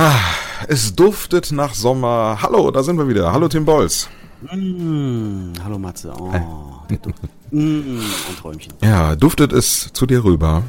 Ah, 0.00 0.14
es 0.68 0.94
duftet 0.94 1.50
nach 1.50 1.74
Sommer. 1.74 2.38
Hallo, 2.40 2.70
da 2.70 2.84
sind 2.84 2.98
wir 2.98 3.08
wieder. 3.08 3.32
Hallo 3.32 3.48
Tim 3.48 3.64
Bolz. 3.64 4.08
Mm, 4.42 5.54
hallo 5.64 5.76
Matze. 5.76 6.12
Oh, 6.16 6.94
Duft. 7.02 7.18
Mm, 7.50 7.98
ein 7.98 8.36
Träumchen. 8.40 8.74
Ja, 8.80 9.16
duftet 9.16 9.52
es 9.52 9.92
zu 9.92 10.06
dir 10.06 10.22
rüber. 10.22 10.62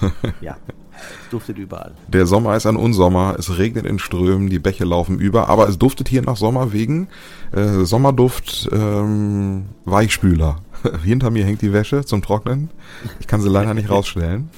Ja, 0.40 0.56
es 0.96 1.30
duftet 1.30 1.58
überall. 1.58 1.92
Der 2.08 2.24
Sommer 2.24 2.56
ist 2.56 2.64
ein 2.64 2.76
Unsommer, 2.76 3.36
es 3.38 3.58
regnet 3.58 3.84
in 3.84 3.98
Strömen, 3.98 4.48
die 4.48 4.58
Bäche 4.58 4.86
laufen 4.86 5.18
über, 5.18 5.50
aber 5.50 5.68
es 5.68 5.76
duftet 5.76 6.08
hier 6.08 6.22
nach 6.22 6.38
Sommer 6.38 6.72
wegen 6.72 7.08
äh, 7.52 7.84
Sommerduft 7.84 8.70
ähm, 8.72 9.66
Weichspüler. 9.84 10.56
Hinter 11.04 11.30
mir 11.30 11.44
hängt 11.44 11.60
die 11.60 11.74
Wäsche 11.74 12.06
zum 12.06 12.22
Trocknen. 12.22 12.70
Ich 13.20 13.26
kann 13.26 13.42
sie 13.42 13.50
leider 13.50 13.74
nicht 13.74 13.90
rausstellen. 13.90 14.48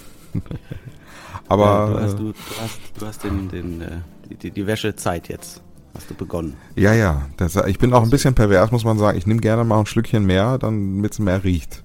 Aber 1.55 1.65
ja, 1.65 1.87
du 1.87 2.01
hast, 2.01 2.13
äh, 2.15 2.17
du, 2.17 2.25
du 2.33 2.35
hast, 2.61 2.79
du 3.01 3.07
hast 3.07 3.25
den, 3.25 3.49
den, 3.49 3.81
äh, 3.81 3.87
die, 4.31 4.37
die, 4.37 4.51
die 4.51 4.67
Wäschezeit 4.67 5.29
jetzt. 5.29 5.61
Hast 5.97 6.11
du 6.11 6.15
begonnen. 6.15 6.57
ja, 6.75 6.93
ja, 6.93 7.23
das, 7.37 7.55
ich 7.55 7.79
bin 7.79 7.93
auch 7.93 8.03
ein 8.03 8.11
bisschen 8.11 8.35
pervers, 8.35 8.73
muss 8.73 8.85
man 8.85 8.99
sagen. 8.99 9.17
Ich 9.17 9.29
nehme 9.29 9.39
gerne 9.41 9.63
mal 9.63 9.79
ein 9.79 9.87
Schlückchen 9.87 10.27
mehr, 10.27 10.59
damit 10.59 11.13
es 11.13 11.19
mehr 11.21 11.45
riecht. 11.45 11.85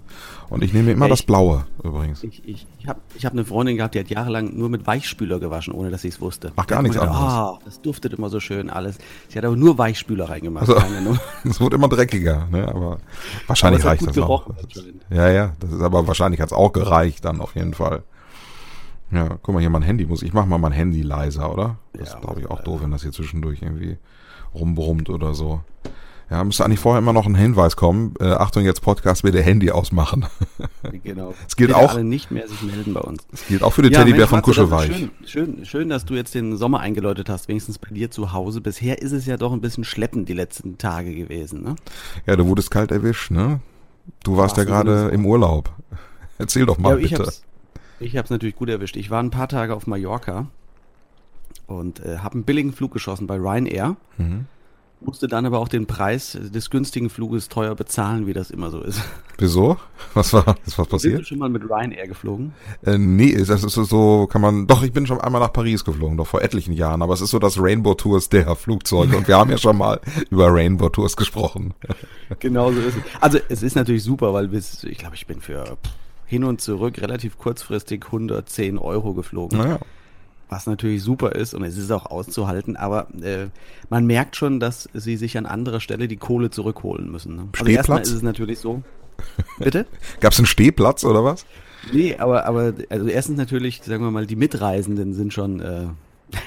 Und 0.49 0.63
ich 0.63 0.73
nehme 0.73 0.89
immer 0.93 1.05
Ja, 1.05 1.09
das 1.09 1.19
ich- 1.19 1.27
Blaue 1.27 1.67
übrigens. 1.83 2.23
Ich, 2.23 2.43
ich, 2.43 2.65
ich 2.79 2.87
habe 2.87 2.99
ich 3.13 3.23
hab 3.23 3.33
eine 3.33 3.45
Freundin 3.45 3.77
gehabt, 3.77 3.93
die 3.93 3.99
hat 3.99 4.09
jahrelang 4.09 4.57
nur 4.57 4.67
mit 4.67 4.87
Weichspüler 4.87 5.39
gewaschen, 5.39 5.75
ohne 5.75 5.91
dass 5.91 6.01
sie 6.01 6.07
es 6.07 6.19
wusste. 6.19 6.51
Ach, 6.55 6.65
gar 6.65 6.77
hat 6.79 6.83
nichts 6.85 6.97
gedacht, 6.99 7.15
anderes. 7.15 7.33
Ah, 7.35 7.59
das 7.65 7.81
duftet 7.83 8.13
immer 8.13 8.29
so 8.29 8.39
schön 8.39 8.71
alles. 8.71 8.97
Sie 9.27 9.37
hat 9.37 9.45
aber 9.45 9.55
nur 9.55 9.77
Weichspüler 9.77 10.27
reingemacht. 10.27 10.67
Also- 10.67 10.81
Es 11.43 11.59
wird 11.61 11.75
immer 11.75 11.87
dreckiger, 11.87 12.47
ne? 12.49 12.67
aber 12.67 12.97
wahrscheinlich 13.45 13.83
Aber 13.85 13.93
es 13.93 14.01
reicht 14.01 14.17
hat 14.17 14.17
das 14.17 14.63
anscheinend. 14.63 15.05
Ja, 15.11 15.29
ja, 15.29 15.53
das 15.59 15.71
ist 15.71 15.81
aber 15.81 16.07
wahrscheinlich 16.07 16.41
hat's 16.41 16.51
auch 16.53 16.73
gereicht 16.73 17.25
dann 17.25 17.41
auf 17.41 17.53
jeden 17.53 17.75
Fall. 17.75 18.01
Ja, 19.11 19.37
guck 19.41 19.53
mal 19.55 19.59
hier, 19.59 19.69
mein 19.69 19.81
Handy 19.81 20.05
muss, 20.05 20.21
ich 20.21 20.33
mach 20.33 20.45
mal 20.45 20.57
mein 20.59 20.71
Handy 20.71 21.01
leiser, 21.01 21.51
oder? 21.51 21.77
Das 21.93 22.09
Ja, 22.09 22.15
ist 22.15 22.21
glaube 22.21 22.41
ich 22.41 22.47
auch 22.49 22.61
doof, 22.63 22.81
wenn 22.83 22.91
das 22.91 23.01
hier 23.01 23.11
zwischendurch 23.11 23.61
irgendwie 23.61 23.97
rumbrummt 24.53 25.09
oder 25.09 25.33
so. 25.33 25.61
Ja, 26.29 26.43
müsste 26.43 26.63
eigentlich 26.63 26.79
vorher 26.79 26.99
immer 26.99 27.11
noch 27.13 27.25
ein 27.25 27.33
Hinweis 27.33 27.75
kommen. 27.75 28.13
Äh, 28.19 28.25
Achtung, 28.25 28.63
jetzt 28.63 28.81
Podcast 28.81 29.23
bitte 29.23 29.41
Handy 29.41 29.71
ausmachen. 29.71 30.25
Genau. 31.03 31.33
Es 31.47 31.55
gilt 31.55 31.73
auch- 31.73 31.91
alle 31.91 32.03
nicht 32.03 32.29
mehr 32.31 32.47
sich 32.47 32.61
melden 32.61 32.93
bei 32.93 33.01
uns. 33.01 33.25
Das 33.31 33.45
gilt 33.47 33.63
auch 33.63 33.73
für 33.73 33.81
den 33.81 33.91
Teddybär 33.91 34.19
Mensch, 34.19 34.29
von 34.29 34.41
Kuschelweich. 34.41 34.87
Schön, 34.95 35.11
schön, 35.25 35.65
schön, 35.65 35.89
dass 35.89 36.05
du 36.05 36.13
jetzt 36.15 36.33
den 36.35 36.55
Sommer 36.57 36.79
eingeläutet 36.79 37.29
hast, 37.29 37.47
wenigstens 37.47 37.77
bei 37.79 37.89
dir 37.89 38.11
zu 38.11 38.31
Hause. 38.33 38.61
Bisher 38.61 39.01
ist 39.01 39.11
es 39.11 39.25
ja 39.25 39.37
doch 39.37 39.51
ein 39.53 39.61
bisschen 39.61 39.83
schleppend 39.83 40.29
die 40.29 40.33
letzten 40.33 40.77
Tage 40.77 41.13
gewesen. 41.15 41.63
Ne? 41.63 41.75
Ja, 42.25 42.35
du 42.35 42.45
wurdest 42.47 42.71
kalt 42.71 42.91
erwischt, 42.91 43.31
ne? 43.31 43.59
Du 44.23 44.37
warst 44.37 44.57
ja 44.57 44.63
Wahrsten 44.67 44.87
Sinne 44.87 44.99
gerade 44.99 45.15
im 45.15 45.25
Urlaub. 45.25 45.71
Erzähl 46.37 46.65
doch 46.65 46.77
mal 46.77 46.99
ja, 47.01 47.07
bitte. 47.07 47.31
Ich 47.99 48.17
hab's 48.17 48.29
natürlich 48.29 48.55
gut 48.55 48.69
erwischt. 48.69 48.95
Ich 48.97 49.09
war 49.09 49.21
ein 49.21 49.31
paar 49.31 49.47
Tage 49.47 49.75
auf 49.75 49.87
Mallorca 49.87 50.47
und 51.67 51.99
äh, 52.05 52.17
habe 52.19 52.35
einen 52.35 52.43
billigen 52.43 52.73
Flug 52.73 52.91
geschossen 52.93 53.27
bei 53.27 53.35
Ryanair. 53.35 53.95
Mhm. 54.17 54.45
Musste 55.01 55.29
dann 55.29 55.45
aber 55.45 55.59
auch 55.59 55.69
den 55.69 55.85
Preis 55.87 56.37
des 56.37 56.69
günstigen 56.69 57.09
Fluges 57.09 57.47
teuer 57.47 57.73
bezahlen, 57.73 58.27
wie 58.27 58.33
das 58.33 58.51
immer 58.51 58.69
so 58.69 58.81
ist. 58.81 59.01
Wieso? 59.37 59.77
Was 60.13 60.33
war, 60.33 60.57
ist 60.65 60.77
was 60.77 60.87
Bist 60.89 61.05
du 61.05 61.09
passiert? 61.11 61.25
schon 61.25 61.37
mal 61.37 61.47
mit 61.47 61.63
Ryanair 61.63 62.05
geflogen? 62.05 62.51
Äh, 62.85 62.97
nee, 62.97 63.33
das 63.33 63.63
ist 63.63 63.75
so, 63.75 64.27
kann 64.27 64.41
man, 64.41 64.67
doch, 64.67 64.83
ich 64.83 64.91
bin 64.91 65.07
schon 65.07 65.21
einmal 65.21 65.39
nach 65.39 65.53
Paris 65.53 65.85
geflogen, 65.85 66.17
doch 66.17 66.27
vor 66.27 66.41
etlichen 66.41 66.73
Jahren, 66.73 67.01
aber 67.01 67.13
es 67.13 67.21
ist 67.21 67.29
so 67.29 67.39
das 67.39 67.57
Rainbow 67.57 67.93
Tours 67.93 68.27
der 68.27 68.53
Flugzeuge 68.57 69.15
und 69.15 69.29
wir 69.29 69.37
haben 69.37 69.49
ja 69.49 69.57
schon 69.57 69.77
mal 69.77 70.01
über 70.31 70.53
Rainbow 70.53 70.89
Tours 70.89 71.15
gesprochen. 71.15 71.73
Genau 72.39 72.69
so 72.73 72.79
ist 72.81 72.97
es. 72.97 73.03
Also 73.21 73.39
es 73.47 73.63
ist 73.63 73.75
natürlich 73.77 74.03
super, 74.03 74.33
weil 74.33 74.49
bis, 74.49 74.83
ich 74.83 74.97
glaube, 74.97 75.15
ich 75.15 75.25
bin 75.25 75.39
für 75.39 75.77
hin 76.29 76.43
und 76.43 76.61
zurück 76.61 77.01
relativ 77.01 77.39
kurzfristig 77.39 78.05
110 78.05 78.77
Euro 78.77 79.15
geflogen. 79.15 79.57
Naja, 79.57 79.79
Was 80.47 80.67
natürlich 80.67 81.01
super 81.01 81.31
ist 81.31 81.55
und 81.55 81.63
es 81.63 81.75
ist 81.75 81.89
auch 81.89 82.05
auszuhalten, 82.05 82.77
aber 82.77 83.07
äh, 83.19 83.47
man 83.89 84.05
merkt 84.05 84.35
schon, 84.35 84.59
dass 84.59 84.87
sie 84.93 85.17
sich 85.17 85.39
an 85.39 85.47
anderer 85.47 85.79
Stelle 85.79 86.07
die 86.07 86.17
Kohle 86.17 86.51
zurückholen 86.51 87.11
müssen. 87.11 87.35
Ne? 87.35 87.47
Also 87.57 87.71
erstmal 87.71 88.01
ist 88.01 88.11
es 88.11 88.21
natürlich 88.21 88.59
so. 88.59 88.83
Bitte? 89.57 89.87
gab's 90.19 90.37
einen 90.37 90.45
Stehplatz 90.45 91.03
oder 91.03 91.23
was? 91.23 91.47
Nee, 91.91 92.15
aber, 92.19 92.45
aber 92.45 92.73
also 92.89 93.07
erstens 93.07 93.37
natürlich, 93.37 93.81
sagen 93.81 94.03
wir 94.03 94.11
mal, 94.11 94.27
die 94.27 94.35
Mitreisenden 94.35 95.15
sind 95.15 95.33
schon 95.33 95.59
äh, 95.61 95.87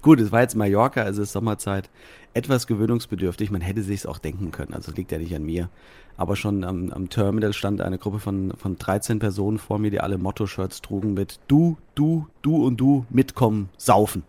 gut, 0.00 0.18
es 0.18 0.32
war 0.32 0.40
jetzt 0.40 0.56
Mallorca, 0.56 1.06
es 1.06 1.18
ist 1.18 1.32
Sommerzeit, 1.32 1.90
etwas 2.32 2.66
gewöhnungsbedürftig. 2.66 3.50
Man 3.50 3.60
hätte 3.60 3.82
sich 3.82 4.06
auch 4.06 4.18
denken 4.18 4.50
können, 4.50 4.72
also 4.72 4.92
es 4.92 4.96
liegt 4.96 5.12
ja 5.12 5.18
nicht 5.18 5.34
an 5.34 5.44
mir. 5.44 5.68
Aber 6.16 6.36
schon 6.36 6.64
am, 6.64 6.90
am 6.90 7.08
Terminal 7.08 7.52
stand 7.52 7.80
eine 7.80 7.98
Gruppe 7.98 8.18
von, 8.18 8.52
von 8.56 8.76
13 8.76 9.18
Personen 9.18 9.58
vor 9.58 9.78
mir, 9.78 9.90
die 9.90 10.00
alle 10.00 10.18
Motto-Shirts 10.18 10.82
trugen 10.82 11.14
mit 11.14 11.40
Du, 11.48 11.78
du, 11.94 12.28
du 12.42 12.64
und 12.64 12.76
du 12.76 13.06
mitkommen, 13.10 13.70
saufen. 13.76 14.22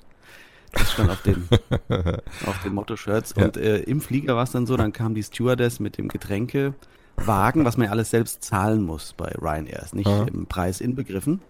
Das 0.72 0.94
stand 0.94 1.12
auf 1.12 1.22
den, 1.22 1.48
auf 2.48 2.64
den 2.64 2.74
Motto-Shirts. 2.74 3.36
Ja. 3.38 3.46
Und 3.46 3.58
äh, 3.58 3.80
im 3.80 4.02
Flieger 4.02 4.36
war 4.36 4.44
es 4.44 4.52
dann 4.52 4.66
so, 4.66 4.76
dann 4.76 4.92
kam 4.92 5.14
die 5.14 5.24
Stewardess 5.24 5.80
mit 5.80 5.98
dem 5.98 6.08
Getränkewagen, 6.08 7.64
was 7.64 7.78
man 7.78 7.86
ja 7.86 7.92
alles 7.92 8.10
selbst 8.10 8.44
zahlen 8.44 8.82
muss 8.84 9.14
bei 9.14 9.32
Ryanair, 9.40 9.84
ist 9.84 9.94
nicht 9.94 10.08
Aha. 10.08 10.26
im 10.34 10.48
Preis 10.48 10.82
inbegriffen. 10.82 11.42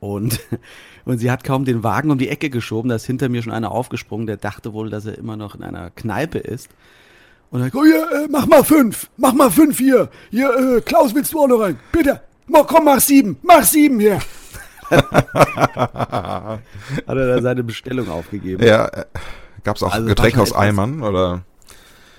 Und, 0.00 0.40
und 1.04 1.18
sie 1.18 1.30
hat 1.30 1.44
kaum 1.44 1.66
den 1.66 1.82
Wagen 1.82 2.10
um 2.10 2.18
die 2.18 2.28
Ecke 2.28 2.48
geschoben, 2.48 2.88
da 2.88 2.94
ist 2.94 3.04
hinter 3.04 3.28
mir 3.28 3.42
schon 3.42 3.52
einer 3.52 3.70
aufgesprungen, 3.70 4.26
der 4.26 4.38
dachte 4.38 4.72
wohl, 4.72 4.88
dass 4.88 5.04
er 5.04 5.18
immer 5.18 5.36
noch 5.36 5.54
in 5.54 5.62
einer 5.62 5.90
Kneipe 5.90 6.38
ist. 6.38 6.70
Und 7.50 7.60
dann, 7.60 7.70
oh 7.74 7.84
ja, 7.84 8.24
äh, 8.24 8.28
mach 8.30 8.46
mal 8.46 8.62
fünf, 8.62 9.10
mach 9.16 9.32
mal 9.32 9.50
fünf 9.50 9.78
hier. 9.78 10.08
Hier, 10.30 10.76
äh, 10.76 10.80
Klaus, 10.80 11.14
willst 11.14 11.32
du 11.32 11.40
auch 11.40 11.48
noch 11.48 11.60
rein? 11.60 11.78
Bitte, 11.90 12.20
Mo, 12.46 12.64
komm, 12.64 12.84
mach 12.84 13.00
sieben, 13.00 13.36
mach 13.42 13.62
sieben 13.62 14.00
hier. 14.00 14.18
Hat 14.90 16.60
er 17.06 17.14
da 17.14 17.40
seine 17.40 17.62
Bestellung 17.62 18.08
aufgegeben. 18.08 18.64
Ja, 18.64 18.86
äh, 18.86 19.04
gab's 19.62 19.84
auch 19.84 19.92
Also 19.92 20.08
Getränke 20.08 20.38
war 20.38 20.42
aus 20.42 20.52
Eimern 20.52 21.02
oder? 21.02 21.44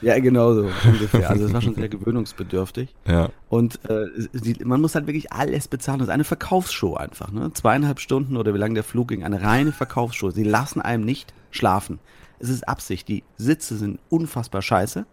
Ja, 0.02 0.18
genau 0.20 0.54
so 0.54 0.70
ungefähr. 0.86 1.30
Also 1.30 1.46
es 1.46 1.54
war 1.54 1.62
schon 1.62 1.76
sehr 1.76 1.90
gewöhnungsbedürftig. 1.90 2.96
Ja. 3.06 3.30
Und 3.50 3.80
äh, 3.90 4.06
die, 4.34 4.64
man 4.64 4.82
muss 4.82 4.96
halt 4.96 5.06
wirklich 5.06 5.32
alles 5.32 5.68
bezahlen. 5.68 6.00
Das 6.00 6.08
ist 6.08 6.14
eine 6.14 6.24
Verkaufsshow 6.24 6.96
einfach. 6.96 7.32
Ne? 7.32 7.52
Zweieinhalb 7.54 8.00
Stunden 8.00 8.38
oder 8.38 8.54
wie 8.54 8.58
lange 8.58 8.74
der 8.76 8.84
Flug 8.84 9.10
ging, 9.10 9.24
eine 9.24 9.44
reine 9.44 9.72
Verkaufsshow. 9.74 10.32
Sie 10.32 10.44
lassen 10.44 10.82
einem 10.82 11.06
nicht 11.06 11.34
schlafen. 11.52 12.00
Es 12.40 12.50
ist 12.50 12.68
Absicht. 12.68 13.08
Die 13.10 13.24
Sitze 13.38 13.78
sind 13.78 14.00
unfassbar 14.10 14.62
scheiße. 14.62 15.06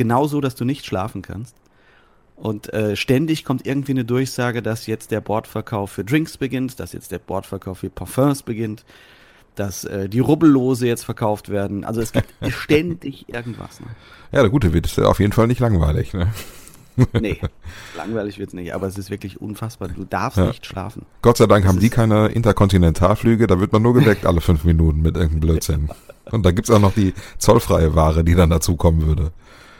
Genauso, 0.00 0.40
dass 0.40 0.54
du 0.54 0.64
nicht 0.64 0.86
schlafen 0.86 1.20
kannst. 1.20 1.54
Und 2.34 2.72
äh, 2.72 2.96
ständig 2.96 3.44
kommt 3.44 3.66
irgendwie 3.66 3.92
eine 3.92 4.06
Durchsage, 4.06 4.62
dass 4.62 4.86
jetzt 4.86 5.10
der 5.10 5.20
Bordverkauf 5.20 5.90
für 5.90 6.04
Drinks 6.06 6.38
beginnt, 6.38 6.80
dass 6.80 6.94
jetzt 6.94 7.12
der 7.12 7.18
Bordverkauf 7.18 7.80
für 7.80 7.90
Parfums 7.90 8.42
beginnt, 8.42 8.86
dass 9.56 9.84
äh, 9.84 10.08
die 10.08 10.20
Rubbellose 10.20 10.86
jetzt 10.86 11.04
verkauft 11.04 11.50
werden. 11.50 11.84
Also 11.84 12.00
es 12.00 12.12
gibt 12.12 12.32
ständig 12.48 13.28
irgendwas. 13.28 13.80
Ne? 13.80 13.88
Ja, 14.32 14.40
der 14.40 14.48
gute 14.48 14.72
wird 14.72 14.98
auf 15.00 15.20
jeden 15.20 15.32
Fall 15.32 15.48
nicht 15.48 15.60
langweilig, 15.60 16.14
ne? 16.14 16.32
Nee, 17.12 17.38
langweilig 17.94 18.38
wird's 18.38 18.54
nicht, 18.54 18.72
aber 18.74 18.86
es 18.86 18.96
ist 18.96 19.10
wirklich 19.10 19.38
unfassbar. 19.38 19.88
Du 19.88 20.04
darfst 20.04 20.38
Ja. 20.38 20.46
nicht 20.46 20.64
schlafen. 20.64 21.04
Gott 21.20 21.36
sei 21.36 21.46
Dank 21.46 21.64
Das 21.64 21.74
haben 21.74 21.80
die 21.80 21.90
keine 21.90 22.28
Interkontinentalflüge, 22.28 23.46
da 23.46 23.60
wird 23.60 23.74
man 23.74 23.82
nur 23.82 23.92
geweckt 23.92 24.24
alle 24.24 24.40
fünf 24.40 24.64
Minuten 24.64 25.02
mit 25.02 25.14
irgendeinem 25.14 25.40
Blödsinn. 25.52 25.90
Und 26.30 26.46
da 26.46 26.52
gibt's 26.52 26.70
auch 26.70 26.80
noch 26.80 26.94
die 26.94 27.12
zollfreie 27.36 27.94
Ware, 27.94 28.24
die 28.24 28.34
dann 28.34 28.48
dazukommen 28.48 29.06
würde. 29.06 29.32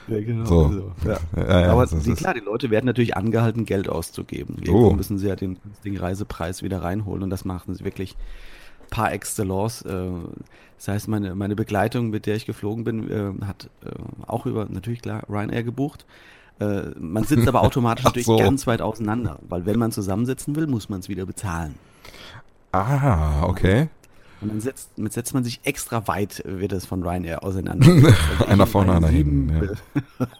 Ja, 0.09 0.21
genau. 0.21 0.45
So. 0.47 0.93
Ja. 1.07 1.19
Ja, 1.37 1.61
ja, 1.61 1.73
aber 1.73 1.87
die, 1.87 2.15
klar, 2.15 2.35
die 2.35 2.41
Leute 2.41 2.71
werden 2.71 2.87
natürlich 2.87 3.17
angehalten, 3.17 3.65
Geld 3.65 3.89
auszugeben. 3.89 4.57
Irgendwo 4.61 4.89
Oh. 4.89 4.93
müssen 4.93 5.19
sie 5.19 5.29
ja 5.29 5.37
den 5.37 5.59
günstigen 5.63 5.99
Reisepreis 5.99 6.63
wieder 6.63 6.83
reinholen 6.83 7.23
und 7.23 7.31
das 7.31 7.45
machen 7.45 7.75
sie 7.75 7.85
wirklich 7.85 8.17
par 8.91 9.13
excellence. 9.13 9.83
Äh, 9.83 10.11
Das 10.79 10.89
heißt, 10.89 11.09
meine, 11.09 11.35
meine 11.35 11.55
Begleitung, 11.57 12.09
mit 12.11 12.25
der 12.25 12.37
ich 12.37 12.47
geflogen 12.47 12.85
bin, 12.85 13.11
äh, 13.11 13.45
hat 13.45 13.69
äh, 13.85 13.91
auch 14.27 14.47
über, 14.47 14.67
natürlich 14.69 15.03
klar, 15.03 15.23
Ryanair 15.29 15.63
gebucht. 15.63 16.07
Man 16.99 17.25
sitzt 17.25 17.49
aber 17.49 17.63
automatisch 17.63 18.05
natürlich 18.05 18.27
so. 18.27 18.37
ganz 18.37 18.67
weit 18.67 18.83
auseinander, 18.83 19.39
weil 19.49 19.65
wenn 19.65 19.79
man 19.79 19.93
zusammensitzen 19.93 20.57
will, 20.57 20.67
muss 20.67 20.91
man 20.91 21.01
es 21.01 21.09
wieder 21.09 21.25
bezahlen. 21.25 21.75
Ah, 22.73 23.45
okay. 23.45 23.89
Und 24.41 24.49
dann 24.49 24.61
setzt, 24.61 24.97
mit 24.99 25.13
setzt 25.13 25.35
man 25.35 25.45
sich 25.45 25.61
extra 25.65 26.07
weit, 26.09 26.45
äh, 26.45 26.61
wird 26.61 26.73
es 26.73 26.87
von 26.87 27.03
Ryanair 27.03 27.45
auseinander. 27.45 27.87
Also 28.39 28.45
Einer 28.47 28.67
vorne, 28.67 28.93
in 28.93 28.97
einer 28.97 29.09
hinten, 29.09 29.49
sieben, 29.49 29.79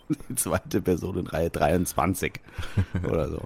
Die 0.29 0.35
zweite 0.37 0.81
Person 0.81 1.19
in 1.19 1.27
Reihe 1.27 1.51
23 1.51 2.41
oder 3.07 3.29
so. 3.29 3.43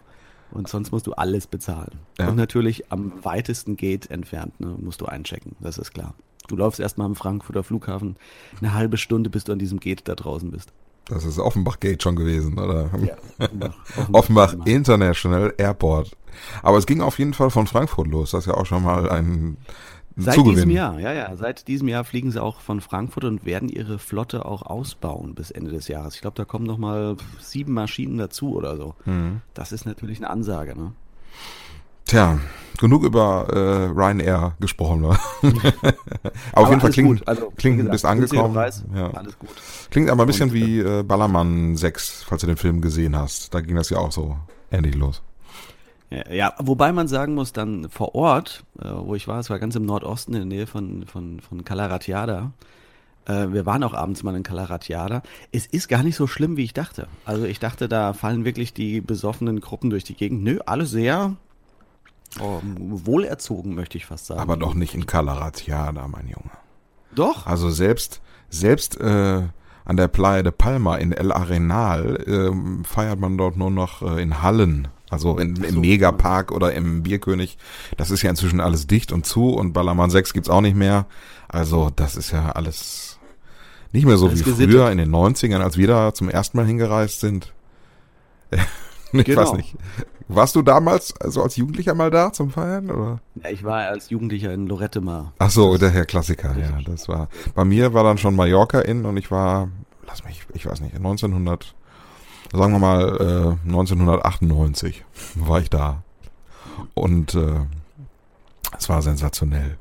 Und 0.51 0.69
sonst 0.69 0.93
musst 0.93 1.07
du 1.07 1.13
alles 1.15 1.47
bezahlen. 1.47 1.99
Ja. 2.19 2.29
Und 2.29 2.37
natürlich 2.37 2.93
am 2.93 3.13
weitesten 3.25 3.77
Gate 3.77 4.11
entfernt 4.11 4.61
ne, 4.61 4.77
musst 4.79 5.01
du 5.01 5.07
einchecken, 5.07 5.57
das 5.61 5.79
ist 5.79 5.93
klar. 5.93 6.15
Du 6.47 6.57
läufst 6.57 6.79
erstmal 6.79 7.07
am 7.07 7.17
Frankfurter 7.17 7.65
Flughafen 7.65 8.17
eine 8.61 8.75
halbe 8.75 8.97
Stunde, 8.97 9.31
bis 9.31 9.45
du 9.45 9.53
an 9.53 9.59
diesem 9.59 9.81
Gate 9.81 10.03
da 10.05 10.15
draußen 10.15 10.51
bist. 10.51 10.73
Das 11.07 11.25
ist 11.25 11.39
Offenbach 11.39 11.81
Gate 11.81 12.03
schon 12.03 12.17
gewesen, 12.17 12.59
oder? 12.59 12.91
Offenbach, 13.39 13.75
Offenbach 14.13 14.55
International 14.65 15.53
Airport. 15.59 16.17
Aber 16.63 16.79
es 16.79 16.87
ging 16.87 17.01
auf 17.01 17.19
jeden 17.19 17.35
Fall 17.35 17.51
von 17.51 17.67
Frankfurt 17.67 18.09
los. 18.09 18.31
Das 18.31 18.41
ist 18.41 18.47
ja 18.47 18.55
auch 18.55 18.67
schon 18.67 18.83
mal 18.83 19.11
ein 19.11 19.57
Seit 20.17 20.37
diesem 20.37 20.71
Jahr, 20.71 21.01
ja, 21.01 21.13
ja. 21.13 21.35
Seit 21.37 21.67
diesem 21.67 21.89
Jahr 21.89 22.05
fliegen 22.05 22.31
sie 22.31 22.41
auch 22.41 22.61
von 22.61 22.81
Frankfurt 22.81 23.25
und 23.25 23.45
werden 23.45 23.69
ihre 23.69 23.99
Flotte 23.99 24.45
auch 24.45 24.63
ausbauen 24.63 25.35
bis 25.35 25.51
Ende 25.51 25.73
des 25.73 25.89
Jahres. 25.89 26.15
Ich 26.15 26.21
glaube, 26.21 26.37
da 26.37 26.45
kommen 26.45 26.67
noch 26.67 26.79
mal 26.79 27.17
sieben 27.41 27.73
Maschinen 27.73 28.19
dazu 28.19 28.55
oder 28.55 28.77
so. 28.77 28.95
Mhm. 29.07 29.41
Das 29.55 29.73
ist 29.73 29.87
natürlich 29.87 30.19
eine 30.19 30.31
Ansage, 30.31 30.79
ne? 30.79 30.93
Tja, 32.07 32.39
genug 32.79 33.03
über 33.03 33.49
äh, 33.51 33.87
Ryanair 33.93 34.55
gesprochen. 34.61 35.01
Ne? 35.01 35.19
aber 35.43 35.53
auf 36.53 36.69
jeden 36.69 36.81
Fall 36.81 36.91
klingt, 36.91 37.27
Also, 37.27 37.53
klingt 37.57 37.91
bisschen 37.91 38.19
günstiger 38.19 38.45
angekommen. 38.45 38.55
Preis, 38.55 38.85
Ja. 38.95 39.11
Alles 39.11 39.39
gut. 39.39 39.51
Klingt 39.91 40.11
aber 40.11 40.25
ein 40.25 40.27
bisschen 40.27 40.51
Und, 40.51 40.55
wie 40.55 40.81
äh, 40.81 41.03
Ballermann 41.03 41.77
6, 41.77 42.25
falls 42.29 42.43
du 42.43 42.47
den 42.47 42.57
Film 42.57 42.83
gesehen 42.83 43.17
hast. 43.17 43.55
Da 43.55 43.61
ging 43.61 43.75
das 43.75 43.91
ja 43.91 43.99
auch 43.99 44.13
so 44.13 44.37
ähnlich 44.71 44.95
los. 44.95 45.23
Ja, 46.31 46.55
wobei 46.59 46.93
man 46.93 47.09
sagen 47.09 47.35
muss, 47.35 47.53
dann 47.53 47.89
vor 47.89 48.15
Ort, 48.15 48.65
äh, 48.81 48.89
wo 48.89 49.15
ich 49.15 49.29
war, 49.29 49.39
es 49.41 49.51
war 49.51 49.59
ganz 49.59 49.75
im 49.77 49.87
Nordosten 49.87 50.35
in 50.35 50.49
der 50.49 50.59
Nähe 50.59 50.67
von, 50.67 51.07
von, 51.07 51.41
von 51.41 51.65
Calaratiada. 51.65 52.53
Äh, 53.27 53.53
wir 53.53 53.67
waren 53.67 53.83
auch 53.85 53.95
abends 53.95 54.23
mal 54.23 54.35
in 54.35 54.43
Calaratiada. 54.43 55.23
Es 55.53 55.67
ist 55.67 55.89
gar 55.89 56.03
nicht 56.03 56.17
so 56.17 56.27
schlimm, 56.27 56.57
wie 56.57 56.65
ich 56.65 56.75
dachte. 56.75 57.09
Also 57.25 57.45
ich 57.45 57.59
dachte, 57.59 57.89
da 57.89 58.13
fallen 58.13 58.45
wirklich 58.45 58.75
die 58.75 59.01
besoffenen 59.01 59.61
Gruppen 59.61 59.91
durch 59.91 60.05
die 60.05 60.15
Gegend. 60.15 60.43
Nö, 60.43 60.59
alle 60.67 60.87
sehr 60.87 61.37
oh, 62.41 62.61
wohlerzogen, 62.63 63.75
möchte 63.75 63.97
ich 63.97 64.07
fast 64.07 64.27
sagen. 64.27 64.41
Aber 64.41 64.57
doch 64.57 64.75
nicht 64.75 64.95
in 64.95 65.07
Calaratiada, 65.07 66.07
mein 66.09 66.29
Junge. 66.29 66.51
Doch. 67.15 67.47
Also 67.47 67.71
selbst, 67.71 68.21
selbst 68.51 69.01
äh, 69.01 69.43
an 69.85 69.97
der 69.97 70.09
Playa 70.09 70.43
de 70.43 70.53
Palma 70.53 70.97
in 70.97 71.13
El 71.13 71.33
Arenal 71.33 72.23
ähm, 72.27 72.85
feiert 72.85 73.21
man 73.21 73.39
dort 73.39 73.57
nur 73.57 73.71
noch 73.71 74.03
äh, 74.03 74.23
in 74.23 74.43
Hallen. 74.43 74.89
Also 75.11 75.39
in, 75.39 75.57
im 75.57 75.75
so. 75.75 75.81
Megapark 75.81 76.51
oder 76.51 76.73
im 76.73 77.03
Bierkönig. 77.03 77.59
Das 77.97 78.11
ist 78.11 78.23
ja 78.23 78.31
inzwischen 78.31 78.61
alles 78.61 78.87
dicht 78.87 79.13
und 79.13 79.27
zu 79.27 79.51
und 79.51 79.73
Ballermann 79.73 80.11
6 80.11 80.33
gibt's 80.33 80.49
auch 80.51 80.61
nicht 80.63 80.77
mehr. 80.77 81.07
Also 81.49 81.91
das 81.95 82.17
ist 82.17 82.31
ja 82.33 82.51
alles 82.53 83.19
nicht 83.93 84.07
mehr 84.07 84.17
so 84.17 84.31
wie 84.33 84.43
gesittet. 84.43 84.71
früher 84.73 84.91
in 84.91 84.99
den 84.99 85.11
90ern, 85.15 85.61
als 85.61 85.77
wir 85.77 85.87
da 85.87 86.15
zum 86.15 86.29
ersten 86.29 86.57
Mal 86.57 86.67
hingereist 86.67 87.21
sind. 87.21 87.53
ich 89.13 89.25
Genau. 89.25 89.43
weiß 89.43 89.53
nicht. 89.53 89.77
Warst 90.27 90.57
du 90.57 90.63
damals, 90.63 91.15
also 91.21 91.43
als 91.43 91.57
Jugendlicher 91.57 91.95
mal 91.95 92.11
da 92.11 92.33
zum 92.33 92.51
Feiern? 92.51 92.91
Oder? 92.91 93.21
Ja, 93.43 93.51
ich 93.51 93.63
war 93.63 93.83
als 93.89 94.09
Jugendlicher 94.11 94.53
in 94.55 94.67
Lorette 94.67 95.01
mal. 95.03 95.33
Ach 95.39 95.51
so, 95.51 95.77
der 95.77 95.91
Herr 95.91 96.07
Klassiker, 96.07 96.57
ja, 96.59 96.79
das 96.85 97.09
war, 97.09 97.29
bei 97.55 97.65
mir 97.65 97.93
war 97.93 98.05
dann 98.05 98.17
schon 98.17 98.35
Mallorca 98.35 98.81
in 98.81 99.05
und 99.05 99.19
ich 99.19 99.31
war, 99.31 99.69
lass 100.07 100.25
mich, 100.25 100.43
ich 100.55 100.65
weiß 100.67 100.81
nicht, 100.81 100.95
1900, 100.97 101.75
sagen 102.55 102.73
wir 102.73 102.79
mal, 102.79 103.57
äh, 103.65 103.69
1998 103.69 105.05
war 105.35 105.61
ich 105.61 105.71
da. 105.71 106.03
Und, 106.95 107.35
äh, 107.35 107.61
es 108.79 108.89
war 108.89 109.03
sensationell. 109.03 109.79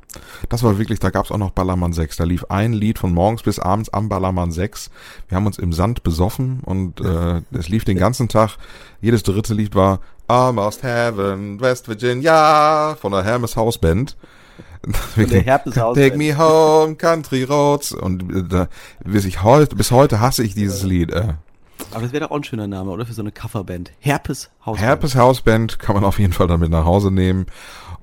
Das 0.50 0.64
war 0.64 0.78
wirklich, 0.78 1.00
da 1.00 1.10
gab's 1.10 1.31
auch 1.31 1.38
noch 1.38 1.52
Ballermann 1.52 1.94
6. 1.94 2.18
Da 2.18 2.24
lief 2.24 2.46
ein 2.50 2.74
Lied 2.74 3.00
von 3.00 3.14
morgens 3.14 3.44
bis 3.44 3.60
abends 3.60 3.90
am 3.90 4.10
Ballermann 4.10 4.52
6. 4.52 4.92
Wir 5.28 5.36
haben 5.36 5.46
uns 5.46 5.58
im 5.58 5.74
Sand 5.74 6.04
besoffen 6.04 6.60
und 6.64 7.02
äh, 7.02 7.42
es 7.52 7.70
lief 7.70 7.86
den 7.86 7.98
ganzen 7.98 8.30
Tag. 8.30 8.58
Jedes 9.02 9.24
dritte 9.24 9.54
Lied 9.54 9.75
war 9.75 10.00
Almost 10.28 10.84
Heaven, 10.84 11.60
West 11.60 11.88
Virginia 11.88 12.96
von 13.00 13.12
der 13.12 13.24
Hermes 13.24 13.56
House 13.56 13.78
Band. 13.78 14.16
der 15.16 15.42
Herpes 15.42 15.78
House 15.78 15.98
Take 15.98 16.18
me 16.18 16.38
home, 16.38 16.96
Country 16.96 17.44
Roads. 17.44 17.94
Und 17.94 18.54
äh, 18.54 18.68
bis, 19.04 19.25
ich 19.25 19.44
heute, 19.44 19.75
bis 19.75 19.92
heute 19.92 20.20
hasse 20.20 20.44
ich 20.44 20.56
dieses 20.56 20.84
Lied. 20.84 21.12
Äh. 21.12 21.34
Aber 21.94 22.04
das 22.04 22.13
wäre 22.13 22.25
doch 22.25 22.31
auch 22.31 22.38
ein 22.38 22.44
schöner 22.44 22.68
Name, 22.68 22.92
oder? 22.92 23.06
Für 23.06 23.13
so 23.13 23.22
eine 23.22 23.31
Coverband. 23.31 23.92
Herpes 24.00 24.50
Haus. 24.66 24.80
Herpes 24.80 25.16
House 25.16 25.42
Band 25.42 25.80
kann 25.80 25.95
man 25.95 26.04
auf 26.04 26.19
jeden 26.19 26.34
Fall 26.34 26.48
damit 26.48 26.69
nach 26.69 26.86
Hause 26.86 27.12
nehmen. 27.12 27.45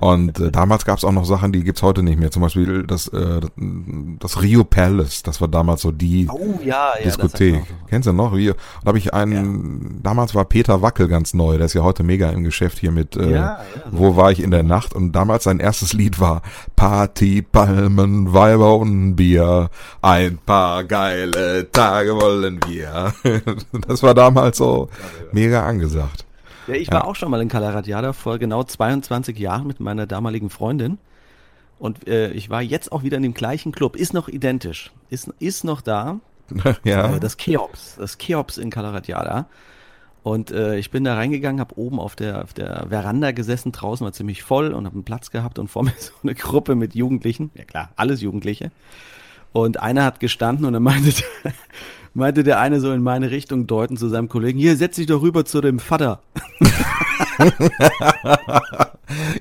Und 0.01 0.41
äh, 0.41 0.51
damals 0.51 0.87
gab 0.87 0.97
es 0.97 1.05
auch 1.05 1.13
noch 1.13 1.27
Sachen, 1.27 1.53
die 1.53 1.63
gibt's 1.63 1.83
heute 1.83 2.03
nicht 2.03 2.19
mehr. 2.19 2.31
Zum 2.31 2.41
Beispiel 2.41 2.85
das, 2.85 3.09
äh, 3.09 3.41
das 4.19 4.41
Rio 4.41 4.65
Palace. 4.65 5.23
Das 5.23 5.43
war 5.43 5.49
damals 5.49 5.83
so 5.83 5.93
die 5.93 6.27
Oh 6.33 6.59
ja, 6.65 6.95
ja. 6.99 7.05
Diskothek. 7.05 7.63
Kennst 7.89 8.09
du 8.09 8.13
noch? 8.15 8.33
Rio. 8.33 8.55
Da 8.83 8.89
habe 8.89 8.99
ich 8.99 9.13
einen, 9.13 10.01
damals 10.03 10.35
war 10.35 10.47
Peter 10.47 10.81
Wackel 10.81 11.07
ganz 11.07 11.35
neu. 11.35 11.59
Der 11.59 11.67
ist 11.67 11.75
ja 11.75 11.83
heute 11.83 12.03
mega 12.03 12.31
im 12.31 12.45
Geschäft 12.45 12.79
hier 12.79 12.93
mit 12.93 13.15
äh, 13.17 13.31
Ja, 13.31 13.37
ja. 13.37 13.61
Wo 13.91 14.17
war 14.17 14.33
ich 14.33 14.43
in 14.43 14.51
der 14.51 14.63
Nacht? 14.63 14.95
Und 14.95 15.13
damals 15.13 15.45
sein 15.45 15.61
erstes 15.61 15.93
Lied 15.93 16.19
war 16.19 16.41
Party, 16.77 17.43
Palmen, 17.43 18.33
Weiber 18.33 18.77
und 18.79 19.17
Bier. 19.17 19.69
Ein 20.01 20.39
paar 20.39 20.85
geile 20.85 21.71
Tage 21.71 22.17
wollen 22.17 22.59
wir. 22.67 23.13
Das 23.87 24.03
war 24.03 24.15
damals 24.15 24.59
so 24.59 24.89
mega 25.33 25.65
angesagt. 25.67 26.25
Ja, 26.67 26.75
ich 26.75 26.91
war 26.91 27.07
auch 27.07 27.17
schon 27.17 27.31
mal 27.31 27.41
in 27.41 27.49
Calaratiada 27.49 28.13
vor 28.13 28.39
genau 28.39 28.63
22 28.63 29.39
Jahren 29.39 29.67
mit 29.67 29.81
meiner 29.81 30.07
damaligen 30.07 30.51
Freundin. 30.51 30.99
Und 31.79 32.07
äh, 32.07 32.31
ich 32.33 32.51
war 32.51 32.61
jetzt 32.61 32.93
auch 32.93 33.03
wieder 33.03 33.17
in 33.17 33.23
dem 33.23 33.35
gleichen 33.35 33.73
Club. 33.73 33.97
Ist 33.97 34.13
noch 34.13 34.29
identisch. 34.29 34.93
Ist, 35.09 35.33
ist 35.39 35.65
noch 35.65 35.81
da. 35.81 36.21
ja. 36.85 37.17
Äh, 37.17 37.21
das 37.21 37.37
Cheops. 37.37 37.97
Das 37.97 38.19
Cheops 38.19 38.59
in 38.59 38.71
Calaratiada. 38.71 39.47
Und 40.23 40.51
äh, 40.51 40.77
ich 40.77 40.91
bin 40.91 41.05
da 41.05 41.15
reingegangen, 41.15 41.61
habe 41.61 41.79
oben 41.79 41.99
auf 41.99 42.15
der, 42.15 42.45
auf 42.45 42.53
der 42.53 42.87
Veranda 42.91 43.33
gesessen, 43.33 43.73
draußen 43.73 44.05
war 44.05 44.13
ziemlich 44.13 44.43
voll 44.43 44.75
und 44.75 44.85
habe 44.85 44.95
einen 44.95 45.05
Platz 45.05 45.31
gehabt 45.31 45.59
und 45.59 45.69
vor 45.69 45.83
mir 45.85 45.95
so 45.99 46.13
eine 46.23 46.35
Gruppe 46.35 46.75
mit 46.75 46.95
Jugendlichen. 46.95 47.51
Ja 47.55 47.65
klar, 47.65 47.91
alles 47.97 48.21
Jugendliche. 48.21 48.71
Und 49.53 49.81
einer 49.81 50.05
hat 50.05 50.21
gestanden 50.21 50.67
und 50.67 50.75
dann 50.75 50.83
meinte, 50.83 51.25
meinte 52.15 52.43
der 52.45 52.59
eine 52.61 52.81
so 52.81 52.93
in 52.93 53.03
meine 53.03 53.31
Richtung 53.31 53.67
deuten 53.67 53.97
zu 53.97 54.09
seinem 54.09 54.29
Kollegen, 54.29 54.59
hier, 54.59 54.77
setz 54.77 54.97
dich 54.97 55.07
doch 55.07 55.23
rüber 55.23 55.45
zu 55.45 55.61
dem 55.61 55.79
Vater. 55.79 56.21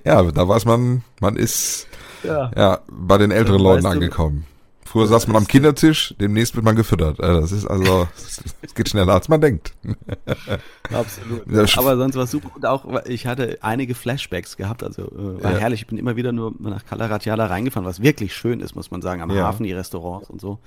ja, 0.06 0.24
da 0.24 0.48
weiß 0.48 0.66
man, 0.66 1.04
man 1.20 1.36
ist 1.36 1.88
Ja. 2.24 2.52
ja 2.56 2.80
bei 2.92 3.18
den 3.18 3.32
älteren 3.32 3.62
Leuten 3.62 3.84
weißt 3.84 3.94
du- 3.96 3.98
angekommen. 3.98 4.46
Früher 4.86 5.06
saß 5.06 5.28
man 5.28 5.36
am 5.38 5.48
Kindertisch, 5.48 6.16
demnächst 6.20 6.56
wird 6.56 6.66
man 6.66 6.76
gefüttert. 6.76 7.20
Äh, 7.20 7.42
Das 7.42 7.52
ist 7.52 7.68
also, 7.68 8.08
es 8.64 8.74
geht 8.74 8.90
schneller 8.90 9.14
als 9.14 9.30
man 9.30 9.40
denkt. 9.40 9.74
Absolut. 10.92 11.44
Aber 11.78 11.96
sonst 11.96 12.16
war 12.16 12.24
es 12.24 12.32
super. 12.32 12.50
Und 12.56 12.66
auch, 12.66 13.06
ich 13.06 13.28
hatte 13.28 13.60
einige 13.62 13.94
Flashbacks 13.94 14.58
gehabt. 14.58 14.82
Also 14.82 15.04
äh, 15.04 15.44
war 15.44 15.52
Ja. 15.52 15.58
herrlich. 15.60 15.82
Ich 15.82 15.88
bin 15.88 16.00
immer 16.00 16.16
wieder 16.16 16.32
nur 16.32 16.56
nach 16.58 16.84
Calaratiada 16.88 17.46
reingefahren, 17.46 17.86
was 17.88 18.02
wirklich 18.02 18.34
schön 18.34 18.62
ist, 18.62 18.76
muss 18.76 18.90
man 18.90 19.04
sagen. 19.04 19.22
Am 19.22 19.30
Ja. 19.30 19.44
Hafen, 19.44 19.64
die 19.64 19.74
Restaurants 19.74 20.28
und 20.28 20.42
so. 20.42 20.58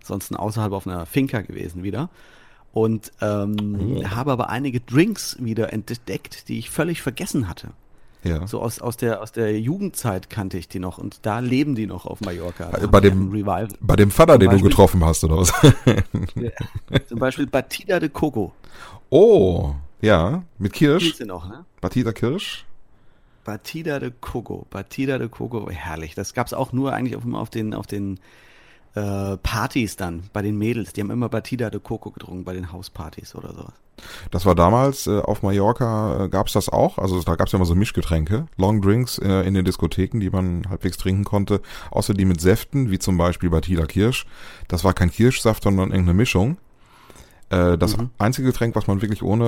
Ansonsten 0.00 0.36
außerhalb 0.36 0.72
auf 0.72 0.86
einer 0.86 1.06
Finca 1.06 1.40
gewesen 1.42 1.82
wieder. 1.82 2.08
Und 2.72 3.12
ähm, 3.20 4.02
habe 4.08 4.30
aber 4.32 4.48
einige 4.48 4.80
Drinks 4.80 5.36
wieder 5.40 5.72
entdeckt, 5.72 6.48
die 6.48 6.58
ich 6.58 6.70
völlig 6.70 7.02
vergessen 7.02 7.48
hatte. 7.48 7.68
Ja. 8.22 8.46
So 8.46 8.60
aus, 8.60 8.80
aus, 8.80 8.96
der, 8.98 9.22
aus 9.22 9.32
der 9.32 9.58
Jugendzeit 9.58 10.28
kannte 10.30 10.58
ich 10.58 10.68
die 10.68 10.78
noch 10.78 10.98
und 10.98 11.20
da 11.22 11.38
leben 11.38 11.74
die 11.74 11.86
noch 11.86 12.04
auf 12.06 12.20
Mallorca. 12.20 12.66
Da 12.70 12.86
bei 12.86 13.00
dem- 13.00 13.30
Revival. 13.30 13.68
Bei 13.80 13.96
dem 13.96 14.10
Vater, 14.10 14.38
den 14.38 14.50
du 14.50 14.56
Beispiel- 14.56 14.68
getroffen 14.70 15.04
hast, 15.04 15.24
oder 15.24 15.38
was? 15.38 15.52
Zum 17.08 17.18
Beispiel 17.18 17.46
Batida 17.46 17.98
de 17.98 18.10
Coco. 18.10 18.52
Oh, 19.08 19.74
ja, 20.02 20.42
mit 20.58 20.74
Kirsch. 20.74 21.18
Noch, 21.20 21.48
ne? 21.48 21.64
Batida 21.80 22.12
Kirsch. 22.12 22.66
Batida 23.44 23.98
de 23.98 24.12
Coco. 24.20 24.66
Batida 24.70 25.18
de 25.18 25.28
Coco, 25.28 25.70
herrlich. 25.70 26.14
Das 26.14 26.34
gab's 26.34 26.52
auch 26.52 26.72
nur 26.72 26.92
eigentlich 26.92 27.16
auf, 27.16 27.22
auf 27.32 27.48
den, 27.50 27.72
auf 27.74 27.86
den 27.86 28.20
äh, 28.94 29.36
Partys 29.36 29.96
dann, 29.96 30.24
bei 30.32 30.42
den 30.42 30.58
Mädels. 30.58 30.92
Die 30.92 31.00
haben 31.00 31.10
immer 31.10 31.28
Batida 31.28 31.70
de 31.70 31.80
Coco 31.80 32.10
getrunken, 32.10 32.44
bei 32.44 32.54
den 32.54 32.72
Hauspartys 32.72 33.34
oder 33.34 33.52
sowas. 33.52 33.72
Das 34.30 34.46
war 34.46 34.54
damals 34.54 35.06
äh, 35.06 35.20
auf 35.20 35.42
Mallorca, 35.42 36.24
äh, 36.24 36.28
gab's 36.28 36.54
das 36.54 36.68
auch. 36.70 36.96
Also 36.98 37.22
da 37.22 37.36
gab's 37.36 37.52
ja 37.52 37.58
immer 37.58 37.66
so 37.66 37.74
Mischgetränke, 37.74 38.46
Long 38.56 38.80
Drinks 38.80 39.18
äh, 39.18 39.42
in 39.42 39.54
den 39.54 39.64
Diskotheken, 39.64 40.20
die 40.20 40.30
man 40.30 40.64
halbwegs 40.70 40.96
trinken 40.96 41.24
konnte. 41.24 41.60
Außer 41.90 42.14
die 42.14 42.24
mit 42.24 42.40
Säften, 42.40 42.90
wie 42.90 42.98
zum 42.98 43.16
Beispiel 43.18 43.50
Batida 43.50 43.84
Kirsch. 43.86 44.26
Das 44.68 44.84
war 44.84 44.94
kein 44.94 45.10
Kirschsaft, 45.10 45.62
sondern 45.64 45.90
irgendeine 45.90 46.16
Mischung. 46.16 46.56
Äh, 47.50 47.76
das 47.76 47.96
Mhm. 47.96 48.10
einzige 48.18 48.48
Getränk, 48.48 48.74
was 48.74 48.86
man 48.86 49.02
wirklich 49.02 49.22
ohne 49.22 49.44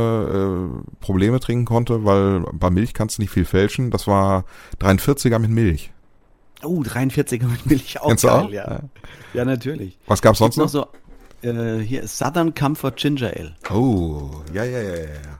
äh, 0.77 0.95
Probleme 1.01 1.41
trinken 1.41 1.65
konnte, 1.65 2.05
weil 2.05 2.41
bei 2.53 2.69
Milch 2.69 2.93
kannst 2.95 3.17
du 3.19 3.23
nicht 3.23 3.31
viel 3.31 3.45
fälschen, 3.47 3.91
das 3.91 4.07
war 4.07 4.45
43er 4.81 5.39
mit 5.39 5.51
Milch. 5.51 5.93
Oh, 6.65 6.83
43er 6.83 7.47
mit 7.47 7.67
Milch, 7.67 8.01
auch 8.01 8.09
Kennst 8.09 8.25
geil, 8.25 8.33
auch? 8.33 8.51
ja. 8.51 8.81
Ja, 9.35 9.45
natürlich. 9.45 9.99
Was 10.07 10.23
gab's 10.23 10.39
sonst 10.39 10.57
Gibt's 10.57 10.73
noch? 10.75 10.87
noch 10.87 10.93
so, 11.43 11.49
äh, 11.49 11.81
hier 11.81 12.03
ist 12.03 12.19
Southern 12.19 12.55
Comfort 12.55 12.93
Ginger 12.97 13.33
Ale. 13.37 13.55
Oh, 13.71 14.31
ja, 14.53 14.65
ja, 14.65 14.81
ja, 14.81 14.95
ja. 14.95 15.05
ja. 15.05 15.39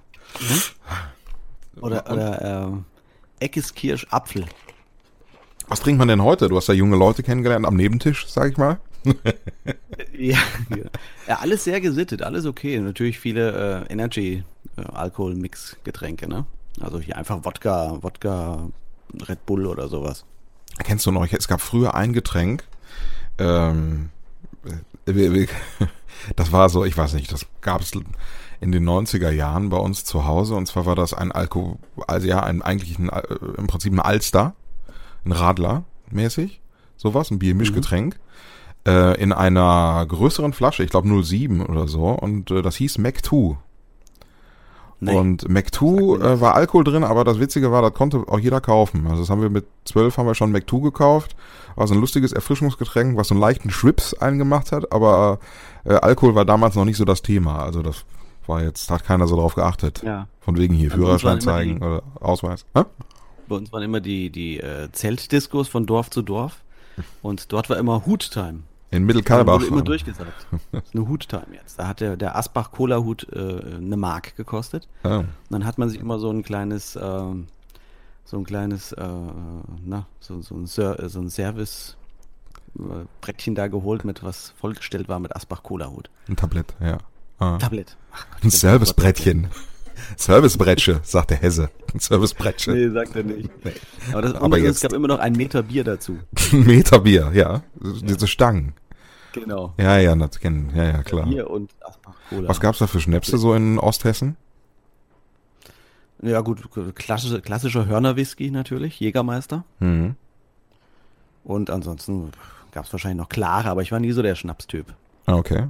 Oder, 1.81 2.11
oder 2.11 2.83
äh, 3.41 3.45
Eckes 3.45 3.75
Kirsch 3.75 4.07
Apfel. 4.11 4.45
Was 5.69 5.81
trinkt 5.81 5.99
man 5.99 6.09
denn 6.09 6.23
heute? 6.23 6.49
Du 6.49 6.57
hast 6.57 6.69
ja 6.69 6.75
junge 6.75 6.97
Leute 6.97 7.23
kennengelernt 7.23 7.67
am 7.67 7.77
Nebentisch, 7.77 8.27
sag 8.29 8.53
ich 8.53 8.59
mal. 8.59 8.79
Ja, 10.13 10.39
ja. 10.71 10.85
ja, 11.27 11.39
alles 11.41 11.65
sehr 11.65 11.81
gesittet, 11.81 12.23
alles 12.23 12.47
okay. 12.47 12.79
Natürlich 12.79 13.19
viele 13.19 13.85
äh, 13.89 13.93
Energy, 13.93 14.45
äh, 14.77 14.83
Alkohol-Mix-Getränke, 14.83 16.29
ne? 16.29 16.47
Also 16.81 17.01
hier 17.01 17.17
einfach 17.17 17.45
Wodka, 17.45 17.99
Wodka, 18.03 18.69
Red 19.29 19.45
Bull 19.47 19.67
oder 19.67 19.89
sowas. 19.89 20.25
Kennst 20.79 21.07
du 21.07 21.11
noch? 21.11 21.27
Es 21.27 21.49
gab 21.49 21.61
früher 21.61 21.95
ein 21.95 22.13
Getränk. 22.13 22.65
Ähm, 23.39 24.11
äh, 25.07 25.47
das 26.37 26.53
war 26.53 26.69
so, 26.69 26.85
ich 26.85 26.97
weiß 26.97 27.15
nicht, 27.15 27.33
das 27.33 27.47
gab 27.61 27.83
es 27.83 27.93
in 28.61 28.73
den 28.73 28.89
90er 28.89 29.31
Jahren 29.31 29.71
bei 29.71 29.77
uns 29.77 30.05
zu 30.05 30.25
Hause. 30.25 30.55
Und 30.55 30.67
zwar 30.67 30.87
war 30.87 30.95
das 30.95 31.15
ein 31.15 31.33
Alkohol, 31.33 31.79
also 32.07 32.27
ja, 32.27 32.43
ein 32.43 32.63
eigentlich 32.63 32.99
ein, 32.99 33.09
äh, 33.09 33.23
im 33.59 33.67
Prinzip 33.67 33.93
ein 33.93 34.01
Alster, 34.01 34.55
ein 35.25 35.33
Radler 35.33 35.85
mäßig, 36.11 36.61
sowas, 36.97 37.31
ein 37.31 37.39
Biermischgetränk. 37.39 38.19
Äh, 38.87 39.21
in 39.21 39.33
einer 39.33 40.05
größeren 40.07 40.53
Flasche, 40.53 40.83
ich 40.83 40.91
glaube 40.91 41.25
07 41.25 41.65
oder 41.65 41.87
so, 41.87 42.09
und 42.09 42.51
äh, 42.51 42.63
das 42.63 42.77
hieß 42.77 42.99
Mac 42.99 43.25
2. 43.25 43.57
Nee. 45.05 45.17
Und 45.17 45.49
Mac2 45.49 46.21
äh, 46.23 46.41
war 46.41 46.55
Alkohol 46.55 46.85
drin, 46.85 47.03
aber 47.03 47.25
das 47.25 47.41
Witzige 47.41 47.73
war, 47.73 47.83
das 47.83 47.93
konnte 47.93 48.19
auch 48.29 48.39
jeder 48.39 48.61
kaufen. 48.61 49.05
Also 49.09 49.23
das 49.23 49.31
haben 49.31 49.43
wir 49.43 49.51
mit 49.51 49.67
zwölf 49.85 50.17
haben 50.17 50.27
wir 50.29 50.37
schon 50.37 50.55
Mac2 50.55 50.81
gekauft. 50.81 51.35
War 51.75 51.89
so 51.89 51.95
ein 51.95 52.01
lustiges 52.01 52.33
Erfrischungsgetränk, 52.33 53.17
was 53.17 53.27
so 53.27 53.35
einen 53.35 53.41
leichten 53.41 53.71
Schwips 53.71 54.15
eingemacht 54.15 54.71
hat, 54.71 54.93
aber 54.93 55.41
äh, 55.85 55.95
Alkohol 55.95 56.37
war 56.37 56.45
damals 56.45 56.77
noch 56.77 56.85
nicht 56.85 56.99
so 56.99 57.05
das 57.05 57.21
Thema. 57.23 57.65
Also 57.65 57.83
das 57.83 58.05
war 58.47 58.63
jetzt, 58.63 58.89
hat 58.93 59.05
keiner 59.05 59.27
so 59.27 59.35
drauf 59.35 59.57
geachtet. 59.57 60.03
Ja. 60.05 60.29
Von 60.41 60.57
wegen 60.57 60.73
hier 60.75 60.93
Also 60.93 61.03
Führerschein 61.05 61.31
immer 61.33 61.39
die- 61.41 61.45
zeigen 61.47 61.77
oder 61.83 62.03
Ausweis. 62.21 62.65
Hä? 62.77 62.83
Bei 63.49 63.57
uns 63.57 63.73
waren 63.73 63.83
immer 63.83 64.01
die, 64.01 64.31
die 64.31 64.61
äh, 64.61 64.89
Zeltdiskos 64.93 65.67
von 65.67 65.85
Dorf 65.85 66.11
zu 66.11 66.23
Dorf. 66.23 66.63
Und 67.23 67.53
dort 67.53 67.69
war 67.71 67.77
immer 67.77 68.07
Huttime. 68.07 68.61
In 68.93 69.05
Mittelkalbach. 69.05 69.55
wurde 69.55 69.67
immer 69.67 69.83
durchgesagt. 69.83 70.47
Das 70.71 70.83
ist 70.85 70.95
eine 70.95 71.09
Huttime 71.09 71.47
jetzt. 71.55 71.79
Da 71.79 71.89
hat 71.89 72.01
der, 72.01 72.17
der 72.17 72.37
Asbach 72.37 72.71
Cola 72.71 72.99
Hut 72.99 73.27
äh, 73.33 73.77
eine 73.77 73.97
Mark 73.97 74.37
gekostet. 74.37 74.87
Ja. 75.03 75.19
Und 75.19 75.27
dann 75.51 75.65
hat 75.65 75.79
man 75.79 75.89
sich 75.89 75.99
immer 75.99 76.19
so 76.19 76.31
ein 76.31 76.43
kleines, 76.43 76.97
ähm, 77.01 77.47
so 78.25 78.37
ein 78.39 78.45
kleines, 78.45 78.93
äh, 78.93 79.05
na, 79.85 80.07
so, 80.21 80.41
so 80.43 80.55
ein, 80.55 80.67
Ser 80.67 81.01
äh, 81.03 81.09
so 81.09 81.21
ein 81.21 81.31
Service 81.31 81.97
äh, 82.79 82.83
Brettchen 83.23 83.55
da 83.55 83.67
geholt, 83.69 84.05
mit 84.05 84.23
was 84.23 84.53
vollgestellt 84.61 85.09
war 85.09 85.19
mit 85.19 85.35
Asbach 85.35 85.63
Cola 85.63 85.89
Hut. 85.91 86.11
Ein 86.29 86.37
Tablett, 86.37 86.75
ja. 86.81 86.99
Ah. 87.39 87.57
Tablet. 87.59 87.97
Ach 88.13 88.27
Gott, 88.31 88.45
Ein 88.45 88.51
Servicebrettchen. 88.51 89.49
Servicebrettsche, 90.17 91.01
sagt 91.03 91.31
der 91.31 91.39
Hesse. 91.39 91.71
Ein 91.95 91.99
Servicebrettsche. 92.01 92.73
Nee, 92.73 92.89
sagt 92.91 93.17
er 93.17 93.23
nicht. 93.25 93.51
Aber, 94.13 94.23
das, 94.23 94.35
Aber 94.35 94.45
und 94.47 94.55
es 94.55 94.63
jetzt- 94.63 94.81
gab 94.83 94.93
immer 94.93 95.09
noch 95.09 95.19
ein 95.19 95.33
Meter 95.33 95.63
Bier 95.63 95.85
dazu. 95.85 96.19
Ein 96.53 96.65
Meter 96.65 97.01
Bier, 97.01 97.31
ja. 97.35 97.63
Diese 97.81 98.27
Stangen. 98.27 98.75
Genau. 99.33 99.75
Ja, 99.79 99.99
ja, 99.99 100.15
das 100.15 100.39
kennen. 100.39 100.73
Ja, 100.75 100.85
ja, 100.85 101.03
klar. 101.03 101.27
Bier 101.27 101.49
und 101.49 101.73
Asbach 101.81 102.15
Cola. 102.29 102.49
Was 102.49 102.61
gab's 102.61 102.79
da 102.79 102.87
für 102.87 103.01
Schnäpse 103.01 103.39
so 103.39 103.55
in 103.55 103.79
Osthessen? 103.79 104.37
Ja 106.23 106.41
gut, 106.41 106.63
klassische, 106.95 107.41
klassischer 107.41 107.87
Hörner-Whisky 107.87 108.51
natürlich, 108.51 109.01
Jägermeister. 109.01 109.65
Mhm. 109.81 110.15
Und 111.45 111.71
ansonsten 111.71 112.31
gab 112.71 112.85
es 112.85 112.93
wahrscheinlich 112.93 113.19
noch 113.19 113.29
klare, 113.29 113.69
aber 113.69 113.83
ich 113.83 113.91
war 113.91 113.99
nie 113.99 114.13
so 114.13 114.23
der 114.23 114.37
Schnapstyp. 114.37 114.95
Ah, 115.27 115.35
okay. 115.35 115.67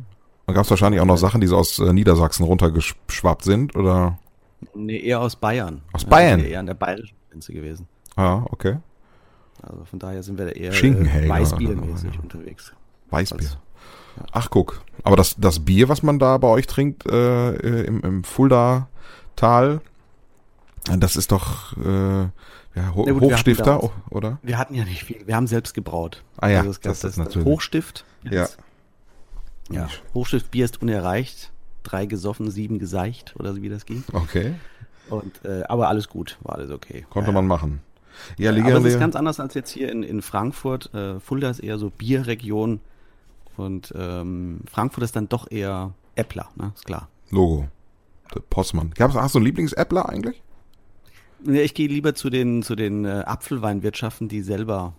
Da 0.47 0.53
gab's 0.53 0.69
wahrscheinlich 0.71 1.01
auch 1.01 1.07
noch 1.07 1.17
Sachen, 1.17 1.41
die 1.41 1.47
so 1.47 1.57
aus 1.57 1.79
äh, 1.79 1.93
Niedersachsen 1.93 2.45
runtergeschwappt 2.45 3.45
sind, 3.45 3.75
oder? 3.77 4.19
Nee, 4.75 5.01
eher 5.01 5.21
aus 5.21 5.37
Bayern. 5.37 5.81
Aus 5.93 6.05
Bayern? 6.05 6.41
Ja, 6.41 6.47
eher 6.47 6.61
an 6.61 6.67
der 6.67 6.75
bayerischen 6.75 7.17
Grenze 7.31 7.53
gewesen. 7.53 7.89
Ah, 8.17 8.43
okay. 8.51 8.77
Also 9.63 9.85
von 9.85 9.99
daher 9.99 10.23
sind 10.23 10.39
wir 10.39 10.47
da 10.47 10.51
eher 10.53 10.73
äh, 10.73 11.29
Weißbiermäßig 11.29 12.19
unterwegs. 12.21 12.75
Weißbier. 13.13 13.39
Also, 13.49 13.57
Ach, 14.33 14.51
guck. 14.51 14.83
Aber 15.05 15.17
das, 15.17 15.37
das 15.39 15.61
Bier, 15.65 15.89
was 15.89 16.03
man 16.03 16.19
da 16.19 16.37
bei 16.39 16.49
euch 16.49 16.67
trinkt, 16.67 17.07
äh, 17.07 17.51
äh, 17.55 17.85
im, 17.87 18.01
im 18.03 18.25
Fulda-Tal, 18.25 19.81
äh, 20.91 20.99
das 20.99 21.17
ist 21.17 21.33
doch 21.33 21.77
äh, 21.79 22.23
ja, 22.75 22.95
Ho 22.95 23.07
Ja, 23.07 23.13
gut, 23.13 23.23
wir 23.23 23.31
Hochstifter, 23.31 23.83
o- 23.85 23.93
oder? 24.11 24.39
Wir 24.43 24.59
hatten 24.59 24.75
ja 24.75 24.85
nicht 24.85 25.05
viel. 25.05 25.27
Wir 25.27 25.37
haben 25.37 25.47
selbst 25.47 25.75
gebraut. 25.75 26.23
Ah 26.39 26.49
ja, 26.49 26.61
also 26.61 26.73
gab 26.73 26.83
das 26.83 27.01
das, 27.01 27.11
ist 27.11 27.19
das 27.19 27.27
natürlich- 27.27 27.47
Hochstift. 27.47 28.05
Ja. 28.25 28.49
ja. 29.71 29.89
Hochstiftbier 30.15 30.65
ist 30.65 30.81
unerreicht. 30.81 31.51
Drei 31.83 32.07
gesoffen, 32.07 32.51
sieben 32.51 32.79
geseicht 32.79 33.35
oder 33.39 33.53
so 33.55 33.61
wie 33.63 33.69
das 33.69 33.87
ging. 33.87 34.05
Okay. 34.13 34.55
Und, 35.11 35.45
äh, 35.45 35.65
aber 35.65 35.89
alles 35.89 36.09
gut, 36.09 36.39
war 36.43 36.55
alles 36.57 36.71
okay. 36.71 37.05
Konnte 37.11 37.31
Ja, 37.31 37.35
man 37.35 37.47
machen. 37.47 37.81
Ja, 38.39 38.53
Ja, 38.53 38.65
aber 38.77 38.87
es 38.87 38.95
ist 38.95 39.01
ganz 39.01 39.17
anders 39.17 39.41
als 39.41 39.55
jetzt 39.55 39.71
hier 39.71 39.91
in, 39.91 40.03
in 40.05 40.23
Frankfurt. 40.23 40.95
Äh, 40.95 41.19
Fulda 41.19 41.51
ist 41.51 41.59
eher 41.59 41.79
so 41.79 41.91
Bierregion 41.91 42.81
und 43.57 43.93
ähm, 43.97 44.61
Frankfurt 44.71 45.05
ist 45.05 45.17
dann 45.17 45.29
doch 45.29 45.51
eher 45.51 45.93
Äppler, 46.15 46.49
ne? 46.57 46.73
Ist 46.75 46.87
klar. 46.87 47.09
Logo. 47.31 47.69
Der 48.35 48.41
Postmann. 48.41 48.93
Gab's 48.95 49.15
hast 49.15 49.35
du 49.35 49.39
einen 49.39 49.47
Lieblingsäppler 49.47 50.09
eigentlich? 50.09 50.43
Nee, 51.45 51.63
Ich 51.63 51.75
gehe 51.75 51.89
lieber 51.89 52.15
zu 52.15 52.31
den, 52.31 52.63
zu 52.63 52.75
den 52.75 53.05
äh, 53.05 53.25
Apfelweinwirtschaften, 53.27 54.29
die 54.29 54.43
selber 54.43 54.95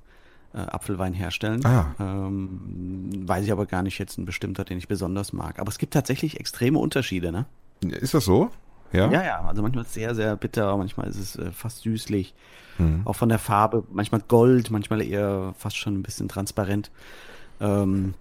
äh, 0.53 0.59
Apfelwein 0.59 1.13
herstellen. 1.13 1.65
Ah. 1.65 1.95
Ähm, 1.99 3.09
weiß 3.27 3.45
ich 3.45 3.51
aber 3.51 3.65
gar 3.65 3.81
nicht 3.81 3.97
jetzt 3.97 4.17
ein 4.17 4.25
bestimmter, 4.25 4.63
den 4.63 4.77
ich 4.77 4.87
besonders 4.87 5.33
mag. 5.33 5.59
Aber 5.59 5.69
es 5.69 5.77
gibt 5.77 5.93
tatsächlich 5.93 6.39
extreme 6.39 6.79
Unterschiede, 6.79 7.31
ne? 7.31 7.45
Ist 7.81 8.13
das 8.13 8.25
so? 8.25 8.49
Ja. 8.91 9.09
Ja, 9.11 9.23
ja. 9.23 9.41
Also 9.45 9.61
manchmal 9.61 9.83
ist 9.83 9.89
es 9.89 9.93
sehr, 9.95 10.13
sehr 10.15 10.35
bitter, 10.35 10.77
manchmal 10.77 11.07
ist 11.07 11.17
es 11.17 11.35
äh, 11.35 11.51
fast 11.51 11.81
süßlich. 11.81 12.33
Mhm. 12.77 13.01
Auch 13.05 13.15
von 13.15 13.29
der 13.29 13.39
Farbe, 13.39 13.83
manchmal 13.91 14.21
Gold, 14.21 14.69
manchmal 14.69 15.01
eher 15.01 15.53
fast 15.57 15.77
schon 15.77 15.95
ein 15.95 16.03
bisschen 16.03 16.27
transparent. 16.27 16.91
Ähm, 17.59 18.13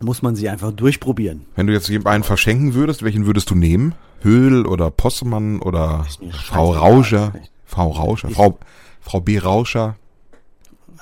muss 0.00 0.22
man 0.22 0.34
sie 0.34 0.48
einfach 0.48 0.72
durchprobieren. 0.72 1.46
Wenn 1.54 1.66
du 1.66 1.72
jetzt 1.72 1.88
jemanden 1.88 2.24
verschenken 2.24 2.74
würdest, 2.74 3.02
welchen 3.02 3.26
würdest 3.26 3.50
du 3.50 3.54
nehmen? 3.54 3.94
Höhl 4.20 4.66
oder 4.66 4.90
Postmann 4.90 5.60
oder 5.60 6.06
Frau. 6.32 6.72
Rauscher? 6.72 7.32
Frau 7.64 7.90
Rauscher, 7.90 8.30
Frau, 8.30 8.58
Frau 9.00 9.20
B. 9.20 9.38
Rauscher. 9.38 9.96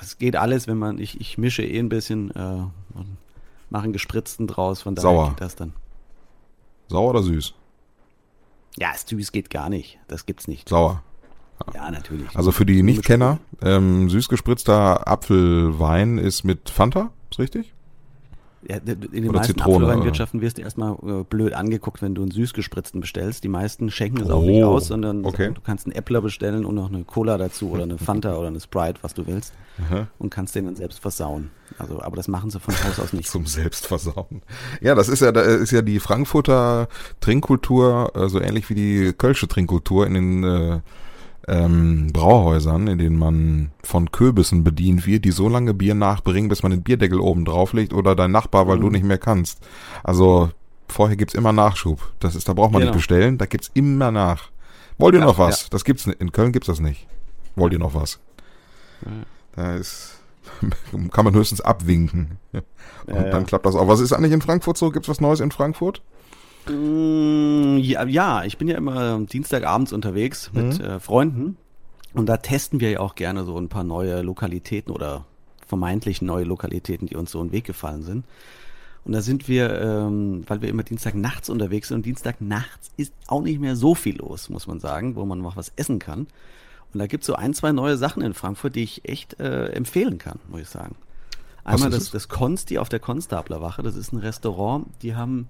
Es 0.00 0.18
geht 0.18 0.36
alles, 0.36 0.66
wenn 0.66 0.76
man, 0.76 0.98
ich, 0.98 1.20
ich 1.20 1.38
mische 1.38 1.62
eh 1.62 1.78
ein 1.78 1.88
bisschen 1.88 2.30
äh, 2.32 2.62
und 2.94 3.16
mache 3.70 3.84
einen 3.84 3.92
gespritzten 3.92 4.46
draus, 4.46 4.82
von 4.82 4.94
daher 4.94 5.10
Sauer. 5.10 5.28
geht 5.30 5.40
das 5.40 5.56
dann. 5.56 5.72
Sauer 6.88 7.10
oder 7.10 7.22
süß? 7.22 7.54
Ja, 8.78 8.90
süß 8.94 9.32
geht 9.32 9.50
gar 9.50 9.70
nicht. 9.70 9.98
Das 10.08 10.26
gibt's 10.26 10.46
nicht. 10.46 10.68
Sauer. 10.68 11.02
Ja, 11.74 11.90
natürlich. 11.90 12.28
Also 12.36 12.52
für 12.52 12.64
die 12.66 12.82
Nichtkenner, 12.82 13.38
ähm, 13.62 14.08
süß 14.08 14.28
gespritzter 14.28 15.08
Apfelwein 15.08 16.18
ist 16.18 16.44
mit 16.44 16.70
Fanta, 16.70 17.10
ist 17.30 17.38
richtig? 17.40 17.74
Ja, 18.66 18.76
in 18.78 19.22
den 19.22 19.32
meisten 19.32 19.60
Apfelweinwirtschaften 19.60 20.40
wirst 20.40 20.58
du 20.58 20.62
erstmal 20.62 20.94
äh, 20.94 21.22
blöd 21.22 21.52
angeguckt, 21.52 22.02
wenn 22.02 22.14
du 22.16 22.22
einen 22.22 22.32
süßgespritzten 22.32 23.00
bestellst. 23.00 23.44
Die 23.44 23.48
meisten 23.48 23.90
schenken 23.90 24.20
es 24.20 24.30
auch 24.30 24.42
Oh, 24.42 24.46
nicht 24.46 24.64
aus, 24.64 24.88
sondern 24.88 25.24
okay. 25.24 25.44
sagen, 25.44 25.54
du 25.54 25.60
kannst 25.60 25.86
einen 25.86 25.94
Äppler 25.94 26.20
bestellen 26.22 26.64
und 26.64 26.74
noch 26.74 26.88
eine 26.88 27.04
Cola 27.04 27.38
dazu 27.38 27.70
oder 27.70 27.84
eine 27.84 27.98
Fanta 27.98 28.36
oder 28.36 28.48
eine 28.48 28.60
Sprite, 28.60 28.98
was 29.02 29.14
du 29.14 29.26
willst. 29.28 29.52
Aha. 29.80 30.08
Und 30.18 30.30
kannst 30.30 30.56
den 30.56 30.64
dann 30.64 30.74
selbst 30.74 30.98
versauen. 30.98 31.50
Also, 31.78 32.02
aber 32.02 32.16
das 32.16 32.26
machen 32.26 32.50
sie 32.50 32.58
von 32.58 32.74
Haus 32.82 32.98
aus 32.98 33.12
nicht. 33.12 33.30
Zum 33.30 33.46
Selbstversauen. 33.46 34.42
Ja, 34.80 34.96
das 34.96 35.08
ist 35.08 35.20
ja, 35.20 35.30
da 35.30 35.42
ist 35.42 35.70
ja 35.70 35.82
die 35.82 36.00
Frankfurter 36.00 36.88
Trinkkultur, 37.20 38.10
äh, 38.16 38.28
so 38.28 38.40
ähnlich 38.40 38.68
wie 38.70 38.74
die 38.74 39.12
Kölsche 39.16 39.46
Trinkkultur 39.46 40.04
in 40.06 40.14
den 40.14 40.44
äh, 40.44 40.80
ähm, 41.46 42.08
Brauhäusern, 42.12 42.86
in 42.88 42.98
denen 42.98 43.18
man 43.18 43.70
von 43.82 44.10
Köbissen 44.12 44.64
bedient 44.64 45.06
wird, 45.06 45.24
die 45.24 45.30
so 45.30 45.48
lange 45.48 45.72
Bier 45.74 45.94
nachbringen, 45.94 46.48
bis 46.48 46.62
man 46.62 46.70
den 46.72 46.82
Bierdeckel 46.82 47.20
oben 47.20 47.44
drauflegt 47.44 47.92
oder 47.94 48.14
dein 48.14 48.32
Nachbar, 48.32 48.66
weil 48.68 48.76
Mhm. 48.78 48.82
du 48.82 48.90
nicht 48.90 49.04
mehr 49.04 49.18
kannst. 49.18 49.60
Also 50.02 50.50
vorher 50.88 51.16
gibt's 51.16 51.34
immer 51.34 51.52
Nachschub. 51.52 52.12
Das 52.20 52.34
ist, 52.34 52.48
da 52.48 52.52
braucht 52.54 52.72
man 52.72 52.80
Genau. 52.80 52.92
nicht 52.92 52.98
bestellen, 52.98 53.38
da 53.38 53.46
gibt's 53.46 53.70
immer 53.74 54.10
nach. 54.10 54.50
Wollt 54.98 55.14
ihr 55.14 55.20
Ja, 55.20 55.26
noch 55.26 55.38
was? 55.38 55.70
Das 55.70 55.84
gibt's 55.84 56.06
nicht. 56.06 56.20
In 56.20 56.32
Köln 56.32 56.52
gibt's 56.52 56.66
das 56.66 56.80
nicht. 56.80 57.06
Wollt 57.56 57.72
ihr 57.72 57.78
noch 57.78 57.94
was? 57.94 58.18
Ja. 59.04 59.12
Da 59.54 59.74
ist 59.76 60.14
kann 61.12 61.24
man 61.24 61.34
höchstens 61.34 61.60
abwinken. 61.60 62.38
Und 62.52 62.62
Ja, 63.14 63.14
ja. 63.22 63.30
dann 63.30 63.44
klappt 63.46 63.66
das 63.66 63.74
auch. 63.74 63.86
Was 63.86 64.00
ist 64.00 64.12
eigentlich 64.12 64.32
in 64.32 64.40
Frankfurt 64.40 64.76
so? 64.78 64.90
Gibt's 64.90 65.08
was 65.08 65.20
Neues 65.20 65.40
in 65.40 65.50
Frankfurt? 65.50 66.02
Mm, 66.66 67.78
Ja, 67.78 68.04
ja, 68.04 68.44
ich 68.44 68.58
bin 68.58 68.68
ja 68.68 68.76
immer 68.76 69.18
Dienstagabends 69.20 69.92
unterwegs 69.92 70.50
mit 70.52 70.78
Mhm. 70.78 70.84
äh, 70.84 71.00
Freunden 71.00 71.56
und 72.14 72.26
da 72.26 72.36
testen 72.38 72.80
wir 72.80 72.90
ja 72.90 73.00
auch 73.00 73.14
gerne 73.14 73.44
so 73.44 73.56
ein 73.58 73.68
paar 73.68 73.84
neue 73.84 74.22
Lokalitäten 74.22 74.92
oder 74.92 75.24
vermeintlich 75.66 76.22
neue 76.22 76.44
Lokalitäten, 76.44 77.06
die 77.06 77.16
uns 77.16 77.30
so 77.30 77.40
in 77.40 77.48
den 77.48 77.52
Weg 77.52 77.64
gefallen 77.64 78.02
sind. 78.02 78.24
Und 79.04 79.12
da 79.12 79.22
sind 79.22 79.48
wir, 79.48 79.80
ähm, 79.80 80.44
weil 80.46 80.60
wir 80.60 80.68
immer 80.68 80.82
Dienstag 80.82 81.14
nachts 81.14 81.48
unterwegs 81.48 81.88
sind 81.88 81.98
und 81.98 82.06
Dienstag 82.06 82.40
nachts 82.40 82.90
ist 82.96 83.12
auch 83.26 83.42
nicht 83.42 83.60
mehr 83.60 83.76
so 83.76 83.94
viel 83.94 84.16
los, 84.18 84.50
muss 84.50 84.66
man 84.66 84.80
sagen, 84.80 85.14
wo 85.16 85.24
man 85.24 85.40
noch 85.40 85.56
was 85.56 85.72
essen 85.76 85.98
kann. 85.98 86.26
Und 86.92 86.98
da 87.00 87.06
gibt's 87.06 87.26
so 87.26 87.34
ein, 87.34 87.54
zwei 87.54 87.72
neue 87.72 87.96
Sachen 87.96 88.22
in 88.22 88.34
Frankfurt, 88.34 88.74
die 88.74 88.82
ich 88.82 89.08
echt 89.08 89.38
äh, 89.40 89.66
empfehlen 89.68 90.18
kann, 90.18 90.38
muss 90.48 90.62
ich 90.62 90.68
sagen. 90.68 90.96
Einmal 91.64 91.90
das, 91.90 92.04
es? 92.04 92.10
das 92.10 92.28
Konsti 92.28 92.78
auf 92.78 92.88
der 92.88 92.98
Konstablerwache, 92.98 93.82
das 93.82 93.94
ist 93.94 94.12
ein 94.12 94.18
Restaurant, 94.18 94.86
die 95.02 95.14
haben 95.14 95.48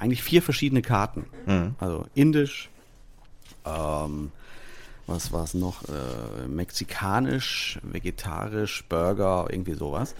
eigentlich 0.00 0.22
vier 0.22 0.42
verschiedene 0.42 0.82
Karten. 0.82 1.26
Mhm. 1.46 1.74
Also 1.78 2.06
indisch, 2.14 2.70
ähm, 3.64 4.32
was 5.06 5.32
war 5.32 5.44
es 5.44 5.54
noch? 5.54 5.82
Äh, 5.84 6.48
mexikanisch, 6.48 7.78
vegetarisch, 7.82 8.84
Burger, 8.88 9.46
irgendwie 9.50 9.74
sowas. 9.74 10.14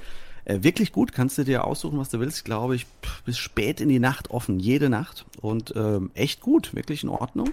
Äh, 0.45 0.63
wirklich 0.63 0.93
gut, 0.93 1.13
kannst 1.13 1.39
du 1.39 1.45
dir 1.45 1.65
aussuchen, 1.65 1.99
was 1.99 2.09
du 2.09 2.21
willst, 2.21 2.45
glaube 2.45 2.75
ich, 2.75 2.87
bis 3.25 3.39
spät 3.39 3.81
in 3.81 3.89
die 3.89 4.01
Nacht 4.01 4.31
offen, 4.31 4.59
jede 4.59 4.89
Nacht. 4.89 5.25
Und 5.41 5.75
ähm, 5.77 6.11
echt 6.15 6.41
gut, 6.41 6.75
wirklich 6.75 7.03
in 7.03 7.09
Ordnung. 7.09 7.51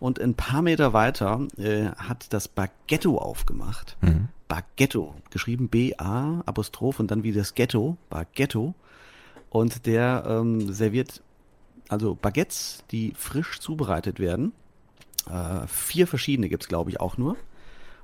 Und 0.00 0.20
ein 0.20 0.34
paar 0.34 0.62
Meter 0.62 0.92
weiter 0.92 1.46
äh, 1.56 1.86
hat 1.96 2.32
das 2.32 2.48
Baguetto 2.48 3.18
aufgemacht. 3.18 3.96
Mhm. 4.00 4.28
Baguetto, 4.48 5.14
geschrieben 5.30 5.68
B-A, 5.68 6.42
Apostroph 6.46 7.00
und 7.00 7.10
dann 7.10 7.22
wie 7.22 7.32
das 7.32 7.54
Ghetto, 7.54 7.96
Baguetto. 8.10 8.74
Und 9.50 9.86
der 9.86 10.24
ähm, 10.26 10.72
serviert 10.72 11.22
also 11.88 12.14
Baguettes, 12.14 12.84
die 12.90 13.12
frisch 13.16 13.60
zubereitet 13.60 14.18
werden. 14.18 14.52
Äh, 15.30 15.66
vier 15.66 16.06
verschiedene 16.06 16.48
gibt's 16.48 16.68
glaube 16.68 16.90
ich, 16.90 17.00
auch 17.00 17.16
nur. 17.16 17.36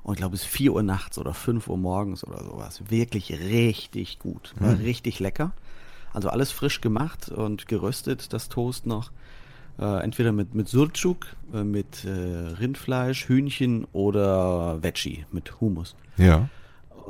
Und 0.02 0.14
ich 0.14 0.18
glaube, 0.18 0.34
es 0.34 0.42
ist 0.42 0.48
4 0.48 0.72
Uhr 0.72 0.82
nachts 0.82 1.18
oder 1.18 1.34
5 1.34 1.68
Uhr 1.68 1.76
morgens 1.76 2.24
oder 2.24 2.42
sowas. 2.42 2.82
Wirklich 2.88 3.32
richtig 3.32 4.18
gut. 4.18 4.54
War 4.58 4.78
richtig 4.78 5.20
lecker. 5.20 5.52
Also 6.12 6.30
alles 6.30 6.50
frisch 6.50 6.80
gemacht 6.80 7.28
und 7.28 7.68
geröstet, 7.68 8.32
das 8.32 8.48
Toast 8.48 8.86
noch. 8.86 9.10
Äh, 9.78 10.02
entweder 10.02 10.32
mit, 10.32 10.54
mit 10.54 10.68
Surtschuk, 10.68 11.26
äh, 11.54 11.62
mit 11.62 12.04
äh, 12.04 12.10
Rindfleisch, 12.10 13.28
Hühnchen 13.28 13.86
oder 13.92 14.82
Veggie 14.82 15.26
mit 15.30 15.60
Hummus. 15.60 15.94
Ja. 16.16 16.48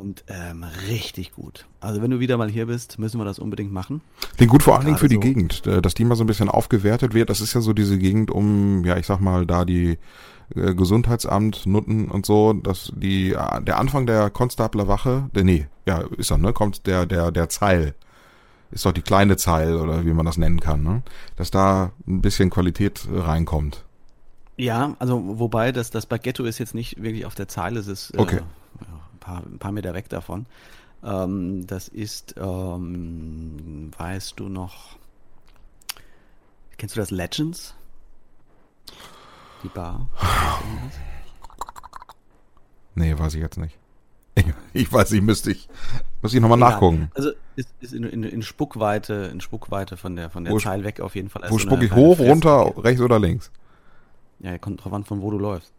Und 0.01 0.25
ähm, 0.29 0.65
richtig 0.89 1.33
gut. 1.33 1.67
Also 1.81 2.01
wenn 2.01 2.11
du 2.11 2.21
wieder 2.21 2.39
mal 2.39 2.49
hier 2.49 2.67
bist, 2.67 2.99
müssen 2.99 3.21
wir 3.21 3.27
das 3.27 3.39
unbedingt 3.39 3.71
machen. 3.71 4.01
Klingt 4.37 4.51
gut 4.51 4.63
vor 4.63 4.77
allen 4.77 4.87
Dingen 4.87 4.97
für 4.97 5.09
die 5.09 5.17
so. 5.17 5.21
Gegend, 5.21 5.67
äh, 5.67 5.83
dass 5.83 5.93
die 5.93 6.07
mal 6.07 6.17
so 6.17 6.25
ein 6.25 6.27
bisschen 6.27 6.49
aufgewertet 6.49 7.13
wird. 7.13 7.29
Das 7.29 7.43
ist 7.43 7.53
ja 7.53 7.61
so 7.61 7.75
diese 7.75 7.99
Gegend 7.99 8.31
um, 8.31 8.83
ja, 8.87 8.97
ich 8.97 9.05
sag 9.05 9.21
mal, 9.21 9.45
da 9.45 9.67
die 9.67 9.99
äh, 10.55 10.75
Gesundheitsamt, 10.75 11.67
Nutten 11.67 12.09
und 12.09 12.25
so, 12.25 12.55
dass 12.55 12.93
die, 12.97 13.33
äh, 13.33 13.63
der 13.63 13.79
Anfang 13.79 14.07
der 14.07 14.31
Konstabler 14.31 14.89
Wache, 14.89 15.29
der, 15.35 15.45
nee, 15.45 15.67
ja, 15.85 16.03
ist 16.17 16.31
er, 16.31 16.39
ne, 16.39 16.55
kommt 16.55 16.87
der, 16.87 17.05
der, 17.05 17.31
der 17.31 17.51
Zeil. 17.51 17.95
Ist 18.71 18.87
doch 18.87 18.93
die 18.93 19.03
kleine 19.03 19.37
Zeil 19.37 19.77
oder 19.77 20.07
wie 20.07 20.15
man 20.15 20.25
das 20.25 20.39
nennen 20.39 20.61
kann, 20.61 20.83
ne? 20.83 21.03
Dass 21.37 21.51
da 21.51 21.93
ein 22.07 22.23
bisschen 22.23 22.49
Qualität 22.49 23.07
äh, 23.13 23.19
reinkommt. 23.19 23.85
Ja, 24.57 24.95
also 24.99 25.23
wobei 25.39 25.73
das, 25.73 25.91
das 25.91 26.07
Baguetto 26.07 26.45
ist 26.45 26.59
jetzt 26.59 26.75
nicht 26.75 27.03
wirklich 27.03 27.27
auf 27.27 27.35
der 27.35 27.49
Zeile, 27.49 27.81
es 27.81 27.89
ist 27.89 28.15
äh, 28.15 28.19
Okay. 28.19 28.37
ja, 28.37 28.43
ein, 28.43 29.01
paar, 29.31 29.43
ein 29.47 29.59
paar 29.59 29.73
Meter 29.73 29.95
weg 29.95 30.09
davon. 30.09 30.47
Ähm, 31.05 31.67
das 31.67 31.89
ist, 31.89 32.35
ähm, 32.39 33.91
weißt 33.97 34.39
du 34.39 34.49
noch, 34.49 34.97
kennst 36.77 36.97
du 36.97 37.01
das 37.01 37.11
Legends? 37.11 37.75
Die 39.63 39.69
Bar? 39.69 40.09
Nee, 42.95 43.17
weiß 43.19 43.35
ich 43.35 43.41
jetzt 43.41 43.59
nicht. 43.59 43.77
Ich, 44.35 44.45
ich 44.73 44.93
weiß 44.93 45.11
nicht, 45.13 45.23
müsste 45.23 45.51
ich, 45.51 45.69
müsste 46.23 46.39
ich 46.39 46.43
nochmal 46.43 46.59
Egal. 46.59 46.71
nachgucken. 46.73 47.11
Also 47.15 47.31
ist, 47.57 47.69
ist 47.81 47.93
in, 47.93 48.05
in, 48.05 48.23
in 48.23 48.43
Spuckweite, 48.43 49.29
in 49.33 49.41
Spuckweite 49.41 49.97
von 49.97 50.17
der 50.17 50.31
von 50.31 50.45
der 50.45 50.53
Wo- 50.55 50.59
Zeil 50.59 50.85
weg 50.85 51.01
auf 51.01 51.15
jeden 51.15 51.29
Fall. 51.29 51.43
Wo 51.43 51.47
Also 51.47 51.59
spuck 51.59 51.79
eine 51.79 51.85
ich 51.87 51.93
hoch, 51.93 52.17
Fresse- 52.17 52.29
runter, 52.31 52.73
rechts 52.85 53.01
oder 53.01 53.19
links? 53.19 53.51
Ja, 54.39 54.57
kommt 54.59 54.83
drauf 54.85 54.93
an, 54.93 55.05
von 55.05 55.21
wo 55.23 55.31
du 55.31 55.39
läufst. 55.39 55.73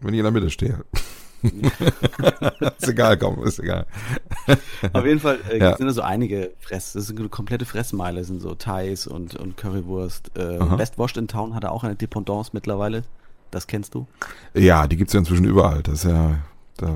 Wenn 0.00 0.14
ich 0.14 0.18
in 0.18 0.24
der 0.24 0.32
Mitte 0.32 0.50
stehe. 0.50 0.84
ist 2.78 2.88
egal, 2.88 3.16
komm, 3.16 3.42
ist 3.44 3.58
egal. 3.58 3.86
Auf 4.92 5.04
jeden 5.04 5.20
Fall 5.20 5.38
äh, 5.50 5.58
Ja. 5.58 5.76
sind 5.76 5.86
da 5.86 5.92
so 5.92 6.02
einige 6.02 6.52
Fress, 6.60 6.92
das 6.92 7.08
ist 7.08 7.18
eine 7.18 7.28
komplette 7.28 7.64
Fressmeile, 7.64 8.24
sind 8.24 8.40
so 8.40 8.54
Thais 8.54 9.06
und, 9.06 9.36
und 9.36 9.56
Currywurst. 9.56 10.30
Äh. 10.36 10.58
Best 10.76 10.98
Washed 10.98 11.16
in 11.16 11.28
Town 11.28 11.54
hat 11.54 11.64
er 11.64 11.72
auch 11.72 11.84
eine 11.84 11.94
Dependance 11.96 12.50
mittlerweile. 12.52 13.02
Das 13.50 13.66
kennst 13.66 13.94
du. 13.94 14.06
Ja, 14.54 14.86
die 14.86 14.96
gibt's 14.96 15.12
ja 15.12 15.18
inzwischen 15.20 15.44
überall. 15.44 15.82
Das 15.82 16.04
ist 16.04 16.10
ja 16.10 16.36
da, 16.76 16.94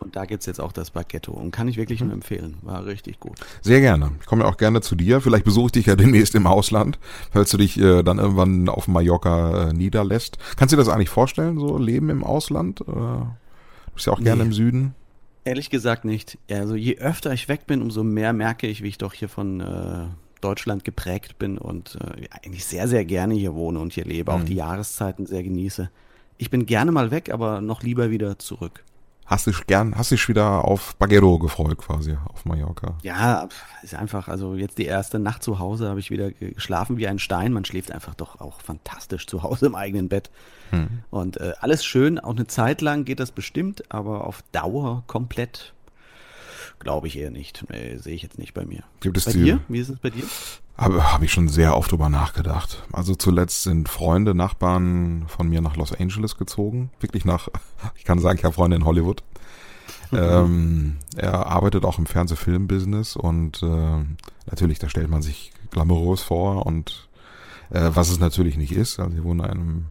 Und 0.00 0.16
da 0.16 0.24
gibt's 0.24 0.46
jetzt 0.46 0.60
auch 0.60 0.72
das 0.72 0.90
Baguetto. 0.90 1.30
Und 1.32 1.52
kann 1.52 1.68
ich 1.68 1.76
wirklich 1.76 2.00
nur 2.00 2.12
empfehlen. 2.12 2.56
War 2.62 2.84
richtig 2.86 3.20
gut. 3.20 3.38
sehr 3.62 3.80
gerne. 3.80 4.10
Ich 4.20 4.26
komme 4.26 4.42
ja 4.42 4.50
auch 4.50 4.56
gerne 4.56 4.80
zu 4.80 4.96
dir. 4.96 5.20
Vielleicht 5.20 5.44
besuche 5.44 5.66
ich 5.66 5.72
dich 5.72 5.86
ja 5.86 5.94
demnächst 5.96 6.34
im 6.34 6.46
Ausland, 6.48 6.98
falls 7.32 7.50
du 7.50 7.56
dich 7.56 7.78
äh, 7.80 8.02
dann 8.02 8.18
irgendwann 8.18 8.68
auf 8.68 8.88
Mallorca 8.88 9.68
äh, 9.68 9.72
niederlässt. 9.72 10.38
Kannst 10.56 10.72
du 10.72 10.76
dir 10.76 10.82
das 10.84 10.92
eigentlich 10.92 11.08
vorstellen, 11.08 11.58
so 11.60 11.78
Leben 11.78 12.10
im 12.10 12.24
Ausland? 12.24 12.80
Du 12.80 13.28
bist 13.96 14.06
ja 14.06 14.12
auch 14.12 14.20
gerne 14.20 14.42
Nee. 14.42 14.48
im 14.48 14.52
Süden. 14.52 14.94
Ehrlich 15.44 15.70
gesagt 15.70 16.04
nicht. 16.04 16.38
Also 16.50 16.74
je 16.74 16.98
öfter 16.98 17.32
ich 17.32 17.48
weg 17.48 17.66
bin, 17.66 17.82
umso 17.82 18.02
mehr 18.02 18.32
merke 18.32 18.66
ich, 18.66 18.82
wie 18.82 18.88
ich 18.88 18.98
doch 18.98 19.12
hier 19.12 19.28
von 19.28 19.60
äh, 19.60 20.06
Deutschland 20.40 20.84
geprägt 20.84 21.38
bin 21.38 21.56
und 21.58 21.96
äh, 22.00 22.26
eigentlich 22.30 22.64
sehr, 22.64 22.88
sehr 22.88 23.04
gerne 23.04 23.34
hier 23.34 23.54
wohne 23.54 23.78
und 23.78 23.92
hier 23.92 24.04
lebe. 24.04 24.32
Auch 24.32 24.40
Mhm. 24.40 24.46
die 24.46 24.54
Jahreszeiten 24.56 25.26
sehr 25.26 25.42
genieße. 25.42 25.90
Ich 26.38 26.50
bin 26.50 26.66
gerne 26.66 26.90
mal 26.92 27.10
weg, 27.10 27.30
aber 27.32 27.60
noch 27.60 27.82
lieber 27.82 28.10
wieder 28.10 28.38
zurück. 28.38 28.84
Hast 29.26 29.46
dich 29.48 29.66
gern, 29.66 29.96
hast 29.96 30.12
dich 30.12 30.28
wieder 30.28 30.64
auf 30.64 30.94
Baguero 30.96 31.38
gefreut 31.38 31.78
quasi 31.78 32.16
auf 32.32 32.44
Mallorca. 32.44 32.96
Ja, 33.02 33.48
ist 33.82 33.94
einfach, 33.94 34.28
also 34.28 34.54
jetzt 34.54 34.78
die 34.78 34.84
erste 34.86 35.18
Nacht 35.18 35.42
zu 35.42 35.58
Hause 35.58 35.88
habe 35.88 35.98
ich 35.98 36.10
wieder 36.10 36.30
ge- 36.30 36.52
geschlafen 36.52 36.96
wie 36.96 37.08
ein 37.08 37.18
Stein. 37.18 37.52
Man 37.52 37.64
schläft 37.64 37.90
einfach 37.90 38.14
doch 38.14 38.40
auch 38.40 38.60
fantastisch 38.60 39.26
zu 39.26 39.42
Hause 39.42 39.66
im 39.66 39.74
eigenen 39.74 40.08
Bett. 40.08 40.30
Hm. 40.70 41.00
Und 41.10 41.38
äh, 41.40 41.54
alles 41.60 41.84
schön, 41.84 42.18
auch 42.20 42.36
eine 42.36 42.46
Zeit 42.46 42.80
lang 42.80 43.04
geht 43.04 43.18
das 43.20 43.32
bestimmt, 43.32 43.84
aber 43.92 44.26
auf 44.26 44.42
Dauer 44.52 45.02
komplett 45.06 45.74
glaube 46.78 47.06
ich 47.08 47.18
eher 47.18 47.30
nicht. 47.30 47.64
Nee, 47.70 47.96
sehe 47.96 48.14
ich 48.14 48.22
jetzt 48.22 48.38
nicht 48.38 48.54
bei 48.54 48.64
mir. 48.64 48.82
Gibt 49.00 49.16
es 49.16 49.24
Bei 49.24 49.32
die, 49.32 49.42
dir? 49.44 49.60
Wie 49.68 49.78
ist 49.78 49.88
es 49.88 49.98
bei 49.98 50.10
dir? 50.10 50.24
Habe 50.76 51.12
hab 51.12 51.22
ich 51.22 51.32
schon 51.32 51.48
sehr 51.48 51.76
oft 51.76 51.90
drüber 51.90 52.08
nachgedacht. 52.08 52.82
Also 52.92 53.14
zuletzt 53.14 53.62
sind 53.62 53.88
Freunde, 53.88 54.34
Nachbarn 54.34 55.24
von 55.28 55.48
mir 55.48 55.62
nach 55.62 55.76
Los 55.76 55.92
Angeles 55.92 56.36
gezogen. 56.36 56.90
Wirklich 57.00 57.24
nach, 57.24 57.48
ich 57.96 58.04
kann 58.04 58.18
sagen, 58.18 58.38
ich 58.38 58.44
habe 58.44 58.54
Freunde 58.54 58.76
in 58.76 58.84
Hollywood. 58.84 59.22
ähm, 60.12 60.96
er 61.16 61.46
arbeitet 61.46 61.84
auch 61.84 61.98
im 61.98 62.06
Fernsehfilmbusiness 62.06 63.16
und 63.16 63.62
äh, 63.62 64.04
natürlich, 64.46 64.78
da 64.78 64.88
stellt 64.88 65.10
man 65.10 65.22
sich 65.22 65.52
glamourös 65.70 66.22
vor 66.22 66.66
und 66.66 67.08
äh, 67.70 67.90
was 67.94 68.10
es 68.10 68.20
natürlich 68.20 68.56
nicht 68.56 68.72
ist. 68.72 69.00
Also 69.00 69.16
sie 69.16 69.24
wohnen 69.24 69.40
in 69.40 69.50
einem 69.50 69.86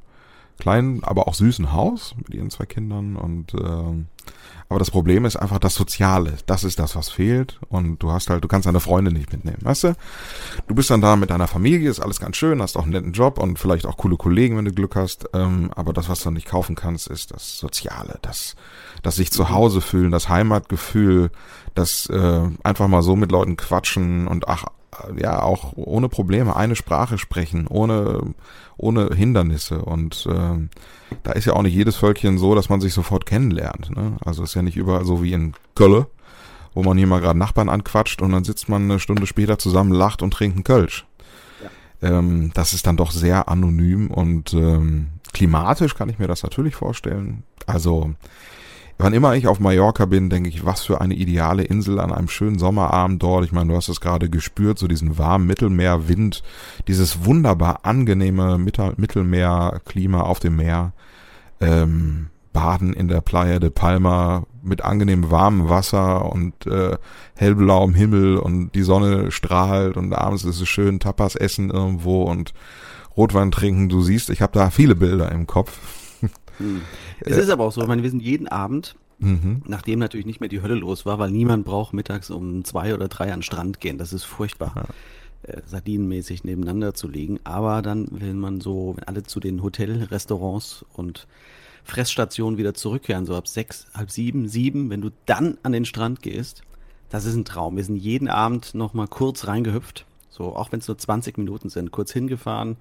kleinen, 0.57 1.03
aber 1.03 1.27
auch 1.27 1.33
süßen 1.33 1.71
Haus 1.73 2.15
mit 2.17 2.33
ihren 2.33 2.49
zwei 2.49 2.65
Kindern 2.65 3.15
und 3.15 3.53
ähm, 3.53 4.07
aber 4.67 4.79
das 4.79 4.89
Problem 4.89 5.25
ist 5.25 5.35
einfach 5.35 5.59
das 5.59 5.75
Soziale. 5.75 6.37
Das 6.47 6.63
ist 6.63 6.79
das, 6.79 6.95
was 6.95 7.09
fehlt. 7.09 7.59
Und 7.69 7.99
du 7.99 8.11
hast 8.11 8.29
halt, 8.29 8.43
du 8.43 8.47
kannst 8.47 8.65
deine 8.65 8.79
Freunde 8.79 9.11
nicht 9.11 9.31
mitnehmen, 9.31 9.59
weißt 9.61 9.83
du? 9.85 9.95
Du 10.67 10.73
bist 10.73 10.89
dann 10.89 11.01
da 11.01 11.15
mit 11.15 11.29
deiner 11.29 11.47
Familie, 11.47 11.89
ist 11.89 11.99
alles 11.99 12.19
ganz 12.19 12.35
schön, 12.35 12.61
hast 12.61 12.75
auch 12.75 12.83
einen 12.83 12.93
netten 12.93 13.11
Job 13.11 13.37
und 13.37 13.59
vielleicht 13.59 13.85
auch 13.85 13.97
coole 13.97 14.17
Kollegen, 14.17 14.57
wenn 14.57 14.65
du 14.65 14.73
Glück 14.73 14.95
hast. 14.95 15.29
Ähm, 15.33 15.69
aber 15.75 15.93
das, 15.93 16.09
was 16.09 16.21
du 16.21 16.31
nicht 16.31 16.47
kaufen 16.47 16.75
kannst, 16.75 17.07
ist 17.07 17.31
das 17.31 17.59
Soziale, 17.59 18.17
das, 18.23 18.55
das 19.03 19.17
sich 19.17 19.31
zu 19.31 19.49
Hause 19.49 19.81
fühlen, 19.81 20.11
das 20.11 20.29
Heimatgefühl, 20.29 21.29
das 21.75 22.09
äh, 22.09 22.49
einfach 22.63 22.87
mal 22.87 23.03
so 23.03 23.15
mit 23.15 23.31
Leuten 23.31 23.57
quatschen 23.57 24.27
und 24.27 24.47
ach, 24.47 24.63
äh, 24.63 24.67
ja, 25.17 25.41
auch 25.41 25.73
ohne 25.75 26.09
Probleme 26.09 26.55
eine 26.55 26.75
Sprache 26.75 27.17
sprechen, 27.17 27.67
ohne, 27.67 28.21
ohne 28.77 29.09
Hindernisse. 29.15 29.81
Und 29.81 30.27
ähm, 30.29 30.69
da 31.23 31.31
ist 31.31 31.45
ja 31.45 31.53
auch 31.53 31.61
nicht 31.61 31.75
jedes 31.75 31.95
Völkchen 31.95 32.37
so, 32.37 32.55
dass 32.55 32.69
man 32.69 32.81
sich 32.81 32.93
sofort 32.93 33.25
kennenlernt. 33.25 33.95
Ne? 33.95 34.17
Also 34.23 34.43
ist 34.43 34.55
ja 34.55 34.61
nicht 34.61 34.77
überall 34.77 35.05
so 35.05 35.23
wie 35.23 35.33
in 35.33 35.53
Kölle, 35.75 36.07
wo 36.73 36.83
man 36.83 36.97
hier 36.97 37.07
mal 37.07 37.21
gerade 37.21 37.39
Nachbarn 37.39 37.69
anquatscht 37.69 38.21
und 38.21 38.31
dann 38.31 38.43
sitzt 38.43 38.69
man 38.69 38.83
eine 38.83 38.99
Stunde 38.99 39.27
später 39.27 39.57
zusammen, 39.57 39.91
lacht 39.91 40.21
und 40.21 40.31
trinkt 40.31 40.57
einen 40.57 40.63
Kölsch. 40.63 41.05
Ähm, 42.01 42.51
das 42.53 42.73
ist 42.73 42.85
dann 42.87 42.97
doch 42.97 43.11
sehr 43.11 43.47
anonym 43.49 44.11
und 44.11 44.53
ähm, 44.53 45.07
klimatisch 45.33 45.95
kann 45.95 46.09
ich 46.09 46.19
mir 46.19 46.27
das 46.27 46.43
natürlich 46.43 46.75
vorstellen. 46.75 47.43
Also 47.65 48.13
wann 48.97 49.13
immer 49.13 49.35
ich 49.35 49.47
auf 49.47 49.59
Mallorca 49.59 50.05
bin, 50.05 50.29
denke 50.29 50.49
ich, 50.49 50.65
was 50.65 50.83
für 50.83 51.01
eine 51.01 51.15
ideale 51.15 51.63
Insel 51.63 51.99
an 51.99 52.11
einem 52.11 52.27
schönen 52.27 52.59
Sommerabend 52.59 53.21
dort. 53.21 53.45
Ich 53.45 53.51
meine, 53.51 53.69
du 53.69 53.75
hast 53.75 53.89
es 53.89 54.01
gerade 54.01 54.29
gespürt, 54.29 54.79
so 54.79 54.87
diesen 54.87 55.17
warmen 55.17 55.47
Mittelmeerwind, 55.47 56.43
dieses 56.87 57.25
wunderbar 57.25 57.81
angenehme 57.83 58.57
Mittel 58.57 58.93
Mittelmeerklima 58.97 60.21
auf 60.21 60.39
dem 60.39 60.55
Meer. 60.57 60.93
Ähm, 61.59 62.27
Baden 62.55 62.93
in 62.93 63.09
der 63.09 63.19
Playa 63.19 63.59
de 63.59 63.69
Palma 63.69 64.43
mit 64.63 64.81
angenehm 64.81 65.29
warmem 65.29 65.67
Wasser 65.67 66.31
und 66.31 66.65
äh, 66.65 66.97
hellblauem 67.35 67.93
Himmel 67.93 68.37
und 68.37 68.73
die 68.75 68.83
Sonne 68.83 69.29
strahlt 69.31 69.97
und 69.97 70.13
abends 70.13 70.45
ist 70.45 70.61
es 70.61 70.69
schön 70.69 71.01
Tapas 71.01 71.35
essen 71.35 71.69
irgendwo 71.69 72.23
und 72.23 72.53
Rotwein 73.17 73.51
trinken. 73.51 73.89
Du 73.89 74.01
siehst, 74.01 74.29
ich 74.29 74.41
habe 74.41 74.57
da 74.57 74.69
viele 74.69 74.95
Bilder 74.95 75.31
im 75.33 75.47
Kopf. 75.47 75.77
Es 77.21 77.37
ist 77.37 77.49
aber 77.49 77.65
auch 77.65 77.71
so, 77.71 77.81
ich 77.81 77.87
meine, 77.87 78.03
wir 78.03 78.09
sind 78.09 78.21
jeden 78.21 78.47
Abend, 78.47 78.95
Mhm. 79.17 79.61
nachdem 79.65 79.99
natürlich 79.99 80.25
nicht 80.25 80.41
mehr 80.41 80.49
die 80.49 80.61
Hölle 80.61 80.75
los 80.75 81.05
war, 81.05 81.19
weil 81.19 81.31
niemand 81.31 81.63
braucht 81.63 81.93
mittags 81.93 82.29
um 82.29 82.65
zwei 82.65 82.93
oder 82.93 83.07
drei 83.07 83.31
an 83.31 83.39
den 83.39 83.43
Strand 83.43 83.79
gehen. 83.79 83.97
Das 83.97 84.11
ist 84.11 84.25
furchtbar. 84.25 84.87
Äh, 85.43 85.61
Sardinenmäßig 85.65 86.43
nebeneinander 86.43 86.93
zu 86.93 87.07
liegen. 87.07 87.39
Aber 87.45 87.81
dann, 87.81 88.07
wenn 88.11 88.37
man 88.37 88.59
so, 88.59 88.93
wenn 88.97 89.05
alle 89.05 89.23
zu 89.23 89.39
den 89.39 89.63
Hotelrestaurants 89.63 90.83
und 90.93 91.27
Fressstationen 91.85 92.57
wieder 92.57 92.73
zurückkehren, 92.73 93.25
so 93.25 93.35
ab 93.35 93.47
sechs, 93.47 93.87
halb 93.93 94.11
sieben, 94.11 94.47
sieben, 94.49 94.89
wenn 94.89 95.01
du 95.01 95.11
dann 95.25 95.57
an 95.63 95.71
den 95.71 95.85
Strand 95.85 96.21
gehst, 96.21 96.63
das 97.09 97.25
ist 97.25 97.35
ein 97.35 97.45
Traum. 97.45 97.77
Wir 97.77 97.83
sind 97.83 97.95
jeden 97.97 98.27
Abend 98.27 98.73
noch 98.73 98.93
mal 98.93 99.07
kurz 99.07 99.47
reingehüpft, 99.47 100.05
so 100.29 100.55
auch 100.55 100.71
wenn 100.71 100.79
es 100.79 100.87
nur 100.87 100.97
20 100.97 101.37
Minuten 101.37 101.69
sind, 101.69 101.91
kurz 101.91 102.11
hingefahren, 102.11 102.77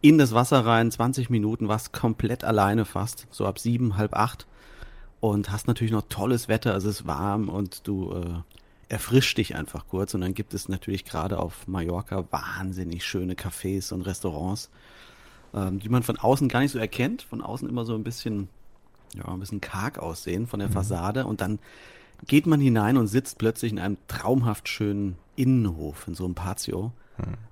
in 0.00 0.18
das 0.18 0.32
Wasser 0.32 0.64
rein, 0.64 0.90
20 0.90 1.30
Minuten, 1.30 1.68
warst 1.68 1.92
komplett 1.92 2.44
alleine 2.44 2.84
fast, 2.84 3.26
so 3.30 3.46
ab 3.46 3.58
sieben, 3.58 3.96
halb 3.96 4.14
acht. 4.14 4.46
Und 5.20 5.50
hast 5.50 5.66
natürlich 5.66 5.92
noch 5.92 6.04
tolles 6.08 6.48
Wetter, 6.48 6.74
es 6.76 6.84
ist 6.84 7.06
warm 7.06 7.48
und 7.48 7.86
du 7.88 8.12
äh, 8.12 8.92
erfrischt 8.92 9.38
dich 9.38 9.56
einfach 9.56 9.86
kurz. 9.88 10.14
Und 10.14 10.20
dann 10.20 10.34
gibt 10.34 10.54
es 10.54 10.68
natürlich 10.68 11.04
gerade 11.04 11.38
auf 11.38 11.66
Mallorca 11.66 12.24
wahnsinnig 12.30 13.04
schöne 13.04 13.34
Cafés 13.34 13.92
und 13.92 14.02
Restaurants, 14.02 14.70
ähm, 15.54 15.80
die 15.80 15.88
man 15.88 16.02
von 16.02 16.18
außen 16.18 16.48
gar 16.48 16.60
nicht 16.60 16.72
so 16.72 16.78
erkennt, 16.78 17.22
von 17.22 17.40
außen 17.40 17.68
immer 17.68 17.84
so 17.84 17.94
ein 17.94 18.04
bisschen, 18.04 18.48
ja, 19.14 19.26
ein 19.26 19.40
bisschen 19.40 19.60
karg 19.60 19.98
aussehen 19.98 20.46
von 20.46 20.60
der 20.60 20.68
Fassade. 20.68 21.26
Und 21.26 21.40
dann 21.40 21.58
geht 22.26 22.46
man 22.46 22.60
hinein 22.60 22.96
und 22.96 23.08
sitzt 23.08 23.38
plötzlich 23.38 23.72
in 23.72 23.78
einem 23.78 23.96
traumhaft 24.08 24.68
schönen 24.68 25.16
Innenhof, 25.34 26.06
in 26.06 26.14
so 26.14 26.24
einem 26.24 26.34
Patio. 26.34 26.92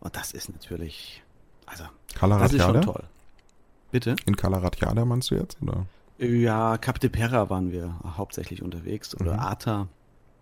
Und 0.00 0.14
das 0.14 0.33
ist 0.33 0.50
natürlich, 0.50 1.23
also, 1.66 1.85
das 2.38 2.53
ist 2.53 2.62
schon 2.62 2.83
toll. 2.83 3.05
Bitte? 3.90 4.16
In 4.27 4.37
Calaratiada 4.37 5.05
meinst 5.05 5.31
du 5.31 5.37
jetzt? 5.37 5.59
Oder? 5.62 5.87
Ja, 6.18 6.79
Cap 6.79 7.00
de 7.00 7.11
Perra 7.11 7.50
waren 7.50 7.72
wir 7.72 7.94
hauptsächlich 8.16 8.62
unterwegs 8.62 9.14
oder 9.20 9.35
Mhm. 9.35 9.38
Arta. 9.40 9.88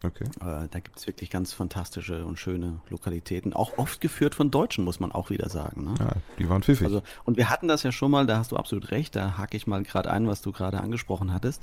Okay. 0.04 0.24
Äh, 0.40 0.68
da 0.70 0.80
gibt 0.80 0.98
es 0.98 1.06
wirklich 1.06 1.30
ganz 1.30 1.52
fantastische 1.52 2.24
und 2.24 2.38
schöne 2.38 2.80
Lokalitäten. 2.90 3.52
Auch 3.52 3.78
oft 3.78 4.00
geführt 4.00 4.35
von 4.35 4.50
Deutschen, 4.50 4.85
muss 4.85 4.98
man 4.98 5.12
auch 5.12 5.30
wieder 5.30 5.48
sagen. 5.48 5.85
Ne? 5.85 5.94
Ja, 6.00 6.12
die 6.38 6.48
waren 6.48 6.62
pfiffig. 6.62 6.87
Also, 6.87 7.02
und 7.24 7.37
wir 7.37 7.50
hatten 7.50 7.68
das 7.68 7.85
ja 7.85 7.92
schon 7.92 8.11
mal, 8.11 8.26
da 8.26 8.38
hast 8.38 8.50
du 8.52 8.56
absolut 8.56 8.90
recht, 8.90 9.14
da 9.14 9.38
hake 9.38 9.56
ich 9.56 9.66
mal 9.68 9.82
gerade 9.85 10.11
ein, 10.11 10.26
was 10.26 10.42
du 10.42 10.50
gerade 10.50 10.80
angesprochen 10.80 11.32
hattest. 11.32 11.62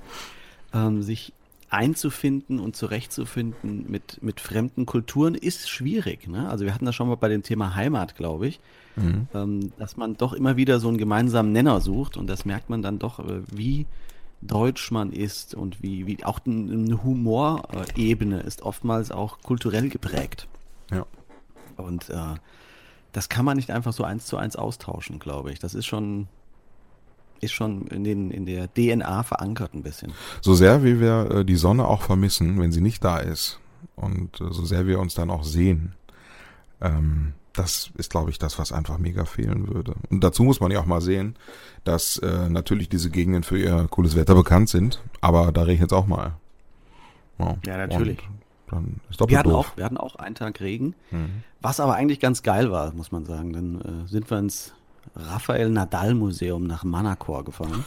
Ähm, 0.74 1.02
sich 1.04 1.34
einzufinden 1.70 2.60
und 2.60 2.76
zurechtzufinden 2.76 3.86
mit, 3.88 4.22
mit 4.24 4.40
fremden 4.40 4.86
Kulturen 4.86 5.36
ist 5.36 5.70
schwierig. 5.70 6.28
Ne? 6.28 6.50
Also 6.50 6.66
wir 6.66 6.74
hatten 6.74 6.86
das 6.86 6.96
schon 6.96 7.08
mal 7.08 7.16
bei 7.16 7.30
dem 7.30 7.44
Thema 7.44 7.76
Heimat, 7.76 8.16
glaube 8.16 8.48
ich, 8.48 8.60
mhm. 8.96 9.28
ähm, 9.34 9.72
dass 9.78 9.96
man 9.96 10.18
doch 10.18 10.34
immer 10.34 10.58
wieder 10.58 10.80
so 10.80 10.88
einen 10.88 10.98
gemeinsamen 10.98 11.52
Nenner 11.52 11.80
sucht 11.80 12.18
und 12.18 12.28
das 12.28 12.46
merkt 12.46 12.70
man 12.70 12.82
dann 12.82 12.98
doch, 12.98 13.20
äh, 13.20 13.42
wie 13.52 13.86
deutsch 14.42 14.92
man 14.92 15.12
ist 15.12 15.54
und 15.54 15.84
wie, 15.84 16.08
wie 16.08 16.24
auch 16.24 16.40
eine 16.46 17.04
Humorebene 17.04 18.40
ist 18.42 18.62
oftmals 18.62 19.12
auch 19.12 19.40
kulturell 19.42 19.90
geprägt. 19.90 20.48
Ja. 20.92 21.06
Und 21.78 22.10
äh, 22.10 22.36
das 23.12 23.30
kann 23.30 23.46
man 23.46 23.58
nicht 23.58 23.72
einfach 23.72 23.94
so 23.94 24.04
eins 24.04 24.26
zu 24.26 24.38
eins 24.38 24.56
austauschen, 24.56 25.20
glaube 25.20 25.52
ich. 25.52 25.60
Das 25.60 25.74
ist 25.74 25.86
schon, 25.86 26.28
ist 27.42 27.54
schon 27.54 27.88
in, 27.88 28.04
den, 28.04 28.32
in 28.32 28.46
der 28.46 28.72
DNA 28.74 29.24
verankert 29.24 29.74
ein 29.74 29.84
bisschen. 29.84 30.14
So 30.42 30.54
sehr 30.54 30.84
wie 30.84 31.00
wir 31.00 31.32
äh, 31.32 31.46
die 31.46 31.56
Sonne 31.56 31.88
auch 31.88 32.02
vermissen, 32.02 32.60
wenn 32.60 32.72
sie 32.72 32.82
nicht 32.82 33.04
da 33.04 33.18
ist. 33.18 33.60
Und 33.96 34.42
äh, 34.42 34.52
so 34.52 34.66
sehr 34.66 34.88
wir 34.88 35.00
uns 35.00 35.14
dann 35.14 35.30
auch 35.30 35.44
sehen. 35.44 35.94
Ähm, 36.82 37.34
das 37.54 37.92
ist, 37.98 38.10
glaube 38.10 38.30
ich, 38.30 38.40
das, 38.40 38.58
was 38.58 38.72
einfach 38.72 38.98
mega 38.98 39.26
fehlen 39.26 39.74
würde. 39.74 39.96
Und 40.10 40.24
dazu 40.24 40.44
muss 40.44 40.60
man 40.60 40.72
ja 40.72 40.80
auch 40.80 40.86
mal 40.86 41.02
sehen, 41.02 41.36
dass 41.84 42.18
äh, 42.18 42.50
natürlich 42.50 42.90
diese 42.90 43.10
Gegenden 43.10 43.44
für 43.44 43.60
ihr 43.60 43.88
cooles 43.90 44.16
Wetter 44.16 44.36
bekannt 44.36 44.70
sind, 44.70 45.02
aber 45.20 45.52
da 45.52 45.64
regnet 45.64 45.92
es 45.92 45.98
auch 45.98 46.08
mal. 46.08 46.34
Wow. 47.38 47.58
Ja, 47.66 47.78
natürlich. 47.78 48.20
Und 48.20 48.40
dann 48.72 49.00
ist 49.10 49.20
doppelt 49.20 49.32
wir, 49.32 49.40
hatten 49.40 49.50
doof. 49.50 49.72
Auch, 49.72 49.78
wir 49.78 49.86
hatten 49.86 49.98
auch 49.98 50.16
einen 50.16 50.36
Tag 50.36 50.62
Regen, 50.62 50.96
mhm. 51.12 51.44
was 51.62 51.80
aber 51.80 51.96
eigentlich 51.96 52.20
ganz 52.20 52.44
geil 52.44 52.72
war, 52.72 52.94
muss 52.94 53.12
man 53.12 53.26
sagen. 53.26 53.54
Dann 53.54 53.82
äh, 53.82 54.08
sind 54.08 54.30
wir 54.30 54.38
ins 54.40 54.74
Rafael 55.16 55.70
Nadal 55.70 56.14
Museum 56.14 56.66
nach 56.66 56.84
Manacor 56.84 57.44
gefahren. 57.44 57.86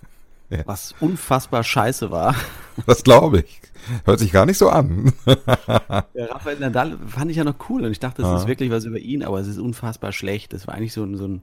ja. 0.50 0.62
Was 0.66 0.94
unfassbar 1.00 1.64
scheiße 1.64 2.10
war. 2.10 2.34
Das 2.86 3.04
glaube 3.04 3.38
ich. 3.38 3.60
Hört 4.04 4.18
sich 4.18 4.32
gar 4.32 4.46
nicht 4.46 4.58
so 4.58 4.68
an. 4.68 5.12
ja, 5.26 6.24
Rafael 6.26 6.58
Nadal 6.58 6.98
fand 7.06 7.30
ich 7.30 7.36
ja 7.36 7.44
noch 7.44 7.54
cool 7.68 7.84
und 7.84 7.92
ich 7.92 8.00
dachte, 8.00 8.22
das 8.22 8.30
ja. 8.32 8.36
ist 8.38 8.48
wirklich 8.48 8.72
was 8.72 8.84
über 8.84 8.98
ihn, 8.98 9.22
aber 9.22 9.38
es 9.38 9.46
ist 9.46 9.58
unfassbar 9.58 10.10
schlecht. 10.10 10.52
Das 10.52 10.66
war 10.66 10.74
eigentlich 10.74 10.92
so 10.92 11.04
ein, 11.04 11.16
so 11.16 11.28
ein, 11.28 11.42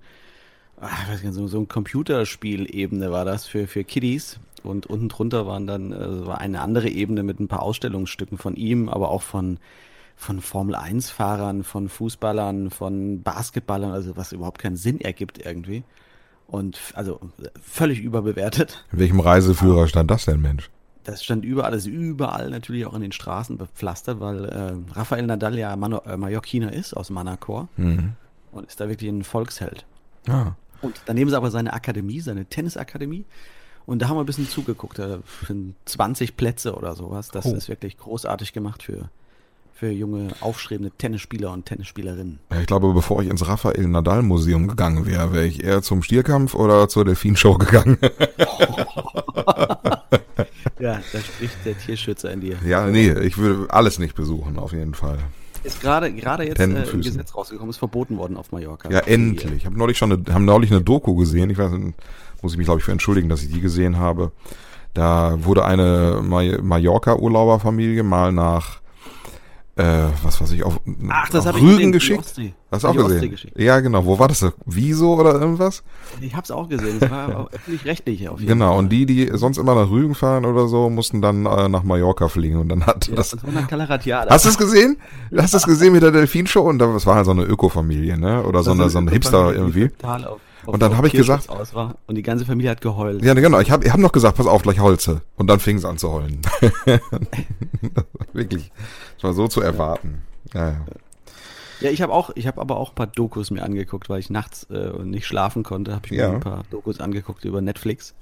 ach, 0.82 1.08
nicht, 1.10 1.34
so, 1.34 1.48
so 1.48 1.58
ein 1.58 1.70
Computerspielebene 1.70 3.12
war 3.12 3.24
das 3.24 3.46
für, 3.46 3.66
für 3.66 3.86
Kiddies. 3.86 4.42
Und 4.62 4.88
unten 4.88 5.08
drunter 5.08 5.48
waren 5.48 5.68
dann 5.68 5.94
äh, 5.94 6.28
war 6.28 6.40
eine 6.40 6.60
andere 6.60 6.90
Ebene 6.90 7.24
mit 7.24 7.40
ein 7.40 7.48
paar 7.48 7.62
Ausstellungsstücken 7.62 8.38
von 8.38 8.56
ihm, 8.56 8.90
aber 8.90 9.10
auch 9.10 9.22
von 9.22 9.58
von 10.22 10.40
Formel 10.40 10.76
1 10.76 11.10
Fahrern, 11.10 11.64
von 11.64 11.90
Fußballern, 11.90 12.70
von 12.70 13.24
Basketballern, 13.24 13.92
also 13.92 14.16
was 14.18 14.32
überhaupt 14.32 14.62
keinen 14.62 14.76
Sinn 14.76 15.02
ergibt 15.02 15.44
irgendwie. 15.44 15.84
Und 16.46 16.80
also 16.94 17.20
völlig 17.60 18.02
überbewertet. 18.02 18.86
In 18.92 19.00
welchem 19.00 19.20
Reiseführer 19.20 19.88
stand 19.88 20.12
das 20.12 20.26
denn, 20.26 20.40
Mensch? 20.40 20.70
Das 21.06 21.24
stand 21.24 21.44
überall, 21.44 21.72
das 21.72 21.88
ist 21.88 21.92
überall 21.92 22.52
natürlich 22.52 22.86
auch 22.86 22.94
in 22.94 23.02
den 23.02 23.12
Straßen 23.12 23.58
bepflastert, 23.58 24.20
weil 24.20 24.46
äh, 24.46 24.94
Rafael 24.94 25.26
Nadal 25.26 25.58
ja 25.58 25.76
Mano 25.76 26.04
äh, 26.06 26.16
Mallorquiner 26.18 26.72
ist 26.72 26.94
aus 26.94 27.10
Manacor 27.10 27.68
mhm. 27.78 28.14
und 28.52 28.68
ist 28.68 28.80
da 28.80 28.90
wirklich 28.90 29.10
ein 29.10 29.24
Volksheld. 29.24 29.88
Ah. 30.28 30.52
Und 30.84 31.02
daneben 31.08 31.30
ist 31.30 31.36
aber 31.36 31.50
seine 31.50 31.74
Akademie, 31.74 32.20
seine 32.20 32.46
Tennisakademie. 32.46 33.26
Und 33.88 34.04
da 34.04 34.08
haben 34.08 34.18
wir 34.18 34.22
ein 34.22 34.28
bisschen 34.28 34.48
zugeguckt. 34.48 35.00
Da 35.00 35.18
sind 35.48 35.74
20 35.86 36.38
Plätze 36.38 36.76
oder 36.76 36.94
sowas. 36.94 37.30
Das 37.30 37.48
oh. 37.48 37.56
ist 37.56 37.70
wirklich 37.70 37.98
großartig 37.98 38.54
gemacht 38.54 38.84
für, 38.84 39.10
für 39.82 39.89
junge, 39.89 40.28
aufstrebende 40.41 40.91
Tennisspieler 40.96 41.52
und 41.52 41.65
Tennisspielerinnen. 41.65 42.38
Ich 42.60 42.67
glaube, 42.67 42.94
bevor 42.94 43.24
ich 43.24 43.30
ins 43.30 43.48
Raphael 43.48 43.88
Nadal 43.88 44.22
Museum 44.22 44.67
gegangen 44.67 45.08
wäre, 45.08 45.34
wäre 45.34 45.48
ich 45.48 45.63
eher 45.63 45.82
zum 45.82 46.04
Stierkampf 46.04 46.54
oder 46.54 46.88
zur 46.88 47.04
Delfinshow 47.04 47.58
gegangen. 47.58 47.98
ja, 50.80 51.00
da 51.12 51.20
spricht 51.20 51.65
der 51.65 51.76
Tierschützer 51.80 52.32
in 52.32 52.41
dir. 52.41 52.58
Ja, 52.63 52.86
nee, 52.86 53.12
ich 53.12 53.39
würde 53.39 53.74
alles 53.74 53.98
nicht 53.98 54.13
besuchen, 54.13 54.60
auf 54.60 54.72
jeden 54.72 54.94
Fall. 54.94 55.17
Ist 55.63 55.82
gerade 55.82 56.13
gerade 56.13 56.44
jetzt 56.46 56.60
äh, 56.60 56.65
ein 56.65 57.02
Gesetz 57.02 57.34
rausgekommen, 57.34 57.72
ist 57.72 57.78
verboten 57.78 58.20
worden 58.20 58.38
auf 58.38 58.52
Mallorca. 58.52 58.88
Ja, 58.91 59.00
endlich. 59.00 59.52
Ich 59.52 59.65
habe 59.65 59.80
neulich 59.80 59.98
schon 59.98 60.12
eine, 60.12 60.24
haben 60.32 60.46
neulich 60.46 60.70
eine 60.70 60.84
Doku 60.84 61.15
gesehen. 61.15 61.50
Ich 61.50 61.58
weiß, 61.58 61.72
muss 62.44 62.52
ich 62.52 62.60
mich 62.60 62.65
glaube 62.65 62.82
ich 62.82 62.86
für 62.86 62.91
entschuldigen, 62.91 63.30
dass 63.30 63.41
ich 63.41 63.52
die 63.52 63.62
gesehen 63.62 63.98
habe. 63.98 64.32
Da 64.94 65.44
wurde 65.44 65.65
eine 65.65 66.22
Mallorca-Urlauberfamilie 66.22 68.04
mal 68.04 68.32
nach 68.32 68.81
äh, 69.82 70.08
was 70.24 70.39
weiß 70.39 70.52
ich, 70.52 70.63
auf 70.63 70.80
Ach, 71.10 71.30
das 71.30 71.48
auf 71.48 71.56
Rügen 71.60 71.91
geschickt. 71.91 72.34
Hast 72.72 72.84
du 72.84 72.88
auch 72.88 72.96
gesehen? 72.96 73.36
Ja, 73.56 73.80
genau. 73.80 74.06
Wo 74.06 74.17
war 74.20 74.28
das? 74.28 74.46
Wieso 74.65 75.15
oder 75.15 75.34
irgendwas? 75.34 75.84
Ich 76.22 76.36
hab's 76.36 76.52
auch 76.52 76.70
gesehen. 76.70 77.00
Das 77.00 77.10
war 77.12 77.50
öffentlich-rechtlich 77.52 78.30
auf 78.30 78.39
jeden 78.39 78.54
Genau, 78.54 78.70
Fall. 78.70 78.80
und 78.80 78.89
die, 78.89 79.06
die 79.06 79.30
sonst 79.34 79.58
immer 79.58 79.76
nach 79.76 79.89
Rügen 79.89 80.15
fahren 80.15 80.46
oder 80.46 80.67
so, 80.67 80.89
mussten 80.89 81.22
dann 81.22 81.46
äh, 81.46 81.67
nach 81.67 81.84
Mallorca 81.84 82.28
fliegen 82.28 82.58
und 82.58 82.70
dann 82.70 82.86
hat 82.86 83.08
ja, 83.08 83.15
das. 83.15 83.36
Hast 84.30 84.46
du 84.46 84.50
es 84.50 84.58
gesehen? 84.58 84.98
Hast 85.36 85.54
du 85.54 85.58
es 85.58 85.65
gesehen 85.65 85.94
mit 85.94 86.04
der 86.04 86.12
Delfinshow? 86.12 86.62
Und 86.62 86.80
das 86.80 87.06
war 87.06 87.15
halt 87.15 87.26
so 87.26 87.32
eine 87.32 87.44
Öko-Familie, 87.44 88.17
ne? 88.17 88.44
Oder 88.44 88.63
so 88.63 88.72
eine, 88.72 88.89
so 88.89 89.00
ein 89.00 89.08
Hipster 89.08 89.54
irgendwie. 89.54 89.89
Total 89.89 90.26
auf 90.26 90.39
und 90.65 90.82
dann 90.82 90.97
habe 90.97 91.08
ich 91.08 91.13
gesagt. 91.13 91.47
und 91.50 92.15
die 92.15 92.21
ganze 92.21 92.45
Familie 92.45 92.71
hat 92.71 92.82
geheult. 92.82 93.24
Ja, 93.24 93.34
genau. 93.34 93.60
Ich 93.60 93.71
habe 93.71 93.86
ich 93.86 93.91
hab 93.91 94.00
noch 94.00 94.12
gesagt, 94.12 94.38
pass 94.38 94.47
auf, 94.47 94.63
gleich 94.63 94.80
Holze. 94.80 95.21
Und 95.36 95.47
dann 95.47 95.60
fing 95.60 95.78
es 95.78 95.86
an 95.86 95.97
zu 95.97 96.12
heulen. 96.12 96.41
Wirklich. 98.34 98.71
Das 99.15 99.24
war 99.24 99.34
so 99.34 99.47
zu 99.47 99.62
erwarten. 99.62 100.24
Ja, 100.54 100.69
ja. 100.69 100.86
Ja, 101.82 101.89
ich 101.89 102.04
habe 102.04 102.13
auch, 102.13 102.30
ich 102.36 102.45
habe 102.45 102.62
aber 102.62 102.78
auch 102.78 102.89
ein 102.89 102.95
paar 102.95 103.08
Dokus 103.08 103.50
mir 103.50 103.63
angeguckt, 103.63 104.08
weil 104.08 104.19
ich 104.19 104.30
nachts 104.30 104.65
äh, 104.65 104.91
nicht 105.04 105.26
schlafen 105.26 105.63
konnte, 105.63 105.95
habe 105.95 106.06
ich 106.06 106.12
ja. 106.12 106.30
mir 106.30 106.36
ein 106.36 106.39
paar 106.39 106.63
Dokus 106.69 107.00
angeguckt 107.00 107.43
über 107.43 107.60
Netflix. 107.60 108.13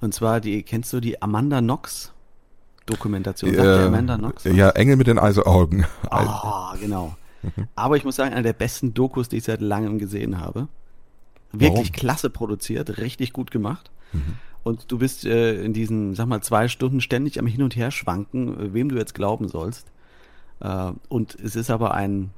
Und 0.00 0.12
zwar 0.12 0.40
die, 0.40 0.64
kennst 0.64 0.92
du 0.92 0.98
die 0.98 1.22
Amanda 1.22 1.60
Knox 1.60 2.12
Dokumentation? 2.86 3.54
Äh, 3.54 3.60
Amanda 3.60 4.16
Knox? 4.16 4.44
Ja, 4.44 4.70
Engel 4.70 4.96
mit 4.96 5.06
den 5.06 5.20
Eiseaugen. 5.20 5.86
Ah, 6.10 6.74
genau. 6.80 7.14
Aber 7.76 7.96
ich 7.96 8.04
muss 8.04 8.16
sagen, 8.16 8.32
eine 8.32 8.42
der 8.42 8.52
besten 8.52 8.92
Dokus, 8.92 9.28
die 9.28 9.36
ich 9.36 9.44
seit 9.44 9.60
langem 9.60 9.98
gesehen 9.98 10.40
habe. 10.40 10.68
Wirklich 11.60 11.90
Warum? 11.90 12.00
klasse 12.00 12.30
produziert, 12.30 12.98
richtig 12.98 13.32
gut 13.32 13.50
gemacht. 13.50 13.90
Mhm. 14.12 14.36
Und 14.62 14.90
du 14.90 14.98
bist 14.98 15.26
äh, 15.26 15.62
in 15.62 15.72
diesen, 15.74 16.14
sag 16.14 16.26
mal, 16.26 16.40
zwei 16.42 16.68
Stunden 16.68 17.00
ständig 17.00 17.38
am 17.38 17.46
Hin 17.46 17.62
und 17.62 17.76
Her 17.76 17.90
schwanken, 17.90 18.58
äh, 18.58 18.74
wem 18.74 18.88
du 18.88 18.96
jetzt 18.96 19.14
glauben 19.14 19.48
sollst. 19.48 19.86
Äh, 20.60 20.92
und 21.08 21.34
es 21.34 21.54
ist 21.54 21.70
aber 21.70 21.92
ein, 21.94 22.30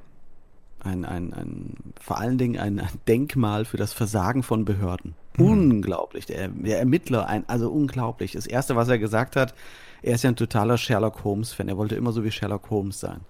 ein, 0.81 1.05
ein, 1.05 1.33
ein, 1.33 1.75
vor 2.01 2.19
allen 2.19 2.37
Dingen 2.37 2.59
ein 2.59 2.83
Denkmal 3.07 3.65
für 3.65 3.77
das 3.77 3.93
Versagen 3.93 4.43
von 4.43 4.65
Behörden. 4.65 5.15
Mhm. 5.37 5.47
Unglaublich. 5.47 6.27
Der, 6.27 6.49
der 6.49 6.81
Ermittler, 6.81 7.29
ein, 7.29 7.45
also 7.49 7.71
unglaublich. 7.71 8.33
Das 8.33 8.47
erste, 8.47 8.75
was 8.75 8.89
er 8.89 8.99
gesagt 8.99 9.37
hat, 9.37 9.55
er 10.03 10.15
ist 10.15 10.25
ja 10.25 10.31
ein 10.31 10.37
totaler 10.37 10.79
Sherlock 10.79 11.23
Holmes-Fan. 11.25 11.69
Er 11.69 11.77
wollte 11.77 11.95
immer 11.95 12.13
so 12.13 12.25
wie 12.25 12.31
Sherlock 12.31 12.71
Holmes 12.71 12.99
sein. 12.99 13.21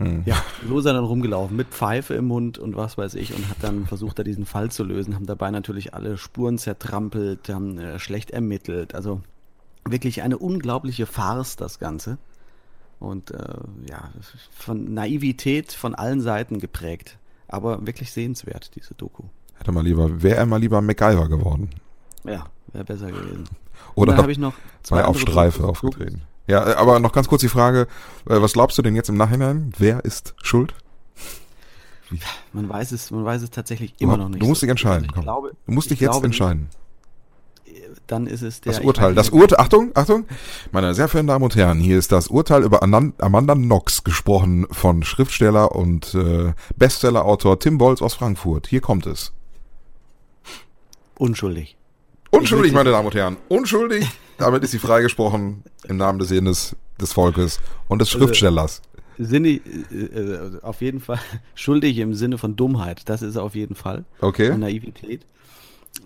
Hm. 0.00 0.22
Ja, 0.24 0.42
so 0.66 0.78
ist 0.78 0.86
er 0.86 0.94
dann 0.94 1.04
rumgelaufen 1.04 1.54
mit 1.54 1.68
Pfeife 1.68 2.14
im 2.14 2.24
Mund 2.24 2.58
und 2.58 2.74
was 2.74 2.96
weiß 2.96 3.14
ich 3.16 3.34
und 3.34 3.46
hat 3.50 3.58
dann 3.60 3.86
versucht, 3.86 4.18
da 4.18 4.22
diesen 4.22 4.46
Fall 4.46 4.70
zu 4.70 4.82
lösen, 4.82 5.14
haben 5.14 5.26
dabei 5.26 5.50
natürlich 5.50 5.92
alle 5.92 6.16
Spuren 6.16 6.56
zertrampelt, 6.56 7.50
haben 7.50 7.78
äh, 7.78 7.98
schlecht 7.98 8.30
ermittelt. 8.30 8.94
Also 8.94 9.20
wirklich 9.84 10.22
eine 10.22 10.38
unglaubliche 10.38 11.04
Farce, 11.04 11.56
das 11.56 11.78
Ganze. 11.78 12.16
Und 12.98 13.30
äh, 13.30 13.36
ja, 13.90 14.10
von 14.50 14.94
Naivität 14.94 15.72
von 15.72 15.94
allen 15.94 16.22
Seiten 16.22 16.60
geprägt. 16.60 17.18
Aber 17.46 17.86
wirklich 17.86 18.10
sehenswert, 18.10 18.74
diese 18.76 18.94
Doku. 18.94 19.24
Hätte 19.58 19.72
mal 19.72 19.84
lieber, 19.84 20.22
wäre 20.22 20.36
er 20.36 20.46
mal 20.46 20.60
lieber 20.60 20.80
MacGyver 20.80 21.28
geworden. 21.28 21.68
Ja, 22.24 22.46
wäre 22.72 22.84
besser 22.84 23.08
gewesen. 23.08 23.44
Oder 23.94 24.16
habe 24.16 24.32
ich 24.32 24.38
noch 24.38 24.54
zwei 24.82 25.04
auf 25.04 25.20
Streife 25.20 25.64
aufgetreten. 25.64 26.22
Ja, 26.46 26.76
aber 26.76 26.98
noch 27.00 27.12
ganz 27.12 27.28
kurz 27.28 27.42
die 27.42 27.48
Frage, 27.48 27.86
äh, 28.28 28.40
was 28.40 28.54
glaubst 28.54 28.76
du 28.78 28.82
denn 28.82 28.96
jetzt 28.96 29.08
im 29.08 29.16
Nachhinein? 29.16 29.72
Wer 29.78 30.04
ist 30.04 30.34
schuld? 30.42 30.74
Man 32.52 32.68
weiß 32.68 32.92
es, 32.92 33.10
man 33.10 33.24
weiß 33.24 33.42
es 33.42 33.50
tatsächlich 33.50 33.94
immer 33.98 34.16
noch 34.16 34.28
nicht. 34.28 34.42
Du 34.42 34.46
musst 34.46 34.62
dich 34.62 34.68
entscheiden. 34.68 35.08
Also 35.10 35.22
glaube, 35.22 35.52
du 35.66 35.72
musst 35.72 35.90
dich 35.90 36.00
jetzt 36.00 36.10
glaube, 36.10 36.26
entscheiden. 36.26 36.68
Dann 38.06 38.26
ist 38.26 38.42
es 38.42 38.60
der. 38.60 38.72
Das 38.72 38.82
Urteil. 38.82 39.14
Das 39.14 39.30
Urteil. 39.30 39.60
Achtung, 39.60 39.92
Achtung. 39.94 40.26
Meine 40.72 40.94
sehr 40.94 41.06
verehrten 41.06 41.28
Damen 41.28 41.44
und 41.44 41.54
Herren, 41.54 41.78
hier 41.78 41.96
ist 41.96 42.10
das 42.10 42.26
Urteil 42.26 42.64
über 42.64 42.82
Amanda 42.82 43.54
Knox 43.54 44.02
gesprochen 44.02 44.66
von 44.72 45.04
Schriftsteller 45.04 45.76
und 45.76 46.14
äh, 46.14 46.52
Bestsellerautor 46.76 47.60
Tim 47.60 47.78
Bolz 47.78 48.02
aus 48.02 48.14
Frankfurt. 48.14 48.66
Hier 48.66 48.80
kommt 48.80 49.06
es. 49.06 49.32
Unschuldig. 51.18 51.76
Unschuldig, 52.30 52.72
meine 52.72 52.90
Damen 52.90 53.06
und 53.06 53.14
Herren. 53.14 53.36
Unschuldig. 53.48 54.08
Damit 54.40 54.64
ist 54.64 54.70
sie 54.70 54.78
freigesprochen 54.78 55.62
im 55.86 55.96
Namen 55.96 56.18
des 56.18 56.28
Sinnes 56.28 56.74
des 57.00 57.12
Volkes 57.12 57.60
und 57.88 58.00
des 58.00 58.08
also, 58.08 58.18
Schriftstellers. 58.26 58.82
Also, 59.18 59.30
Sinne, 59.30 59.48
äh, 59.48 60.62
auf 60.62 60.80
jeden 60.80 61.00
Fall 61.00 61.20
schuldig 61.54 61.98
im 61.98 62.14
Sinne 62.14 62.38
von 62.38 62.56
Dummheit. 62.56 63.08
Das 63.08 63.22
ist 63.22 63.36
auf 63.36 63.54
jeden 63.54 63.74
Fall. 63.74 64.04
Okay. 64.20 64.50
Und 64.50 64.60
Naivität. 64.60 65.26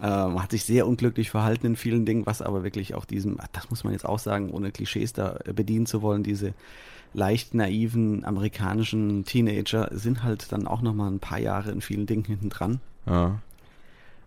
Ähm, 0.02 0.42
hat 0.42 0.50
sich 0.50 0.64
sehr 0.64 0.86
unglücklich 0.86 1.30
verhalten 1.30 1.66
in 1.66 1.76
vielen 1.76 2.06
Dingen, 2.06 2.26
was 2.26 2.42
aber 2.42 2.64
wirklich 2.64 2.94
auch 2.94 3.04
diesem, 3.04 3.38
das 3.52 3.70
muss 3.70 3.84
man 3.84 3.92
jetzt 3.92 4.06
auch 4.06 4.18
sagen, 4.18 4.50
ohne 4.50 4.72
Klischees 4.72 5.12
da 5.12 5.38
bedienen 5.54 5.86
zu 5.86 6.02
wollen, 6.02 6.22
diese 6.22 6.54
leicht 7.12 7.54
naiven 7.54 8.24
amerikanischen 8.24 9.24
Teenager 9.24 9.88
sind 9.92 10.24
halt 10.24 10.50
dann 10.52 10.66
auch 10.66 10.82
noch 10.82 10.94
mal 10.94 11.10
ein 11.10 11.20
paar 11.20 11.38
Jahre 11.38 11.70
in 11.70 11.80
vielen 11.80 12.06
Dingen 12.06 12.24
hinten 12.24 12.48
dran. 12.48 12.80
Ja. 13.06 13.38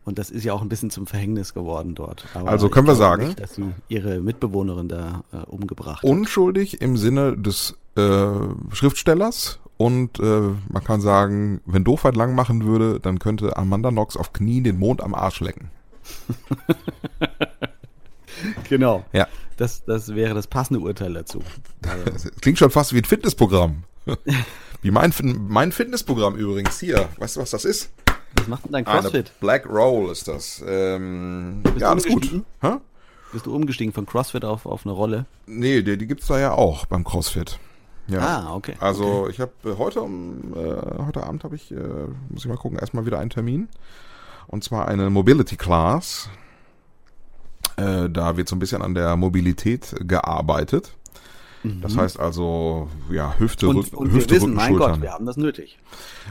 Und 0.07 0.17
das 0.17 0.29
ist 0.29 0.45
ja 0.45 0.53
auch 0.53 0.61
ein 0.61 0.69
bisschen 0.69 0.89
zum 0.89 1.05
Verhängnis 1.05 1.53
geworden 1.53 1.93
dort. 1.93 2.23
Aber 2.33 2.47
also 2.47 2.69
können 2.69 2.87
wir 2.87 2.95
sagen, 2.95 3.25
nicht, 3.25 3.41
dass 3.41 3.55
sie 3.55 3.73
ihre 3.89 4.21
Mitbewohnerin 4.21 4.87
da 4.87 5.25
äh, 5.33 5.39
umgebracht 5.47 6.01
hat. 6.01 6.09
Unschuldig 6.09 6.81
im 6.81 6.95
Sinne 6.95 7.37
des 7.37 7.75
äh, 7.97 8.25
Schriftstellers 8.71 9.59
und 9.75 10.17
äh, 10.21 10.41
man 10.69 10.83
kann 10.85 11.01
sagen, 11.01 11.59
wenn 11.65 11.83
Doofheit 11.83 12.15
lang 12.15 12.35
machen 12.35 12.63
würde, 12.63 13.01
dann 13.01 13.19
könnte 13.19 13.57
Amanda 13.57 13.89
Knox 13.89 14.15
auf 14.15 14.31
Knien 14.31 14.63
den 14.63 14.79
Mond 14.79 15.03
am 15.03 15.13
Arsch 15.13 15.41
lecken. 15.41 15.71
genau. 18.69 19.03
Ja. 19.11 19.27
Das, 19.57 19.83
das 19.83 20.15
wäre 20.15 20.33
das 20.33 20.47
passende 20.47 20.79
Urteil 20.79 21.15
dazu. 21.15 21.43
Das 22.05 22.31
klingt 22.39 22.59
schon 22.59 22.71
fast 22.71 22.93
wie 22.93 22.99
ein 22.99 23.03
Fitnessprogramm. 23.03 23.83
Wie 24.83 24.91
mein, 24.91 25.11
mein 25.49 25.73
Fitnessprogramm 25.73 26.35
übrigens 26.35 26.79
hier. 26.79 27.09
Weißt 27.17 27.35
du, 27.35 27.41
was 27.41 27.49
das 27.49 27.65
ist? 27.65 27.89
Was 28.37 28.47
macht 28.47 28.65
denn 28.65 28.71
dein 28.71 28.85
CrossFit? 28.85 29.15
Eine 29.15 29.39
Black 29.39 29.69
Roll 29.69 30.11
ist 30.11 30.27
das. 30.27 30.63
Ähm, 30.65 31.63
ja, 31.77 31.89
alles 31.89 32.05
gut. 32.05 32.29
Hä? 32.61 32.77
Bist 33.33 33.45
du 33.45 33.53
umgestiegen 33.53 33.93
von 33.93 34.05
CrossFit 34.05 34.45
auf, 34.45 34.65
auf 34.65 34.85
eine 34.85 34.93
Rolle? 34.93 35.25
Nee, 35.45 35.81
die, 35.81 35.97
die 35.97 36.07
gibt's 36.07 36.27
da 36.27 36.39
ja 36.39 36.53
auch 36.53 36.85
beim 36.85 37.03
CrossFit. 37.03 37.59
Ja. 38.07 38.19
Ah, 38.19 38.55
okay. 38.55 38.75
Also 38.79 39.03
okay. 39.03 39.31
ich 39.31 39.39
habe 39.41 39.51
äh, 39.65 39.77
heute 39.77 39.99
äh, 39.99 41.03
heute 41.03 41.23
Abend 41.23 41.43
habe 41.43 41.55
ich, 41.55 41.71
äh, 41.71 41.75
muss 42.29 42.43
ich 42.43 42.47
mal 42.47 42.57
gucken, 42.57 42.79
erstmal 42.79 43.05
wieder 43.05 43.19
einen 43.19 43.29
Termin. 43.29 43.67
Und 44.47 44.63
zwar 44.63 44.87
eine 44.87 45.09
Mobility 45.09 45.57
Class. 45.57 46.29
Äh, 47.75 48.09
da 48.09 48.37
wird 48.37 48.47
so 48.47 48.55
ein 48.55 48.59
bisschen 48.59 48.81
an 48.81 48.95
der 48.95 49.17
Mobilität 49.17 49.93
gearbeitet. 49.99 50.95
Das 51.63 51.95
mhm. 51.95 52.01
heißt 52.01 52.19
also, 52.19 52.87
ja, 53.09 53.35
Hüfte, 53.37 53.67
und, 53.67 53.77
Rücken, 53.77 53.95
und 53.95 54.11
Hüfte, 54.11 54.29
wir 54.29 54.35
wissen, 54.37 54.45
Rücken, 54.49 54.55
mein 54.55 54.69
Schultern. 54.69 54.91
Gott, 54.91 55.01
wir 55.01 55.11
haben 55.11 55.25
das 55.25 55.37
nötig. 55.37 55.79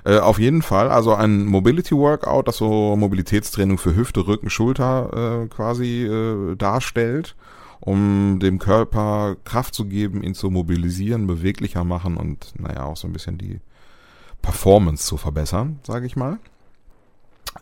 Äh, 0.05 0.19
auf 0.19 0.39
jeden 0.39 0.62
Fall, 0.62 0.91
also 0.91 1.15
ein 1.15 1.47
Mobility 1.47 1.95
Workout, 1.97 2.49
das 2.49 2.59
so 2.59 2.97
Mobilitätstraining 2.97 3.79
für 3.79 3.95
Hüfte, 3.95 4.27
Rücken, 4.27 4.51
Schulter 4.51 5.43
äh, 5.43 5.49
quasi 5.49 6.05
äh, 6.05 6.55
darstellt, 6.57 7.37
um 7.81 8.39
dem 8.41 8.59
Körper 8.59 9.37
Kraft 9.45 9.75
zu 9.75 9.87
geben, 9.87 10.23
ihn 10.23 10.35
zu 10.35 10.51
mobilisieren, 10.51 11.27
beweglicher 11.27 11.85
machen 11.85 12.17
und 12.17 12.55
naja, 12.59 12.85
auch 12.85 12.97
so 12.97 13.07
ein 13.07 13.12
bisschen 13.12 13.37
die 13.37 13.61
Performance 14.43 15.07
zu 15.07 15.17
verbessern, 15.17 15.81
sage 15.83 16.07
ich 16.07 16.17
mal. 16.17 16.39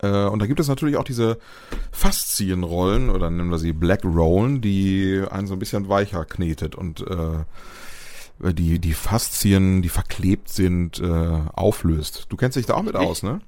Äh, 0.05 0.29
und 0.29 0.40
da 0.40 0.47
gibt 0.47 0.61
es 0.61 0.69
natürlich 0.69 0.97
auch 0.97 1.05
diese 1.05 1.38
Faszienrollen 1.93 3.11
oder 3.11 3.31
nennen 3.31 3.51
wir 3.51 3.59
sie 3.59 3.73
Black 3.73 4.05
Rollen, 4.05 4.61
die 4.61 5.23
einen 5.31 5.47
so 5.47 5.55
ein 5.55 5.59
bisschen 5.59 5.88
weicher 5.88 6.25
knetet 6.25 6.75
und 6.75 7.01
äh, 7.01 8.53
die, 8.53 8.79
die 8.79 8.95
Faszien, 8.95 9.81
die 9.81 9.88
verklebt 9.88 10.49
sind, 10.49 11.01
äh, 11.01 11.40
auflöst. 11.53 12.27
Du 12.29 12.37
kennst 12.37 12.57
dich 12.57 12.67
da 12.67 12.75
auch 12.75 12.83
mit 12.83 12.97
aus, 12.97 13.23
ne? 13.23 13.40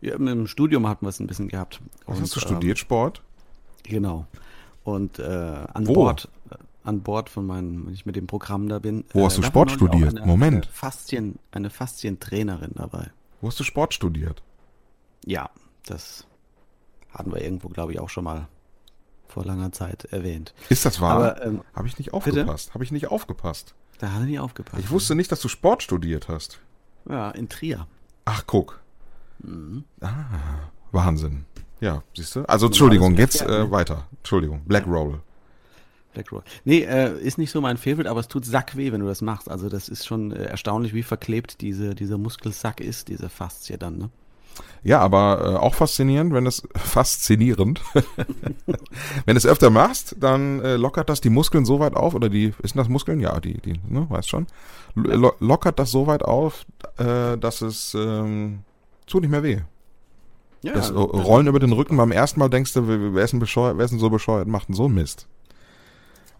Ja, 0.00 0.14
im 0.14 0.46
Studium 0.46 0.86
hatten 0.86 1.04
wir 1.06 1.10
es 1.10 1.18
ein 1.18 1.26
bisschen 1.26 1.48
gehabt. 1.48 1.80
Was 2.06 2.18
und, 2.18 2.22
hast 2.22 2.36
du 2.36 2.40
studiert, 2.40 2.78
ähm, 2.78 2.80
Sport? 2.80 3.22
Genau. 3.82 4.26
Und 4.84 5.18
äh, 5.18 5.24
an 5.24 5.88
Wo? 5.88 5.94
Bord, 5.94 6.28
an 6.84 7.00
Bord 7.00 7.28
von 7.28 7.46
meinem, 7.46 7.86
wenn 7.86 7.94
ich 7.94 8.06
mit 8.06 8.14
dem 8.14 8.28
Programm 8.28 8.68
da 8.68 8.78
bin. 8.78 9.04
Wo 9.12 9.24
hast 9.24 9.38
äh, 9.38 9.40
du 9.40 9.46
Sport 9.46 9.72
studiert? 9.72 10.16
Eine, 10.16 10.26
Moment. 10.26 10.66
Eine, 10.66 10.72
Faszien, 10.72 11.38
eine 11.50 11.70
Faszientrainerin 11.70 12.72
dabei. 12.74 13.10
Wo 13.40 13.48
hast 13.48 13.58
du 13.58 13.64
Sport 13.64 13.94
studiert? 13.94 14.42
Ja, 15.24 15.50
das 15.86 16.26
hatten 17.10 17.32
wir 17.32 17.42
irgendwo, 17.42 17.68
glaube 17.68 17.92
ich, 17.92 18.00
auch 18.00 18.08
schon 18.08 18.24
mal 18.24 18.48
vor 19.26 19.44
langer 19.44 19.72
Zeit 19.72 20.04
erwähnt. 20.06 20.54
Ist 20.68 20.84
das 20.84 21.00
wahr? 21.00 21.40
Ähm, 21.42 21.62
Habe 21.74 21.86
ich 21.86 21.98
nicht 21.98 22.12
aufgepasst? 22.12 22.74
Habe 22.74 22.84
ich 22.84 22.92
nicht 22.92 23.08
aufgepasst? 23.08 23.74
Da 23.98 24.12
hat 24.12 24.20
er 24.20 24.26
nicht 24.26 24.40
aufgepasst. 24.40 24.82
Ich 24.82 24.90
wusste 24.90 25.14
nicht, 25.14 25.30
dass 25.30 25.40
du 25.40 25.48
Sport 25.48 25.82
studiert 25.82 26.28
hast. 26.28 26.60
Ja, 27.08 27.30
in 27.30 27.48
Trier. 27.48 27.86
Ach, 28.24 28.44
guck. 28.46 28.80
Mhm. 29.40 29.84
Ah, 30.00 30.70
Wahnsinn. 30.92 31.44
Ja, 31.80 32.02
siehst 32.16 32.36
du? 32.36 32.42
Also, 32.48 32.66
Entschuldigung, 32.66 33.16
jetzt 33.16 33.42
äh, 33.42 33.70
weiter. 33.70 34.08
Entschuldigung, 34.18 34.62
Black 34.66 34.86
Roll. 34.86 35.20
Black 36.12 36.32
Roll. 36.32 36.42
Nee, 36.64 36.80
äh, 36.80 37.18
ist 37.20 37.38
nicht 37.38 37.50
so 37.50 37.60
mein 37.60 37.76
Favorite, 37.76 38.10
aber 38.10 38.20
es 38.20 38.28
tut 38.28 38.44
sackweh, 38.44 38.92
wenn 38.92 39.00
du 39.00 39.06
das 39.06 39.22
machst. 39.22 39.50
Also, 39.50 39.68
das 39.68 39.88
ist 39.88 40.06
schon 40.06 40.32
äh, 40.32 40.44
erstaunlich, 40.44 40.94
wie 40.94 41.02
verklebt 41.02 41.60
diese, 41.60 41.94
dieser 41.94 42.18
Muskelsack 42.18 42.80
ist, 42.80 43.08
diese 43.08 43.28
Faszie 43.28 43.78
dann, 43.78 43.98
ne? 43.98 44.10
Ja, 44.82 45.00
aber 45.00 45.40
äh, 45.40 45.56
auch 45.56 45.74
faszinierend, 45.74 46.32
wenn 46.32 46.46
es 46.46 46.62
faszinierend, 46.76 47.80
wenn 49.26 49.36
es 49.36 49.46
öfter 49.46 49.70
machst, 49.70 50.16
dann 50.18 50.60
äh, 50.60 50.76
lockert 50.76 51.08
das 51.08 51.20
die 51.20 51.30
Muskeln 51.30 51.64
so 51.64 51.80
weit 51.80 51.94
auf 51.94 52.14
oder 52.14 52.28
die 52.28 52.54
ist 52.62 52.76
das 52.76 52.88
Muskeln? 52.88 53.20
Ja, 53.20 53.38
die 53.40 53.60
die, 53.60 53.80
ne, 53.88 54.06
weißt 54.08 54.28
schon. 54.28 54.46
Lo 54.94 55.32
lockert 55.40 55.78
das 55.78 55.90
so 55.90 56.06
weit 56.06 56.22
auf, 56.22 56.64
äh, 56.96 57.36
dass 57.36 57.60
es 57.60 57.94
ähm, 57.94 58.60
tut 59.06 59.22
nicht 59.22 59.30
mehr 59.30 59.42
weh. 59.42 59.60
Ja, 60.62 60.72
das 60.72 60.90
äh, 60.90 60.94
Rollen 60.94 61.46
über 61.46 61.60
den 61.60 61.72
Rücken 61.72 61.96
beim 61.96 62.12
ersten 62.12 62.40
Mal 62.40 62.48
denkst 62.48 62.72
du, 62.72 63.14
wer 63.14 63.24
ist 63.24 63.32
denn 63.32 63.40
bescheuert, 63.40 63.78
wer 63.78 63.84
ist 63.84 63.90
denn 63.92 64.00
so 64.00 64.10
bescheuert, 64.10 64.48
macht 64.48 64.68
denn 64.68 64.74
so 64.74 64.86
einen 64.86 64.94
Mist. 64.94 65.28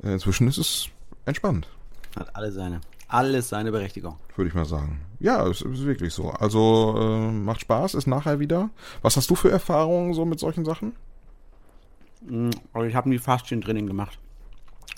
Äh, 0.03 0.13
inzwischen 0.13 0.49
ist 0.49 0.59
es 0.59 0.89
entspannt. 1.25 1.69
Hat 2.17 2.35
alle 2.35 2.51
seine 2.51 2.81
alles 3.09 3.49
seine 3.49 3.73
Berechtigung. 3.73 4.17
Würde 4.37 4.49
ich 4.49 4.55
mal 4.55 4.67
sagen. 4.67 5.01
Ja, 5.19 5.47
es 5.47 5.63
ist 5.63 5.85
wirklich 5.85 6.15
so. 6.15 6.31
Also 6.31 6.95
äh, 6.99 7.33
macht 7.33 7.63
Spaß, 7.63 7.95
ist 7.95 8.07
nachher 8.07 8.39
wieder. 8.39 8.71
Was 9.03 9.17
hast 9.17 9.29
du 9.31 9.35
für 9.35 9.51
Erfahrungen 9.51 10.15
so 10.15 10.25
mit 10.25 10.39
solchen 10.39 10.65
Sachen? 10.65 10.93
Hm, 12.27 12.51
also 12.73 12.87
ich 12.87 12.95
habe 12.95 13.09
nie 13.09 13.19
Faszientraining 13.19 13.87
gemacht. 13.87 14.19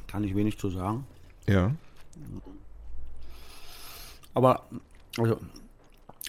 Kann 0.07 0.25
ich 0.25 0.35
wenig 0.35 0.59
zu 0.59 0.69
sagen. 0.71 1.07
Ja. 1.49 1.75
Aber 4.35 4.67
also 5.17 5.39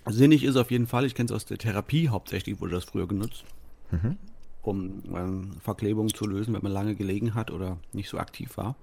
sinnig 0.08 0.44
ist 0.44 0.56
auf 0.56 0.72
jeden 0.72 0.88
Fall, 0.88 1.06
ich 1.06 1.16
kenne 1.16 1.28
es 1.28 1.32
aus 1.32 1.46
der 1.46 1.58
Therapie 1.58 2.10
hauptsächlich, 2.10 2.60
wurde 2.62 2.74
das 2.74 2.86
früher 2.86 3.08
genutzt. 3.08 3.44
Mhm. 3.92 4.18
Um 4.62 5.04
ähm, 5.16 5.52
Verklebungen 5.62 6.14
zu 6.14 6.26
lösen, 6.28 6.54
wenn 6.54 6.62
man 6.62 6.72
lange 6.72 6.96
gelegen 6.96 7.34
hat 7.34 7.52
oder 7.52 7.78
nicht 7.94 8.10
so 8.10 8.20
aktiv 8.20 8.58
war. 8.58 8.76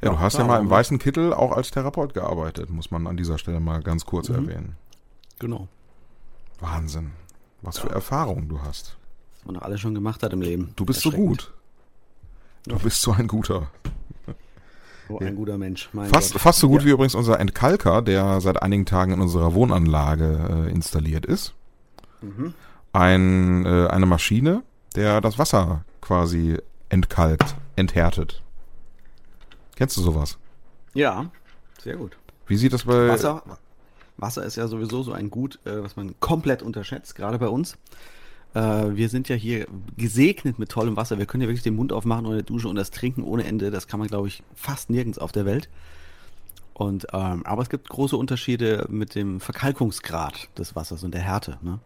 Ja, 0.00 0.10
du 0.10 0.20
hast 0.20 0.38
ja 0.38 0.44
mal 0.44 0.60
im 0.60 0.70
weißen 0.70 0.98
Kittel 0.98 1.32
auch 1.32 1.52
als 1.52 1.70
Therapeut 1.70 2.14
gearbeitet, 2.14 2.70
muss 2.70 2.90
man 2.90 3.06
an 3.06 3.16
dieser 3.16 3.36
Stelle 3.38 3.58
mal 3.58 3.82
ganz 3.82 4.06
kurz 4.06 4.28
mhm. 4.28 4.34
erwähnen. 4.36 4.76
Genau. 5.38 5.68
Wahnsinn. 6.60 7.12
Was 7.62 7.76
ja. 7.76 7.82
für 7.82 7.90
Erfahrungen 7.90 8.48
du 8.48 8.60
hast. 8.62 8.96
Was 9.34 9.44
man 9.44 9.56
doch 9.56 9.62
alles 9.62 9.80
schon 9.80 9.94
gemacht 9.94 10.22
hat 10.22 10.32
im 10.32 10.40
Leben. 10.40 10.72
Du 10.76 10.84
bist 10.84 11.00
so 11.00 11.10
gut. 11.10 11.52
Du 12.64 12.76
ja. 12.76 12.78
bist 12.78 13.00
so 13.00 13.12
ein 13.12 13.26
guter. 13.26 13.70
So 15.08 15.18
ein 15.20 15.36
guter 15.36 15.56
Mensch. 15.56 15.88
Fast, 16.12 16.38
fast 16.38 16.58
so 16.58 16.68
gut 16.68 16.84
wie 16.84 16.90
übrigens 16.90 17.14
unser 17.14 17.40
Entkalker, 17.40 18.02
der 18.02 18.40
seit 18.40 18.62
einigen 18.62 18.84
Tagen 18.84 19.12
in 19.12 19.20
unserer 19.20 19.54
Wohnanlage 19.54 20.66
äh, 20.68 20.70
installiert 20.70 21.24
ist. 21.24 21.54
Mhm. 22.20 22.52
Ein, 22.92 23.64
äh, 23.64 23.86
eine 23.88 24.06
Maschine, 24.06 24.62
der 24.94 25.20
das 25.22 25.38
Wasser 25.38 25.84
quasi 26.02 26.58
entkalkt, 26.90 27.56
enthärtet. 27.76 28.42
Kennst 29.78 29.96
du 29.96 30.00
sowas? 30.00 30.38
Ja, 30.92 31.30
sehr 31.80 31.94
gut. 31.94 32.16
Wie 32.48 32.56
sieht 32.56 32.72
das 32.72 32.82
bei. 32.82 33.06
Wasser, 33.06 33.44
Wasser 34.16 34.44
ist 34.44 34.56
ja 34.56 34.66
sowieso 34.66 35.04
so 35.04 35.12
ein 35.12 35.30
Gut, 35.30 35.60
äh, 35.64 35.84
was 35.84 35.94
man 35.94 36.18
komplett 36.18 36.64
unterschätzt, 36.64 37.14
gerade 37.14 37.38
bei 37.38 37.46
uns. 37.46 37.78
Äh, 38.54 38.60
wir 38.60 39.08
sind 39.08 39.28
ja 39.28 39.36
hier 39.36 39.68
gesegnet 39.96 40.58
mit 40.58 40.70
tollem 40.70 40.96
Wasser. 40.96 41.18
Wir 41.18 41.26
können 41.26 41.42
ja 41.42 41.48
wirklich 41.48 41.62
den 41.62 41.76
Mund 41.76 41.92
aufmachen 41.92 42.26
ohne 42.26 42.42
Dusche 42.42 42.66
und 42.66 42.74
das 42.74 42.90
Trinken 42.90 43.22
ohne 43.22 43.44
Ende. 43.44 43.70
Das 43.70 43.86
kann 43.86 44.00
man, 44.00 44.08
glaube 44.08 44.26
ich, 44.26 44.42
fast 44.56 44.90
nirgends 44.90 45.20
auf 45.20 45.30
der 45.30 45.46
Welt. 45.46 45.68
Und, 46.74 47.06
ähm, 47.12 47.46
aber 47.46 47.62
es 47.62 47.68
gibt 47.68 47.88
große 47.88 48.16
Unterschiede 48.16 48.84
mit 48.90 49.14
dem 49.14 49.38
Verkalkungsgrad 49.38 50.48
des 50.58 50.74
Wassers 50.74 51.04
und 51.04 51.14
der 51.14 51.22
Härte. 51.22 51.56
Ne? 51.62 51.78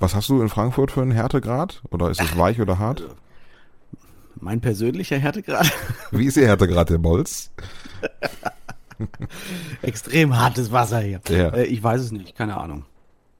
Was 0.00 0.14
hast 0.14 0.28
du 0.28 0.42
in 0.42 0.50
Frankfurt 0.50 0.90
für 0.90 1.00
einen 1.00 1.12
Härtegrad? 1.12 1.80
Oder 1.90 2.10
ist 2.10 2.20
es 2.20 2.36
weich 2.36 2.60
oder 2.60 2.78
hart? 2.78 3.04
Mein 4.42 4.60
persönlicher 4.60 5.18
Härtegrad. 5.18 5.70
Wie 6.10 6.26
ist 6.26 6.36
Ihr 6.36 6.48
Härtegrad, 6.48 6.90
der 6.90 6.98
Bolz? 6.98 7.52
Extrem 9.82 10.36
hartes 10.36 10.72
Wasser 10.72 10.98
hier. 10.98 11.20
Ja. 11.28 11.50
Äh, 11.50 11.66
ich 11.66 11.80
weiß 11.80 12.00
es 12.00 12.10
nicht, 12.10 12.34
keine 12.34 12.56
Ahnung. 12.56 12.84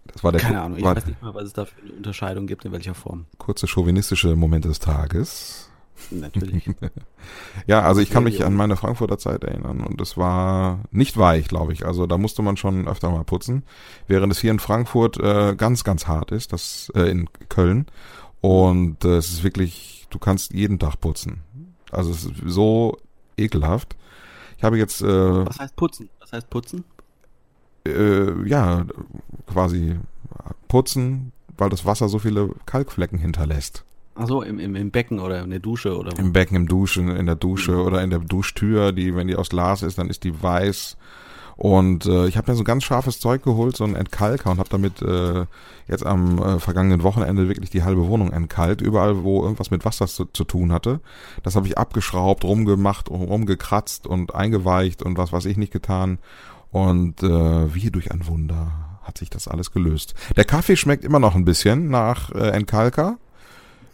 Das 0.07 0.23
war 0.23 0.31
der 0.31 0.41
keine 0.41 0.63
Ahnung, 0.63 0.79
ich 0.79 0.85
weiß 0.85 1.07
nicht 1.07 1.21
mal, 1.21 1.35
was 1.35 1.45
es 1.45 1.53
da 1.55 1.65
für 1.65 1.81
eine 1.83 1.93
Unterscheidung 1.95 2.47
gibt, 2.47 2.65
in 2.65 2.71
welcher 2.71 2.95
Form. 2.95 3.27
Kurze 3.39 3.67
chauvinistische 3.67 4.37
Momente 4.37 4.69
des 4.69 4.79
Tages. 4.79 5.71
Natürlich. 6.13 6.71
ja, 7.67 7.83
also 7.83 8.01
ich 8.01 8.11
kann 8.11 8.23
mich 8.23 8.45
an 8.45 8.55
meine 8.55 8.77
Frankfurter 8.77 9.19
Zeit 9.19 9.43
erinnern 9.43 9.81
und 9.81 10.01
es 10.01 10.17
war 10.17 10.85
nicht 10.93 11.17
weich, 11.17 11.49
glaube 11.49 11.73
ich. 11.73 11.85
Also 11.85 12.07
da 12.07 12.17
musste 12.17 12.43
man 12.43 12.57
schon 12.57 12.87
öfter 12.87 13.11
mal 13.11 13.25
putzen, 13.25 13.65
während 14.07 14.33
es 14.33 14.41
hier 14.41 14.53
in 14.53 14.61
Frankfurt 14.61 15.19
äh, 15.19 15.57
ganz, 15.57 15.83
ganz 15.83 16.07
hart 16.07 16.31
ist, 16.31 16.53
das 16.53 16.93
äh, 16.95 17.11
in 17.11 17.29
Köln. 17.49 17.87
Und 18.41 19.05
äh, 19.05 19.17
es 19.17 19.31
ist 19.31 19.43
wirklich 19.43 19.92
du 20.13 20.19
kannst 20.19 20.53
jeden 20.53 20.79
Tag 20.79 21.01
putzen. 21.01 21.43
Also 21.91 22.11
es 22.11 22.25
ist 22.25 22.35
so 22.47 22.99
ekelhaft. 23.37 23.97
Ich 24.57 24.65
habe 24.65 24.79
jetzt. 24.79 25.03
Äh, 25.03 25.47
Was 25.47 25.59
heißt 25.59 25.77
putzen? 25.77 26.09
Was 26.21 26.33
heißt 26.33 26.51
putzen? 26.51 26.85
Äh, 27.87 28.49
ja, 28.49 28.87
quasi 29.47 29.99
putzen, 30.69 31.33
weil 31.57 31.69
das 31.69 31.85
Wasser 31.85 32.09
so 32.09 32.19
viele 32.19 32.51
Kalkflecken 32.67 33.19
hinterlässt. 33.19 33.85
Ach 34.15 34.27
so, 34.27 34.43
im, 34.43 34.59
im, 34.59 34.77
im 34.77 34.91
Becken 34.91 35.21
oder 35.21 35.43
in 35.43 35.51
der 35.51 35.59
Dusche 35.59 35.97
oder? 35.97 36.17
Im 36.19 36.33
Becken, 36.33 36.55
im 36.55 36.69
Duschen, 36.69 37.09
in 37.09 37.27
der 37.27 37.35
Dusche 37.35 37.83
oder 37.83 38.03
in 38.03 38.11
der 38.11 38.19
Duschtür, 38.19 38.93
die, 38.93 39.17
wenn 39.17 39.27
die 39.27 39.37
aus 39.37 39.49
Glas 39.49 39.83
ist, 39.83 39.99
dann 39.99 40.11
ist 40.11 40.25
die 40.25 40.43
weiß. 40.43 40.97
Und 41.63 42.07
äh, 42.07 42.27
ich 42.27 42.37
habe 42.37 42.51
mir 42.51 42.57
so 42.57 42.65
ganz 42.65 42.83
scharfes 42.83 43.21
Zeug 43.21 43.45
geholt, 43.45 43.77
so 43.77 43.85
ein 43.85 43.95
Entkalker 43.95 44.51
und 44.51 44.59
habe 44.59 44.69
damit 44.69 45.01
äh, 45.01 45.47
jetzt 45.87 46.05
am 46.05 46.43
äh, 46.43 46.59
vergangenen 46.59 47.05
Wochenende 47.05 47.47
wirklich 47.47 47.71
die 47.71 47.85
halbe 47.85 48.09
Wohnung 48.09 48.33
entkalkt, 48.33 48.81
überall 48.81 49.23
wo 49.23 49.45
irgendwas 49.45 49.71
mit 49.71 49.85
Wasser 49.85 50.09
zu, 50.09 50.25
zu 50.25 50.43
tun 50.43 50.73
hatte. 50.73 50.99
Das 51.45 51.55
habe 51.55 51.69
ich 51.69 51.79
abgeschraubt, 51.79 52.43
rumgemacht, 52.43 53.11
rumgekratzt 53.11 54.09
und 54.09 54.35
eingeweicht 54.35 55.05
und 55.05 55.19
was 55.19 55.33
weiß 55.33 55.45
ich 55.45 55.57
nicht 55.57 55.73
getan. 55.73 56.19
Und 56.73 57.23
äh, 57.23 57.73
wie 57.73 57.93
durch 57.93 58.11
ein 58.11 58.27
Wunder 58.27 58.73
hat 59.05 59.19
sich 59.19 59.31
das 59.31 59.47
alles 59.47 59.71
gelöst. 59.71 60.15
Der 60.35 60.45
Kaffee 60.45 60.75
schmeckt 60.75 61.05
immer 61.05 61.21
noch 61.21 61.37
ein 61.37 61.45
bisschen 61.45 61.91
nach 61.91 62.33
äh, 62.33 62.49
Entkalker. 62.49 63.19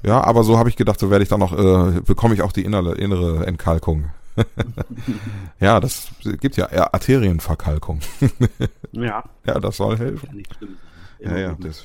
Ja, 0.02 0.24
aber 0.24 0.42
so 0.42 0.56
habe 0.56 0.70
ich 0.70 0.76
gedacht, 0.76 0.98
so 0.98 1.10
werde 1.10 1.22
ich 1.22 1.28
dann 1.28 1.40
noch, 1.40 1.52
äh, 1.52 2.00
bekomme 2.00 2.32
ich 2.32 2.40
auch 2.40 2.52
die 2.52 2.64
innere, 2.64 2.94
innere 2.94 3.44
Entkalkung. 3.44 4.06
ja, 5.60 5.80
das 5.80 6.08
gibt 6.40 6.56
ja 6.56 6.68
Arterienverkalkung. 6.92 8.00
ja. 8.92 9.24
Ja, 9.46 9.60
das 9.60 9.76
soll 9.76 9.98
helfen. 9.98 10.42
Ja, 11.18 11.36
ja, 11.36 11.56
das, 11.58 11.84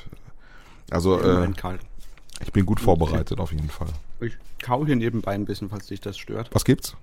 also 0.91 1.19
äh, 1.19 1.49
ich 2.41 2.51
bin 2.51 2.65
gut 2.65 2.79
vorbereitet 2.79 3.39
auf 3.39 3.51
jeden 3.51 3.69
Fall. 3.69 3.87
Ich 4.19 4.37
kau 4.61 4.85
hier 4.85 4.95
nebenbei 4.95 5.33
ein 5.33 5.45
bisschen, 5.45 5.69
falls 5.69 5.87
dich 5.87 6.01
das 6.01 6.17
stört. 6.17 6.49
Was 6.53 6.65
gibt's? 6.65 6.95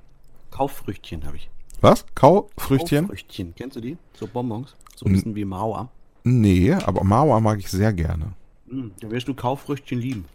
Kauffrüchtchen 0.51 1.25
habe 1.25 1.37
ich. 1.37 1.51
Was? 1.81 2.05
Kaufrüchtchen? 2.15 3.07
Kauffrüchtchen. 3.07 3.55
Kennst 3.57 3.77
du 3.77 3.81
die? 3.81 3.97
So 4.15 4.27
Bonbons. 4.27 4.75
So 4.97 5.07
ein 5.07 5.13
bisschen 5.13 5.35
wie 5.35 5.45
Mauer. 5.45 5.91
Nee, 6.25 6.75
aber 6.75 7.05
Mauer 7.05 7.41
mag 7.41 7.59
ich 7.59 7.71
sehr 7.71 7.93
gerne. 7.93 8.35
Hm, 8.69 8.93
da 9.01 9.11
wirst 9.11 9.29
du 9.29 9.35
Kauffrüchtchen 9.35 9.99
lieben. 9.99 10.27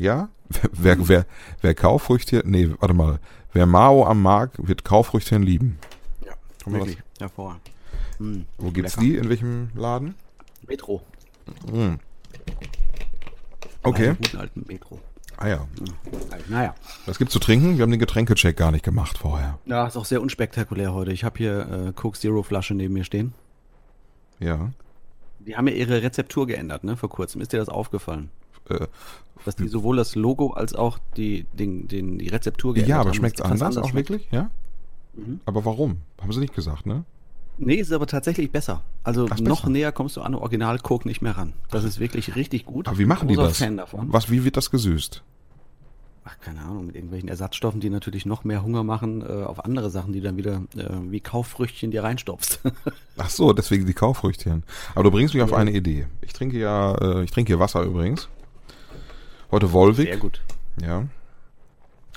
Ja? 0.00 0.30
Wer, 0.72 1.08
wer, 1.08 1.26
wer 1.60 1.74
Kaufrüchtchen, 1.74 2.42
nee, 2.46 2.70
warte 2.80 2.94
mal. 2.94 3.20
Wer 3.52 3.66
Mao 3.66 4.04
am 4.04 4.22
mag, 4.22 4.50
wird 4.56 4.84
Kaufrüchtchen 4.84 5.42
lieben. 5.42 5.78
Ja, 6.24 6.32
wir 6.64 6.80
wirklich. 6.80 6.98
Hervorragend. 7.18 7.70
Hm, 8.18 8.46
Wo 8.58 8.70
gibt's 8.70 8.96
lecker. 8.96 9.06
die? 9.06 9.16
In 9.16 9.28
welchem 9.28 9.70
Laden? 9.74 10.14
Metro. 10.66 11.02
Hm. 11.70 11.98
Okay. 13.82 14.14
Guten 14.16 14.36
alten 14.38 14.64
Metro. 14.66 15.00
Ah 15.36 15.48
ja. 15.48 15.66
Hm. 15.78 15.94
Naja. 16.48 16.74
Was 17.06 17.18
gibt's 17.18 17.32
zu 17.32 17.38
trinken? 17.38 17.76
Wir 17.76 17.82
haben 17.82 17.90
den 17.90 18.00
Getränkecheck 18.00 18.56
gar 18.56 18.72
nicht 18.72 18.84
gemacht 18.84 19.18
vorher. 19.18 19.58
Ja, 19.66 19.86
ist 19.86 19.96
auch 19.96 20.04
sehr 20.04 20.20
unspektakulär 20.20 20.92
heute. 20.92 21.12
Ich 21.12 21.24
habe 21.24 21.38
hier 21.38 21.86
äh, 21.88 21.92
Coke 21.92 22.18
Zero 22.18 22.42
Flasche 22.42 22.74
neben 22.74 22.94
mir 22.94 23.04
stehen. 23.04 23.34
Ja. 24.38 24.70
Die 25.38 25.56
haben 25.56 25.68
ja 25.68 25.74
ihre 25.74 26.02
Rezeptur 26.02 26.46
geändert, 26.46 26.84
ne, 26.84 26.96
vor 26.96 27.08
kurzem. 27.08 27.40
Ist 27.40 27.52
dir 27.52 27.58
das 27.58 27.68
aufgefallen? 27.68 28.30
Äh, 28.70 28.86
Dass 29.44 29.56
die 29.56 29.68
sowohl 29.68 29.96
das 29.96 30.14
Logo 30.14 30.50
als 30.50 30.74
auch 30.74 30.98
die, 31.16 31.46
den, 31.52 31.88
den, 31.88 32.18
die 32.18 32.28
Rezeptur 32.28 32.74
geändert 32.74 32.88
ja, 32.88 32.96
haben. 32.96 33.00
aber 33.02 33.10
und 33.10 33.16
schmeckt's 33.16 33.40
es 33.40 33.46
etwas 33.46 33.62
anders, 33.62 33.76
auch 33.78 33.90
schmeckt. 33.90 34.10
wirklich? 34.10 34.28
Ja? 34.30 34.50
Mhm. 35.14 35.40
Aber 35.44 35.64
warum? 35.64 35.98
Haben 36.20 36.32
sie 36.32 36.40
nicht 36.40 36.54
gesagt, 36.54 36.86
ne? 36.86 37.04
Nee, 37.62 37.74
ist 37.74 37.92
aber 37.92 38.06
tatsächlich 38.06 38.50
besser. 38.50 38.82
Also 39.04 39.26
Ach, 39.30 39.38
noch 39.38 39.60
besser. 39.60 39.70
näher 39.70 39.92
kommst 39.92 40.16
du 40.16 40.22
an 40.22 40.34
Original 40.34 40.78
Coke 40.78 41.06
nicht 41.06 41.20
mehr 41.20 41.36
ran. 41.36 41.52
Das 41.70 41.84
ist 41.84 42.00
wirklich 42.00 42.34
richtig 42.34 42.64
gut. 42.64 42.88
Aber 42.88 42.98
wie 42.98 43.04
machen 43.04 43.28
die 43.28 43.36
das? 43.36 43.58
Fan 43.58 43.76
davon. 43.76 44.10
Was, 44.10 44.30
wie 44.30 44.44
wird 44.44 44.56
das 44.56 44.70
gesüßt? 44.70 45.22
Ach, 46.24 46.38
keine 46.40 46.60
Ahnung, 46.60 46.86
mit 46.86 46.96
irgendwelchen 46.96 47.28
Ersatzstoffen, 47.28 47.80
die 47.80 47.90
natürlich 47.90 48.24
noch 48.24 48.44
mehr 48.44 48.62
Hunger 48.62 48.82
machen 48.82 49.22
äh, 49.22 49.42
auf 49.42 49.64
andere 49.64 49.90
Sachen, 49.90 50.12
die 50.12 50.20
dann 50.20 50.36
wieder 50.36 50.62
äh, 50.76 50.88
wie 51.10 51.20
Kauffrüchtchen 51.20 51.90
dir 51.90 52.02
reinstopfst. 52.02 52.60
Ach 53.18 53.30
so, 53.30 53.52
deswegen 53.52 53.86
die 53.86 53.94
Kaufrüchtchen. 53.94 54.62
Aber 54.94 55.04
du 55.04 55.10
bringst 55.10 55.34
mich 55.34 55.42
auf 55.42 55.52
eine 55.52 55.72
Idee. 55.72 56.06
Ich 56.22 56.32
trinke 56.32 56.58
ja, 56.58 56.94
äh, 56.94 57.24
ich 57.24 57.30
trinke 57.30 57.52
hier 57.52 57.58
Wasser 57.58 57.82
übrigens. 57.82 58.28
Heute 59.50 59.72
Volvic. 59.72 60.06
Sehr 60.06 60.16
gut. 60.16 60.40
Ja. 60.80 61.06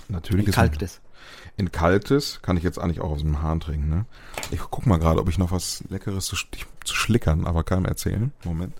Natürlich 0.08 0.48
ist 0.48 0.56
Kalktes. 0.56 1.02
in 1.58 1.72
kaltes 1.72 2.41
kann 2.41 2.58
ich 2.58 2.63
jetzt 2.63 2.78
eigentlich 2.78 3.02
auch 3.02 3.10
aus 3.10 3.22
dem 3.22 3.41
Hahn 3.41 3.60
trinken, 3.60 3.89
ne? 3.89 4.06
Ich 4.52 4.60
guck 4.60 4.86
mal 4.86 5.00
gerade, 5.00 5.19
ob 5.19 5.30
ich 5.30 5.38
noch 5.38 5.52
was 5.52 5.84
Leckeres 5.89 6.26
zu, 6.26 6.36
zu 6.36 6.96
schlickern, 6.96 7.48
aber 7.48 7.63
keinem 7.63 7.86
erzählen. 7.86 8.32
Moment. 8.43 8.74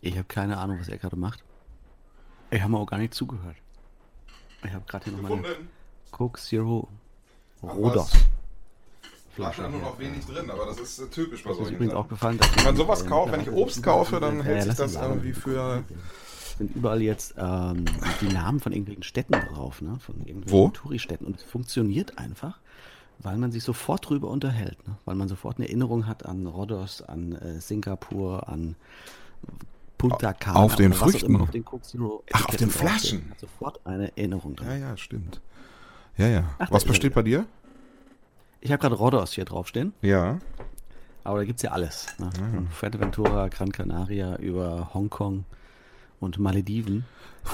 Ich 0.00 0.16
habe 0.16 0.24
keine 0.24 0.58
Ahnung, 0.58 0.78
was 0.80 0.88
er 0.88 0.98
gerade 0.98 1.16
macht. 1.16 1.42
Ich 2.50 2.60
habe 2.60 2.72
mir 2.72 2.78
auch 2.78 2.86
gar 2.86 2.98
nicht 2.98 3.14
zugehört. 3.14 3.56
Ich 4.64 4.72
habe 4.72 4.84
gerade 4.86 5.04
hier 5.04 5.14
noch 5.14 5.28
meine 5.28 5.42
Coke 6.10 6.40
Zero 6.40 6.88
Rodos. 7.62 8.12
Flasche 9.42 9.62
nur 9.70 9.80
noch 9.80 9.98
wenig 9.98 10.24
drin, 10.26 10.50
aber 10.50 10.66
das 10.66 10.78
ist 10.78 10.98
äh, 10.98 11.06
typisch 11.08 11.44
bei 11.44 11.52
solchen 11.52 11.74
übrigens 11.74 11.92
Sachen. 11.92 12.02
aufgefallen, 12.04 12.38
dass 12.38 12.56
Wenn 12.56 12.64
man 12.64 12.76
sowas 12.76 13.06
kauft, 13.06 13.32
wenn 13.32 13.40
ich 13.40 13.50
Obst 13.50 13.82
kaufe, 13.82 14.20
dann 14.20 14.38
Ja, 14.38 14.42
hält 14.44 14.58
ja, 14.58 14.64
sich 14.64 14.74
das 14.74 14.94
irgendwie 14.96 15.32
für... 15.32 15.84
sind 16.58 16.74
überall 16.74 17.00
jetzt 17.02 17.34
ähm, 17.38 17.84
die 18.20 18.28
Namen 18.28 18.58
von 18.60 18.72
irgendwelchen 18.72 19.04
Städten 19.04 19.32
drauf, 19.32 19.80
ne? 19.80 19.98
Von 20.00 20.16
irgendwelchen 20.26 20.50
Wo? 20.50 20.68
Touristädten. 20.70 21.26
Und 21.26 21.36
es 21.36 21.42
funktioniert 21.44 22.18
einfach, 22.18 22.58
weil 23.20 23.36
man 23.38 23.52
sich 23.52 23.62
sofort 23.62 24.08
drüber 24.08 24.28
unterhält, 24.28 24.76
ne? 24.88 24.96
Weil 25.04 25.14
man 25.14 25.28
sofort 25.28 25.58
eine 25.58 25.66
Erinnerung 25.68 26.06
hat 26.06 26.26
an 26.26 26.46
Rhodos, 26.46 27.02
an 27.02 27.32
äh, 27.32 27.60
Singapur, 27.60 28.48
an 28.48 28.74
Punta 29.98 30.32
Cana. 30.32 30.58
Auf 30.60 30.76
den 30.76 30.92
auch 30.92 30.96
Früchten? 30.96 31.26
immer 31.26 31.40
auf 31.42 31.50
den 31.50 31.64
Coke 31.64 31.82
Zero 31.82 32.22
Ach, 32.32 32.46
auf 32.48 32.56
den. 32.56 32.70
Flaschen? 32.70 33.32
Sofort 33.40 33.80
eine 33.86 34.16
Erinnerung 34.16 34.54
drin. 34.56 34.68
Ja, 34.68 34.76
ja, 34.76 34.96
stimmt. 34.96 35.40
Ja, 36.16 36.26
ja. 36.28 36.44
Ach, 36.58 36.70
Was 36.70 36.82
da- 36.84 36.88
besteht 36.88 37.14
bei 37.14 37.22
dir? 37.22 37.46
Ich 38.60 38.70
habe 38.72 38.80
gerade 38.80 38.94
Rhodos 38.96 39.32
hier 39.32 39.44
draufstehen, 39.44 39.92
Ja. 40.02 40.38
aber 41.24 41.38
da 41.38 41.44
gibt's 41.44 41.62
ja 41.62 41.70
alles. 41.70 42.06
Ne? 42.18 42.30
Von 42.32 42.68
Fuerteventura, 42.68 43.48
Gran 43.48 43.70
Canaria 43.72 44.36
über 44.36 44.92
Hongkong 44.94 45.44
und 46.20 46.38
Malediven. 46.38 47.04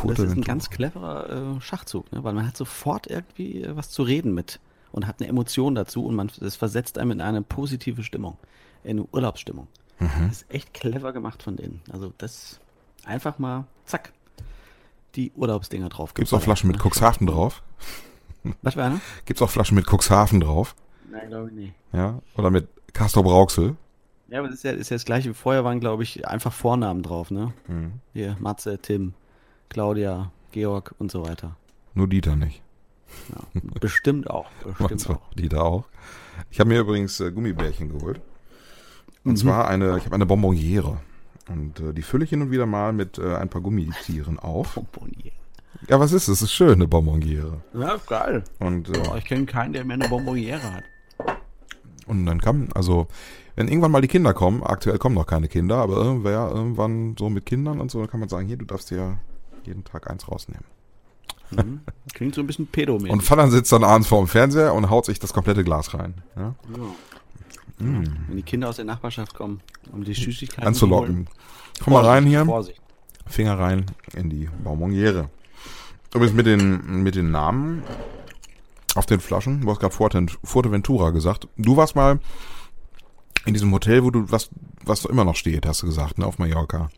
Und 0.02 0.18
das 0.18 0.26
ist 0.26 0.32
ein 0.36 0.42
ganz 0.42 0.70
cleverer 0.70 1.56
äh, 1.56 1.60
Schachzug, 1.60 2.10
ne? 2.12 2.24
weil 2.24 2.32
man 2.32 2.46
hat 2.46 2.56
sofort 2.56 3.06
irgendwie 3.06 3.62
äh, 3.62 3.76
was 3.76 3.90
zu 3.90 4.02
reden 4.02 4.32
mit 4.34 4.60
und 4.92 5.06
hat 5.06 5.20
eine 5.20 5.28
Emotion 5.28 5.74
dazu 5.74 6.04
und 6.06 6.14
man 6.14 6.30
das 6.40 6.56
versetzt 6.56 6.98
einem 6.98 7.10
in 7.12 7.20
eine 7.20 7.42
positive 7.42 8.02
Stimmung, 8.02 8.38
in 8.82 8.98
eine 8.98 9.06
Urlaubsstimmung. 9.12 9.68
Mhm. 9.98 10.08
Das 10.28 10.42
ist 10.42 10.50
echt 10.50 10.72
clever 10.74 11.12
gemacht 11.12 11.42
von 11.42 11.56
denen. 11.56 11.82
Also 11.92 12.12
das 12.18 12.58
einfach 13.04 13.38
mal 13.38 13.66
zack 13.84 14.12
die 15.14 15.30
Urlaubsdinger 15.36 15.90
drauf. 15.90 16.14
Gibt's 16.14 16.32
auch 16.32 16.42
Flaschen 16.42 16.70
mit 16.70 16.80
Cuxhaven 16.82 17.26
drauf? 17.26 17.62
Was 18.62 18.76
war 18.76 18.90
ne? 18.90 19.00
Gibt's 19.26 19.42
auch 19.42 19.50
Flaschen 19.50 19.76
mit 19.76 19.86
Cuxhaven 19.86 20.40
drauf? 20.40 20.74
Nein, 21.10 21.28
glaube 21.28 21.48
ich 21.48 21.54
nicht. 21.54 21.74
Ja. 21.92 22.20
Oder 22.36 22.50
mit 22.50 22.68
Castor 22.92 23.22
Brauxel? 23.22 23.76
Ja, 24.28 24.38
aber 24.40 24.48
das 24.48 24.56
ist 24.58 24.62
ja, 24.64 24.72
ist 24.72 24.90
ja 24.90 24.96
das 24.96 25.04
gleiche 25.04 25.30
wie 25.30 25.34
vorher 25.34 25.64
waren, 25.64 25.80
glaube 25.80 26.02
ich, 26.02 26.26
einfach 26.26 26.52
Vornamen 26.52 27.02
drauf, 27.02 27.30
ne? 27.30 27.52
Mhm. 27.68 27.92
Hier, 28.12 28.36
Matze, 28.40 28.78
Tim, 28.78 29.14
Claudia, 29.68 30.30
Georg 30.52 30.94
und 30.98 31.10
so 31.10 31.26
weiter. 31.26 31.56
Nur 31.94 32.08
Dieter 32.08 32.34
nicht. 32.36 32.62
Ja, 33.28 33.60
bestimmt 33.80 34.28
auch. 34.30 34.46
Bestimmt 34.78 35.08
auch. 35.10 35.32
Dieter 35.34 35.62
auch. 35.64 35.84
Ich 36.50 36.58
habe 36.58 36.68
mir 36.70 36.80
übrigens 36.80 37.20
äh, 37.20 37.30
Gummibärchen 37.30 37.90
geholt. 37.90 38.20
Und 39.24 39.32
Mhm. 39.32 39.36
zwar 39.36 39.68
eine, 39.68 39.96
ich 39.98 40.04
habe 40.06 40.14
eine 40.16 40.26
Bonbonniere. 40.26 40.98
Und 41.48 41.78
äh, 41.80 41.92
die 41.92 42.02
fülle 42.02 42.24
ich 42.24 42.30
hin 42.30 42.42
und 42.42 42.50
wieder 42.50 42.66
mal 42.66 42.92
mit 42.92 43.18
äh, 43.18 43.36
ein 43.36 43.48
paar 43.50 43.60
Gummitieren 43.60 44.38
auf. 44.38 44.74
Bonbonniere. 44.74 45.32
Ja, 45.88 46.00
was 46.00 46.12
ist 46.12 46.28
es? 46.28 46.36
Es 46.36 46.42
ist 46.42 46.52
schön, 46.52 46.72
eine 46.72 46.88
Bonbonniere. 46.88 47.60
Ja, 47.74 47.96
geil. 48.06 48.42
Und, 48.58 48.88
äh, 48.88 49.18
ich 49.18 49.24
kenne 49.26 49.44
keinen, 49.44 49.72
der 49.74 49.84
mehr 49.84 49.94
eine 49.94 50.08
Bonbonniere 50.08 50.62
hat. 50.72 50.84
Und 52.06 52.26
dann 52.26 52.40
kann, 52.40 52.68
also, 52.74 53.06
wenn 53.56 53.68
irgendwann 53.68 53.90
mal 53.90 54.00
die 54.00 54.08
Kinder 54.08 54.34
kommen, 54.34 54.62
aktuell 54.62 54.98
kommen 54.98 55.14
noch 55.14 55.26
keine 55.26 55.48
Kinder, 55.48 55.76
aber 55.76 55.96
irgendwer 55.96 56.50
irgendwann 56.50 57.16
so 57.18 57.30
mit 57.30 57.46
Kindern 57.46 57.80
und 57.80 57.90
so, 57.90 58.00
dann 58.00 58.10
kann 58.10 58.20
man 58.20 58.28
sagen, 58.28 58.46
hier, 58.46 58.56
du 58.56 58.64
darfst 58.64 58.90
dir 58.90 59.18
jeden 59.64 59.84
Tag 59.84 60.10
eins 60.10 60.28
rausnehmen. 60.28 60.64
Mhm. 61.50 61.80
Klingt 62.14 62.34
so 62.34 62.40
ein 62.40 62.46
bisschen 62.46 62.66
pedomäßig. 62.66 63.12
Und 63.12 63.22
Vater 63.22 63.50
sitzt 63.50 63.72
dann 63.72 63.84
abends 63.84 64.08
vor 64.08 64.18
dem 64.18 64.28
Fernseher 64.28 64.74
und 64.74 64.90
haut 64.90 65.06
sich 65.06 65.18
das 65.18 65.32
komplette 65.32 65.64
Glas 65.64 65.94
rein. 65.94 66.14
Ja? 66.36 66.54
ja. 66.76 66.82
Wenn 67.78 68.36
die 68.36 68.42
Kinder 68.42 68.68
aus 68.68 68.76
der 68.76 68.84
Nachbarschaft 68.84 69.34
kommen, 69.34 69.60
um 69.92 70.04
die 70.04 70.14
Süßigkeiten 70.14 70.66
Anzulocken. 70.66 71.26
zu 71.26 71.84
Komm 71.84 71.92
mal 71.92 72.00
holen. 72.00 72.08
rein 72.08 72.26
hier. 72.26 72.44
Vorsicht. 72.44 72.80
Finger 73.26 73.58
rein 73.58 73.86
in 74.14 74.30
die 74.30 74.48
Bonbonniere. 74.62 75.28
Übrigens 76.14 76.36
mit 76.36 76.46
den, 76.46 77.02
mit 77.02 77.16
den 77.16 77.30
Namen 77.30 77.82
auf 78.94 79.06
den 79.06 79.20
Flaschen, 79.20 79.60
du 79.62 79.70
hast 79.70 79.80
gerade 79.80 79.94
Fuertent- 79.94 80.38
Fuerteventura 80.44 81.10
gesagt. 81.10 81.48
Du 81.56 81.76
warst 81.76 81.96
mal 81.96 82.20
in 83.46 83.52
diesem 83.54 83.72
Hotel, 83.72 84.04
wo 84.04 84.10
du, 84.10 84.30
was, 84.30 84.50
was 84.84 85.04
immer 85.04 85.24
noch 85.24 85.36
steht, 85.36 85.66
hast 85.66 85.82
du 85.82 85.86
gesagt, 85.86 86.18
ne, 86.18 86.26
auf 86.26 86.38
Mallorca. 86.38 86.90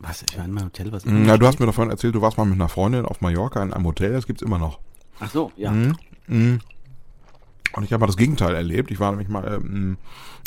Was? 0.00 0.24
Ich 0.30 0.38
war 0.38 0.44
in 0.44 0.52
meinem 0.52 0.66
Hotel, 0.66 0.92
was 0.92 1.04
Ja, 1.04 1.36
du 1.36 1.46
hast 1.46 1.58
mir 1.60 1.66
davon 1.66 1.90
erzählt, 1.90 2.14
du 2.14 2.20
warst 2.22 2.36
mal 2.38 2.44
mit 2.44 2.54
einer 2.54 2.68
Freundin 2.68 3.04
auf 3.04 3.20
Mallorca 3.20 3.62
in 3.62 3.72
einem 3.72 3.86
Hotel, 3.86 4.12
das 4.12 4.26
gibt's 4.26 4.42
immer 4.42 4.58
noch. 4.58 4.78
Ach 5.20 5.30
so, 5.30 5.50
ja. 5.56 5.70
Mhm. 5.72 5.96
Mhm. 6.28 6.60
Und 7.74 7.84
ich 7.84 7.92
habe 7.92 8.00
mal 8.00 8.06
das 8.06 8.16
Gegenteil 8.16 8.54
erlebt. 8.54 8.90
Ich 8.90 9.00
war 9.00 9.10
nämlich 9.10 9.28
mal 9.28 9.46
ähm, 9.54 9.98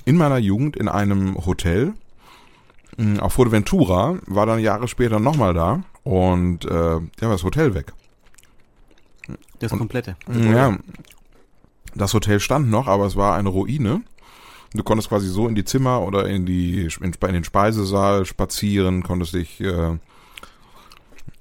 in 0.06 0.16
meiner 0.18 0.38
Jugend 0.38 0.76
in 0.78 0.88
einem 0.88 1.36
Hotel 1.46 1.94
ähm, 2.98 3.20
auf 3.20 3.34
Fuerteventura, 3.34 4.18
war 4.26 4.46
dann 4.46 4.60
Jahre 4.60 4.88
später 4.88 5.20
nochmal 5.20 5.54
da 5.54 5.84
und 6.04 6.66
äh, 6.66 6.72
ja, 6.96 7.00
war 7.22 7.32
das 7.32 7.44
Hotel 7.44 7.74
weg. 7.74 7.94
Das 9.62 9.72
komplette. 9.78 10.16
Ja, 10.34 10.78
das 11.96 12.14
Hotel 12.14 12.40
stand 12.40 12.70
noch, 12.70 12.88
aber 12.88 13.06
es 13.06 13.16
war 13.16 13.36
eine 13.36 13.50
Ruine. 13.50 14.02
Du 14.74 14.84
konntest 14.84 15.10
quasi 15.10 15.28
so 15.28 15.48
in 15.48 15.56
die 15.56 15.66
Zimmer 15.66 16.02
oder 16.02 16.28
in 16.28 16.46
die 16.46 16.88
in, 17.02 17.14
in 17.14 17.34
den 17.34 17.44
Speisesaal 17.44 18.26
spazieren, 18.26 19.04
konntest 19.04 19.34
dich 19.34 19.60
äh, 19.60 19.98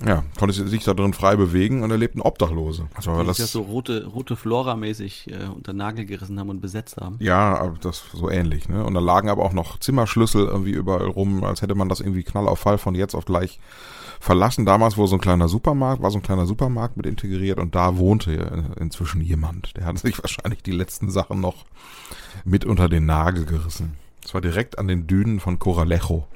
ja, 0.05 0.25
konntest 0.39 0.73
dich 0.73 0.85
da 0.85 0.95
drin 0.95 1.13
frei 1.13 1.37
bewegen 1.37 1.83
und 1.83 1.91
erlebten 1.91 2.23
Obdachlose. 2.23 2.89
Also 2.95 3.11
aber 3.11 3.25
das, 3.25 3.37
das 3.37 3.53
so 3.53 3.63
rote, 3.63 4.07
rote 4.07 4.35
Flora-mäßig 4.35 5.31
äh, 5.31 5.49
unter 5.55 5.75
Nagel 5.75 6.07
gerissen 6.07 6.41
haben 6.41 6.49
und 6.49 6.61
besetzt 6.61 6.97
haben. 6.97 7.17
Ja, 7.21 7.75
das 7.83 8.05
so 8.15 8.31
ähnlich, 8.31 8.69
ne? 8.69 8.85
Und 8.85 8.95
da 8.95 9.01
lagen 9.01 9.29
aber 9.29 9.45
auch 9.45 9.53
noch 9.53 9.79
Zimmerschlüssel 9.79 10.47
irgendwie 10.47 10.71
überall 10.71 11.07
rum, 11.07 11.45
als 11.45 11.61
hätte 11.61 11.75
man 11.75 11.91
das 11.91 12.01
irgendwie 12.01 12.23
knall 12.23 12.49
auf 12.49 12.61
Fall 12.61 12.79
von 12.79 12.95
jetzt 12.95 13.15
auf 13.15 13.27
gleich 13.27 13.61
verlassen. 14.21 14.65
Damals 14.65 14.97
wurde 14.97 15.09
so 15.09 15.17
ein 15.17 15.21
kleiner 15.21 15.49
Supermarkt, 15.49 16.03
war 16.03 16.11
so 16.11 16.19
ein 16.19 16.23
kleiner 16.23 16.47
Supermarkt 16.47 16.97
mit 16.97 17.07
integriert 17.07 17.59
und 17.59 17.75
da 17.75 17.99
wohnte 17.99 18.75
inzwischen 18.79 19.21
jemand. 19.21 19.77
Der 19.77 19.85
hat 19.85 19.99
sich 19.99 20.23
wahrscheinlich 20.23 20.63
die 20.63 20.73
letzten 20.73 21.11
Sachen 21.11 21.41
noch 21.41 21.67
mit 22.45 22.65
unter 22.65 22.89
den 22.89 23.05
Nagel 23.05 23.45
gerissen. 23.45 23.97
Das 24.23 24.33
war 24.35 24.41
direkt 24.41 24.79
an 24.79 24.89
den 24.89 25.07
Dünen 25.07 25.41
von 25.41 25.59
Coralejo. 25.59 26.27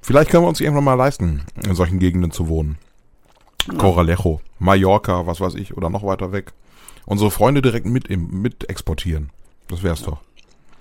Vielleicht 0.00 0.30
können 0.30 0.44
wir 0.44 0.48
uns 0.48 0.60
irgendwann 0.60 0.84
mal 0.84 0.94
leisten, 0.94 1.42
in 1.64 1.74
solchen 1.74 1.98
Gegenden 1.98 2.30
zu 2.30 2.48
wohnen. 2.48 2.78
Ja. 3.66 3.74
Coralejo, 3.74 4.40
Mallorca, 4.58 5.26
was 5.26 5.40
weiß 5.40 5.54
ich, 5.54 5.76
oder 5.76 5.90
noch 5.90 6.02
weiter 6.02 6.32
weg. 6.32 6.52
Unsere 7.04 7.30
Freunde 7.30 7.62
direkt 7.62 7.86
mit, 7.86 8.08
mit 8.10 8.68
exportieren. 8.68 9.30
Das 9.68 9.82
wär's 9.82 10.00
ja. 10.00 10.06
doch. 10.06 10.20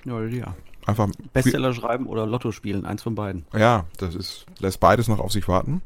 Ja, 0.05 0.23
ja. 0.25 0.55
Einfach 0.85 1.09
Bestseller 1.33 1.73
schreiben 1.73 2.07
oder 2.07 2.25
Lotto 2.25 2.53
spielen, 2.53 2.85
eins 2.85 3.03
von 3.03 3.13
beiden. 3.13 3.45
Ja, 3.53 3.85
das 3.97 4.15
ist, 4.15 4.45
lässt 4.59 4.79
beides 4.79 5.09
noch 5.09 5.19
auf 5.19 5.33
sich 5.33 5.47
warten. 5.49 5.81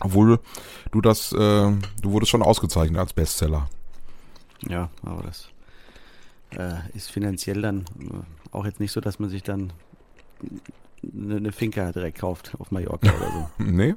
Obwohl 0.00 0.40
du 0.90 1.00
das, 1.02 1.32
äh, 1.32 1.36
du 1.36 1.80
wurdest 2.04 2.30
schon 2.30 2.42
ausgezeichnet 2.42 2.98
als 2.98 3.12
Bestseller. 3.12 3.68
Ja, 4.66 4.88
aber 5.02 5.22
das 5.22 5.48
äh, 6.50 6.76
ist 6.94 7.10
finanziell 7.10 7.60
dann 7.60 7.84
äh, 8.00 8.52
auch 8.52 8.64
jetzt 8.64 8.80
nicht 8.80 8.92
so, 8.92 9.00
dass 9.00 9.18
man 9.18 9.28
sich 9.28 9.42
dann 9.42 9.72
eine, 11.02 11.36
eine 11.36 11.52
Finca 11.52 11.92
direkt 11.92 12.18
kauft 12.18 12.52
auf 12.58 12.70
Mallorca 12.70 13.08
oder 13.08 13.30
so. 13.30 13.48
nee. 13.64 13.94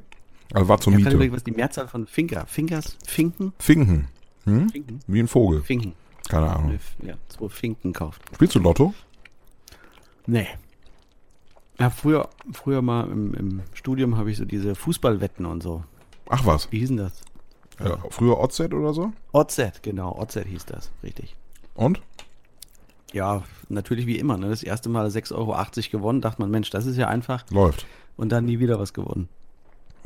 Also 0.53 0.67
war 0.67 0.79
zur 0.79 0.93
Miete. 0.93 1.09
Überlegen, 1.09 1.35
was 1.35 1.43
die 1.43 1.51
Mehrzahl 1.51 1.87
von 1.87 2.07
Finca? 2.07 2.45
Finkers? 2.45 2.97
Finken? 3.05 3.53
Finken. 3.59 4.07
Hm? 4.45 4.69
Finken. 4.69 4.99
Wie 5.07 5.19
ein 5.19 5.27
Vogel. 5.27 5.61
Finken. 5.61 5.93
Keine 6.27 6.49
Ahnung. 6.49 6.79
Ja, 7.03 7.15
zwei 7.27 7.49
Finken 7.49 7.93
kauft. 7.93 8.21
Spielst 8.33 8.55
du 8.55 8.59
Lotto? 8.59 8.93
Nee. 10.25 10.47
Ja, 11.79 11.89
früher, 11.89 12.29
früher 12.51 12.81
mal 12.81 13.09
im, 13.09 13.33
im 13.33 13.61
Studium 13.73 14.17
habe 14.17 14.31
ich 14.31 14.37
so 14.37 14.45
diese 14.45 14.75
Fußballwetten 14.75 15.45
und 15.45 15.63
so. 15.63 15.83
Ach 16.29 16.45
was. 16.45 16.71
Wie 16.71 16.79
hieß 16.79 16.89
denn 16.89 16.97
das? 16.97 17.21
Ja, 17.79 17.97
früher 18.09 18.39
OZ 18.39 18.59
oder 18.59 18.93
so? 18.93 19.13
OZ, 19.31 19.81
genau. 19.81 20.17
OZ 20.19 20.39
hieß 20.45 20.65
das, 20.65 20.91
richtig. 21.01 21.35
Und? 21.75 22.01
Ja, 23.13 23.43
natürlich 23.69 24.05
wie 24.05 24.17
immer. 24.17 24.37
Ne? 24.37 24.49
Das 24.49 24.63
erste 24.63 24.89
Mal 24.89 25.07
6,80 25.07 25.33
Euro 25.35 25.55
gewonnen, 25.91 26.21
dachte 26.21 26.41
man, 26.41 26.51
Mensch, 26.51 26.69
das 26.69 26.85
ist 26.85 26.97
ja 26.97 27.07
einfach. 27.07 27.49
Läuft. 27.51 27.85
Und 28.17 28.31
dann 28.31 28.45
nie 28.45 28.59
wieder 28.59 28.79
was 28.79 28.93
gewonnen. 28.93 29.29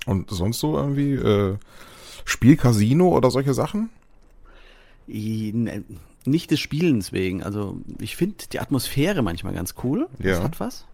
Und 0.05 0.29
sonst 0.29 0.59
so 0.59 0.77
irgendwie 0.77 1.13
äh, 1.13 1.57
Spielcasino 2.25 3.09
oder 3.09 3.31
solche 3.31 3.53
Sachen? 3.53 3.89
Ne, 5.07 5.83
nicht 6.25 6.51
des 6.51 6.59
Spielens 6.59 7.11
wegen. 7.11 7.43
Also 7.43 7.77
ich 7.99 8.15
finde 8.15 8.45
die 8.51 8.59
Atmosphäre 8.59 9.21
manchmal 9.21 9.53
ganz 9.53 9.75
cool. 9.83 10.07
Das 10.17 10.37
ja. 10.37 10.43
hat 10.43 10.59
was. 10.59 10.85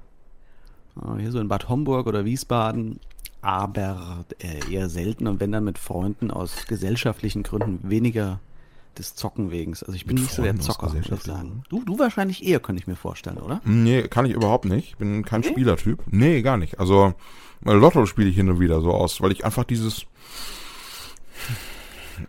Hier 1.18 1.32
so 1.32 1.40
in 1.40 1.48
Bad 1.48 1.70
Homburg 1.70 2.08
oder 2.08 2.26
Wiesbaden. 2.26 3.00
Aber 3.42 4.26
äh, 4.40 4.74
eher 4.74 4.90
selten 4.90 5.28
und 5.28 5.40
wenn 5.40 5.52
dann 5.52 5.64
mit 5.64 5.78
Freunden 5.78 6.30
aus 6.30 6.66
gesellschaftlichen 6.68 7.44
Gründen 7.44 7.90
weniger 7.90 8.42
des 8.98 9.16
Zocken 9.16 9.52
wegen. 9.52 9.72
Also 9.74 9.94
ich 9.94 10.06
bin 10.06 10.18
nicht 10.18 10.32
so 10.32 10.42
der 10.42 10.60
Zocker, 10.60 10.94
muss 10.94 11.10
ich 11.10 11.22
sagen. 11.22 11.64
Du, 11.70 11.84
du 11.84 12.00
wahrscheinlich 12.00 12.46
eher, 12.46 12.60
könnte 12.60 12.82
ich 12.82 12.88
mir 12.88 12.96
vorstellen, 12.96 13.38
oder? 13.38 13.62
Nee, 13.64 14.04
kann 14.04 14.26
ich 14.26 14.34
überhaupt 14.34 14.66
nicht. 14.66 14.90
Ich 14.90 14.98
bin 14.98 15.24
kein 15.24 15.42
nee? 15.42 15.50
Spielertyp. 15.50 16.04
Nee, 16.08 16.42
gar 16.42 16.58
nicht. 16.58 16.80
Also 16.80 17.14
Lotto 17.62 18.06
spiele 18.06 18.30
ich 18.30 18.36
hin 18.36 18.50
und 18.50 18.60
wieder 18.60 18.82
so 18.82 18.92
aus, 18.92 19.22
weil 19.22 19.32
ich 19.32 19.46
einfach 19.46 19.64
dieses 19.64 20.06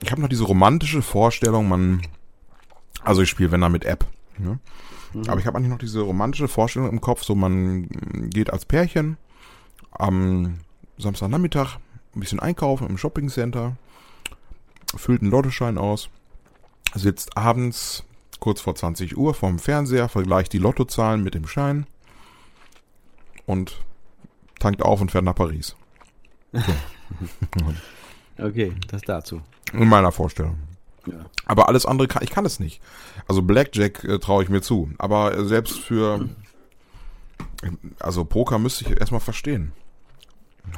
ich 0.02 0.12
habe 0.12 0.20
noch 0.20 0.28
diese 0.28 0.44
romantische 0.44 1.02
Vorstellung, 1.02 1.68
man 1.68 2.02
also 3.02 3.22
ich 3.22 3.30
spiele 3.30 3.50
wenn 3.50 3.60
dann 3.60 3.72
mit 3.72 3.84
App, 3.84 4.06
ne? 4.38 4.58
mhm. 5.12 5.28
Aber 5.28 5.40
ich 5.40 5.46
habe 5.46 5.56
eigentlich 5.56 5.70
noch 5.70 5.78
diese 5.78 6.00
romantische 6.00 6.48
Vorstellung 6.48 6.90
im 6.90 7.00
Kopf, 7.00 7.24
so 7.24 7.34
man 7.34 7.88
geht 8.30 8.52
als 8.52 8.64
Pärchen 8.64 9.16
am 9.90 10.58
Samstagnachmittag 10.98 11.78
ein 12.14 12.20
bisschen 12.20 12.40
einkaufen 12.40 12.86
im 12.88 12.98
Shoppingcenter, 12.98 13.76
füllt 14.96 15.22
einen 15.22 15.30
Lottoschein 15.30 15.78
aus 15.78 16.10
sitzt 16.94 17.36
abends 17.36 18.04
kurz 18.40 18.60
vor 18.60 18.74
20 18.74 19.16
Uhr 19.16 19.34
vorm 19.34 19.58
Fernseher, 19.58 20.08
vergleicht 20.08 20.52
die 20.52 20.58
Lottozahlen 20.58 21.22
mit 21.22 21.34
dem 21.34 21.46
Schein 21.46 21.86
und 23.46 23.80
tankt 24.58 24.82
auf 24.82 25.00
und 25.00 25.10
fährt 25.10 25.24
nach 25.24 25.34
Paris. 25.34 25.76
So. 26.52 26.62
okay, 28.44 28.72
das 28.88 29.02
dazu. 29.02 29.42
In 29.72 29.88
meiner 29.88 30.12
Vorstellung. 30.12 30.58
Ja. 31.06 31.24
Aber 31.46 31.68
alles 31.68 31.86
andere 31.86 32.08
kann 32.08 32.22
ich 32.22 32.30
kann 32.30 32.44
es 32.44 32.60
nicht. 32.60 32.80
Also 33.26 33.42
Blackjack 33.42 34.04
äh, 34.04 34.18
traue 34.18 34.42
ich 34.42 34.48
mir 34.48 34.60
zu. 34.60 34.90
Aber 34.98 35.36
äh, 35.36 35.44
selbst 35.44 35.78
für 35.78 36.28
also 37.98 38.24
Poker 38.24 38.58
müsste 38.58 38.84
ich 38.84 38.98
erstmal 38.98 39.20
verstehen. 39.20 39.72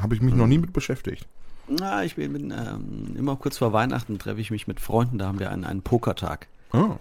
Habe 0.00 0.14
ich 0.14 0.20
mich 0.20 0.32
mhm. 0.32 0.40
noch 0.40 0.46
nie 0.46 0.58
mit 0.58 0.72
beschäftigt. 0.72 1.26
Na, 1.68 2.04
ich 2.04 2.16
bin, 2.16 2.50
ähm, 2.50 3.16
immer 3.16 3.36
kurz 3.36 3.58
vor 3.58 3.72
Weihnachten 3.72 4.18
treffe 4.18 4.40
ich 4.40 4.50
mich 4.50 4.66
mit 4.66 4.80
Freunden, 4.80 5.18
da 5.18 5.26
haben 5.26 5.38
wir 5.38 5.50
einen, 5.50 5.64
einen 5.64 5.82
Pokertag. 5.82 6.48
Oh. 6.72 6.96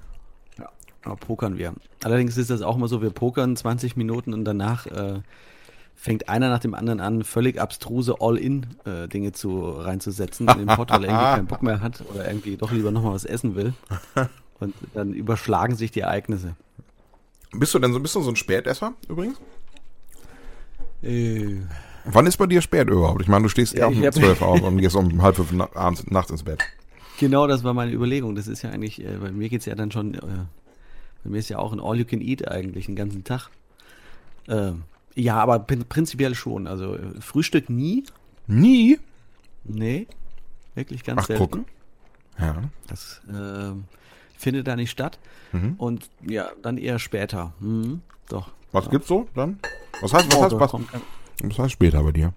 Ja, 0.57 0.69
da 1.03 1.15
pokern 1.15 1.57
wir. 1.57 1.73
Allerdings 2.03 2.37
ist 2.37 2.49
das 2.49 2.61
auch 2.61 2.77
mal 2.77 2.87
so, 2.87 3.01
wir 3.01 3.09
pokern 3.09 3.55
20 3.55 3.95
Minuten 3.95 4.33
und 4.33 4.45
danach 4.45 4.85
äh, 4.85 5.21
fängt 5.95 6.29
einer 6.29 6.49
nach 6.49 6.59
dem 6.59 6.73
anderen 6.73 6.99
an, 6.99 7.23
völlig 7.23 7.59
abstruse 7.59 8.15
All-In-Dinge 8.19 9.27
äh, 9.27 9.31
zu 9.31 9.69
reinzusetzen 9.69 10.47
in 10.47 10.57
den 10.59 10.67
Pot, 10.67 10.89
weil 10.91 11.03
er 11.03 11.09
irgendwie 11.09 11.35
keinen 11.35 11.47
Bock 11.47 11.63
mehr 11.63 11.81
hat 11.81 12.03
oder 12.09 12.27
irgendwie 12.27 12.57
doch 12.57 12.71
lieber 12.71 12.91
nochmal 12.91 13.13
was 13.13 13.25
essen 13.25 13.55
will. 13.55 13.73
Und 14.59 14.75
dann 14.93 15.13
überschlagen 15.13 15.75
sich 15.75 15.89
die 15.89 16.01
Ereignisse. 16.01 16.55
Bist 17.51 17.73
du 17.73 17.79
denn 17.79 17.93
so, 17.93 17.99
bist 17.99 18.15
du 18.15 18.21
so 18.21 18.29
ein 18.29 18.35
Spätesser 18.35 18.93
übrigens? 19.07 19.39
Äh, 21.01 21.57
Wann 22.05 22.25
ist 22.25 22.37
bei 22.37 22.47
dir 22.47 22.61
spät 22.61 22.89
überhaupt? 22.89 23.21
Ich 23.21 23.27
meine, 23.27 23.43
du 23.43 23.49
stehst 23.49 23.73
eher 23.73 23.87
um 23.87 24.11
zwölf 24.11 24.41
auf 24.41 24.61
und 24.61 24.77
gehst 24.77 24.95
um 24.95 25.21
halb 25.21 25.35
fünf 25.35 25.53
abends, 25.75 26.05
nachts 26.07 26.31
ins 26.31 26.43
Bett. 26.43 26.63
Genau, 27.19 27.45
das 27.45 27.63
war 27.63 27.73
meine 27.73 27.91
Überlegung. 27.91 28.35
Das 28.35 28.47
ist 28.47 28.63
ja 28.63 28.71
eigentlich, 28.71 29.03
äh, 29.03 29.17
bei 29.17 29.31
mir 29.31 29.49
geht 29.49 29.59
es 29.59 29.65
ja 29.65 29.75
dann 29.75 29.91
schon, 29.91 30.15
äh, 30.15 30.19
bei 31.23 31.29
mir 31.29 31.37
ist 31.37 31.49
ja 31.49 31.59
auch 31.59 31.71
ein 31.71 31.79
All 31.79 31.97
You 31.97 32.05
Can 32.05 32.21
Eat 32.21 32.47
eigentlich, 32.47 32.87
den 32.87 32.95
ganzen 32.95 33.23
Tag. 33.23 33.49
Äh, 34.47 34.71
ja, 35.13 35.35
aber 35.35 35.59
prinzipiell 35.59 36.33
schon. 36.35 36.67
Also 36.67 36.95
äh, 36.95 37.19
Frühstück 37.19 37.69
nie. 37.69 38.05
Nie? 38.47 38.99
Nee, 39.63 40.07
wirklich 40.73 41.03
ganz 41.03 41.21
Ach, 41.21 41.27
selten. 41.27 41.49
Guck. 41.49 41.65
Ja. 42.39 42.63
Das 42.87 43.21
äh, 43.29 43.73
findet 44.37 44.67
da 44.67 44.75
nicht 44.75 44.89
statt. 44.89 45.19
Mhm. 45.51 45.75
Und 45.77 46.09
ja, 46.27 46.49
dann 46.61 46.77
eher 46.77 46.97
später. 46.97 47.53
Mhm, 47.59 48.01
doch. 48.29 48.49
Was 48.71 48.85
ja. 48.85 48.91
gibt's 48.91 49.07
so 49.07 49.27
dann? 49.35 49.59
Was 50.01 50.13
heißt, 50.13 50.27
was 50.31 50.53
oh, 50.53 50.59
heißt, 50.59 50.73
was? 50.73 50.81
Das 51.41 51.57
heißt 51.57 51.71
später 51.71 52.03
bei 52.03 52.11
dir. 52.11 52.33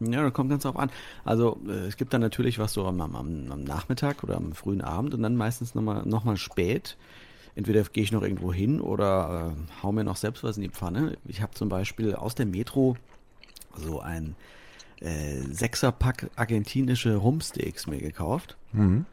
Ja, 0.00 0.22
das 0.22 0.32
kommt 0.32 0.50
ganz 0.50 0.64
drauf 0.64 0.76
an. 0.76 0.90
Also 1.24 1.60
äh, 1.66 1.86
es 1.86 1.96
gibt 1.96 2.12
dann 2.12 2.20
natürlich 2.20 2.58
was 2.58 2.72
so 2.72 2.86
am, 2.86 3.00
am, 3.00 3.14
am, 3.16 3.64
Nachmittag 3.64 4.24
oder 4.24 4.36
am 4.36 4.52
frühen 4.52 4.80
Abend 4.80 5.14
und 5.14 5.22
dann 5.22 5.36
meistens 5.36 5.74
nochmal 5.74 6.04
noch 6.04 6.24
mal 6.24 6.36
spät. 6.36 6.96
Entweder 7.54 7.82
gehe 7.84 8.02
ich 8.02 8.10
noch 8.10 8.22
irgendwo 8.22 8.52
hin 8.52 8.80
oder 8.80 9.54
äh, 9.54 9.82
hau 9.82 9.92
mir 9.92 10.04
noch 10.04 10.16
selbst 10.16 10.42
was 10.42 10.56
in 10.56 10.64
die 10.64 10.70
Pfanne. 10.70 11.16
Ich 11.26 11.40
habe 11.40 11.54
zum 11.54 11.68
Beispiel 11.68 12.14
aus 12.14 12.34
der 12.34 12.46
Metro 12.46 12.96
so 13.76 14.00
ein 14.00 14.34
äh, 15.00 15.40
Sechserpack 15.42 16.30
argentinische 16.36 17.16
Rumsteaks 17.16 17.86
mir 17.86 17.98
gekauft. 17.98 18.56
Mhm. 18.72 19.06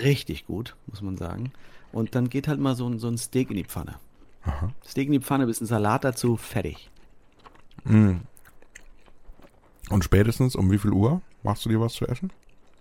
Richtig 0.00 0.46
gut, 0.46 0.74
muss 0.86 1.02
man 1.02 1.16
sagen. 1.16 1.52
Und 1.92 2.14
dann 2.14 2.30
geht 2.30 2.48
halt 2.48 2.58
mal 2.58 2.74
so 2.74 2.88
ein, 2.88 2.98
so 2.98 3.08
ein 3.08 3.18
Steak 3.18 3.50
in 3.50 3.56
die 3.56 3.64
Pfanne. 3.64 3.96
Aha. 4.42 4.70
Steak 4.86 5.06
in 5.06 5.12
die 5.12 5.20
Pfanne, 5.20 5.46
bisschen 5.46 5.66
Salat 5.66 6.04
dazu, 6.04 6.36
fertig. 6.36 6.90
Mhm. 7.84 8.22
Und 9.90 10.04
spätestens 10.04 10.56
um 10.56 10.70
wie 10.70 10.78
viel 10.78 10.92
Uhr 10.92 11.20
machst 11.42 11.64
du 11.64 11.68
dir 11.68 11.80
was 11.80 11.94
zu 11.94 12.06
essen? 12.06 12.32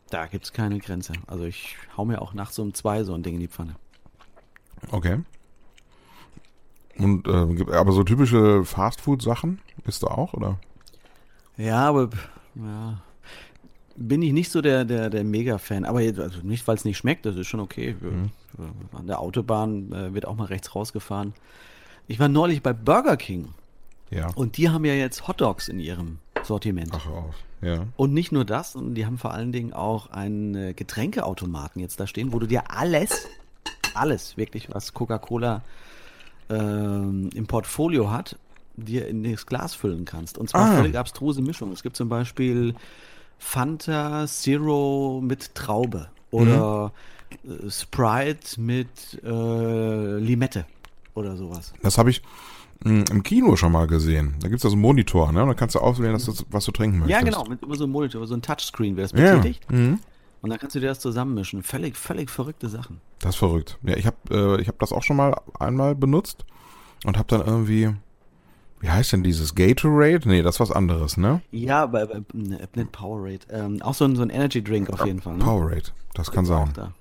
Da 0.09 0.27
gibt 0.27 0.45
es 0.45 0.53
keine 0.53 0.79
Grenze. 0.79 1.13
Also 1.27 1.45
ich 1.45 1.77
hau 1.97 2.05
mir 2.05 2.21
auch 2.21 2.33
nachts 2.33 2.57
um 2.59 2.73
zwei 2.73 3.03
so 3.03 3.13
ein 3.13 3.23
Ding 3.23 3.35
in 3.35 3.39
die 3.41 3.47
Pfanne. 3.47 3.75
Okay. 4.91 5.19
Und 6.97 7.27
äh, 7.27 7.73
aber 7.73 7.91
so 7.91 8.03
typische 8.03 8.63
Fastfood-Sachen 8.63 9.59
isst 9.85 10.03
du 10.03 10.07
auch, 10.07 10.33
oder? 10.33 10.59
Ja, 11.57 11.87
aber 11.89 12.09
ja, 12.55 13.01
bin 13.95 14.21
ich 14.21 14.33
nicht 14.33 14.51
so 14.51 14.61
der, 14.61 14.85
der, 14.85 15.09
der 15.09 15.23
Mega-Fan. 15.23 15.85
Aber 15.85 15.99
also 15.99 16.41
nicht, 16.43 16.67
weil 16.67 16.75
es 16.75 16.85
nicht 16.85 16.97
schmeckt, 16.97 17.25
das 17.25 17.35
ist 17.35 17.47
schon 17.47 17.59
okay. 17.59 17.95
Mhm. 17.99 18.31
An 18.93 19.07
der 19.07 19.19
Autobahn 19.19 19.91
äh, 19.91 20.13
wird 20.13 20.25
auch 20.25 20.35
mal 20.35 20.45
rechts 20.45 20.75
rausgefahren. 20.75 21.33
Ich 22.07 22.19
war 22.19 22.29
neulich 22.29 22.61
bei 22.61 22.73
Burger 22.73 23.17
King. 23.17 23.49
Ja. 24.11 24.29
Und 24.35 24.57
die 24.57 24.69
haben 24.69 24.85
ja 24.85 24.93
jetzt 24.93 25.27
Hot 25.27 25.41
Dogs 25.41 25.67
in 25.67 25.79
ihrem 25.79 26.19
Sortiment. 26.45 26.91
Ach 26.93 27.07
auf, 27.07 27.35
ja. 27.61 27.85
Und 27.97 28.13
nicht 28.13 28.31
nur 28.31 28.45
das, 28.45 28.73
sondern 28.73 28.95
die 28.95 29.05
haben 29.05 29.17
vor 29.17 29.33
allen 29.33 29.51
Dingen 29.51 29.73
auch 29.73 30.11
einen 30.11 30.55
äh, 30.55 30.73
Getränkeautomaten 30.73 31.81
jetzt 31.81 31.99
da 31.99 32.07
stehen, 32.07 32.31
wo 32.33 32.39
du 32.39 32.45
dir 32.47 32.71
alles, 32.71 33.27
alles 33.93 34.37
wirklich, 34.37 34.69
was 34.73 34.93
Coca-Cola 34.93 35.61
ähm, 36.49 37.29
im 37.33 37.47
Portfolio 37.47 38.11
hat, 38.11 38.37
dir 38.77 39.07
in 39.07 39.23
das 39.23 39.45
Glas 39.45 39.73
füllen 39.73 40.05
kannst. 40.05 40.37
Und 40.37 40.49
zwar 40.49 40.69
Ah. 40.71 40.75
völlig 40.77 40.97
abstruse 40.97 41.41
Mischungen. 41.41 41.73
Es 41.73 41.81
gibt 41.83 41.95
zum 41.95 42.09
Beispiel 42.09 42.75
Fanta 43.39 44.25
Zero 44.27 45.21
mit 45.23 45.55
Traube 45.55 46.09
oder 46.31 46.91
äh, 47.45 47.69
Sprite 47.69 48.59
mit 48.61 48.87
äh, 49.23 50.17
Limette 50.19 50.65
oder 51.15 51.35
sowas. 51.37 51.73
Das 51.81 51.97
habe 51.97 52.09
ich 52.09 52.21
im 52.85 53.23
Kino 53.23 53.55
schon 53.55 53.71
mal 53.71 53.87
gesehen. 53.87 54.35
Da 54.41 54.47
gibt's 54.47 54.61
da 54.63 54.69
so 54.69 54.73
einen 54.75 54.81
Monitor, 54.83 55.31
ne? 55.31 55.41
Und 55.41 55.47
dann 55.47 55.55
kannst 55.57 55.73
du 55.75 55.79
auswählen, 55.79 56.13
dass 56.13 56.25
du, 56.25 56.33
was 56.51 56.65
du 56.65 56.71
trinken 56.71 56.99
möchtest. 56.99 57.19
Ja, 57.19 57.25
genau, 57.25 57.43
mit 57.49 57.61
über 57.63 57.75
so 57.75 57.83
einem 57.85 57.93
Monitor, 57.93 58.25
so 58.27 58.35
ein 58.35 58.41
Touchscreen 58.41 58.95
das 58.95 59.11
Ja. 59.11 59.35
betätigt. 59.37 59.71
Mhm. 59.71 59.99
Und 60.41 60.49
dann 60.51 60.59
kannst 60.59 60.75
du 60.75 60.79
dir 60.79 60.87
das 60.87 60.99
zusammenmischen. 60.99 61.63
Völlig, 61.63 61.97
völlig 61.97 62.29
verrückte 62.29 62.69
Sachen. 62.69 63.01
Das 63.19 63.31
ist 63.31 63.35
verrückt. 63.37 63.79
Ja, 63.83 63.95
ich 63.97 64.05
habe 64.05 64.17
äh, 64.29 64.61
ich 64.61 64.67
hab 64.67 64.77
das 64.77 64.91
auch 64.91 65.01
schon 65.01 65.17
mal 65.17 65.35
einmal 65.59 65.95
benutzt 65.95 66.45
und 67.05 67.17
habe 67.17 67.27
dann 67.29 67.41
irgendwie, 67.47 67.89
wie 68.81 68.89
heißt 68.89 69.13
denn 69.13 69.23
dieses 69.23 69.55
Gatorade? 69.55 70.29
Nee, 70.29 70.43
das 70.43 70.57
ist 70.57 70.59
was 70.59 70.71
anderes, 70.71 71.17
ne? 71.17 71.41
Ja, 71.49 71.87
bei, 71.87 72.05
bei 72.05 72.21
ne, 72.33 72.59
nicht 72.75 72.91
Powerade. 72.91 73.39
Ähm, 73.49 73.81
auch 73.81 73.95
so 73.95 74.05
ein, 74.05 74.15
so 74.15 74.21
ein 74.21 74.29
Energy 74.29 74.63
Drink 74.63 74.91
auf 74.91 75.03
jeden 75.03 75.21
Fall. 75.21 75.37
Ne? 75.37 75.43
Powerade, 75.43 75.89
das 76.13 76.31
kann 76.31 76.45
sein. 76.45 76.71
da. 76.75 76.93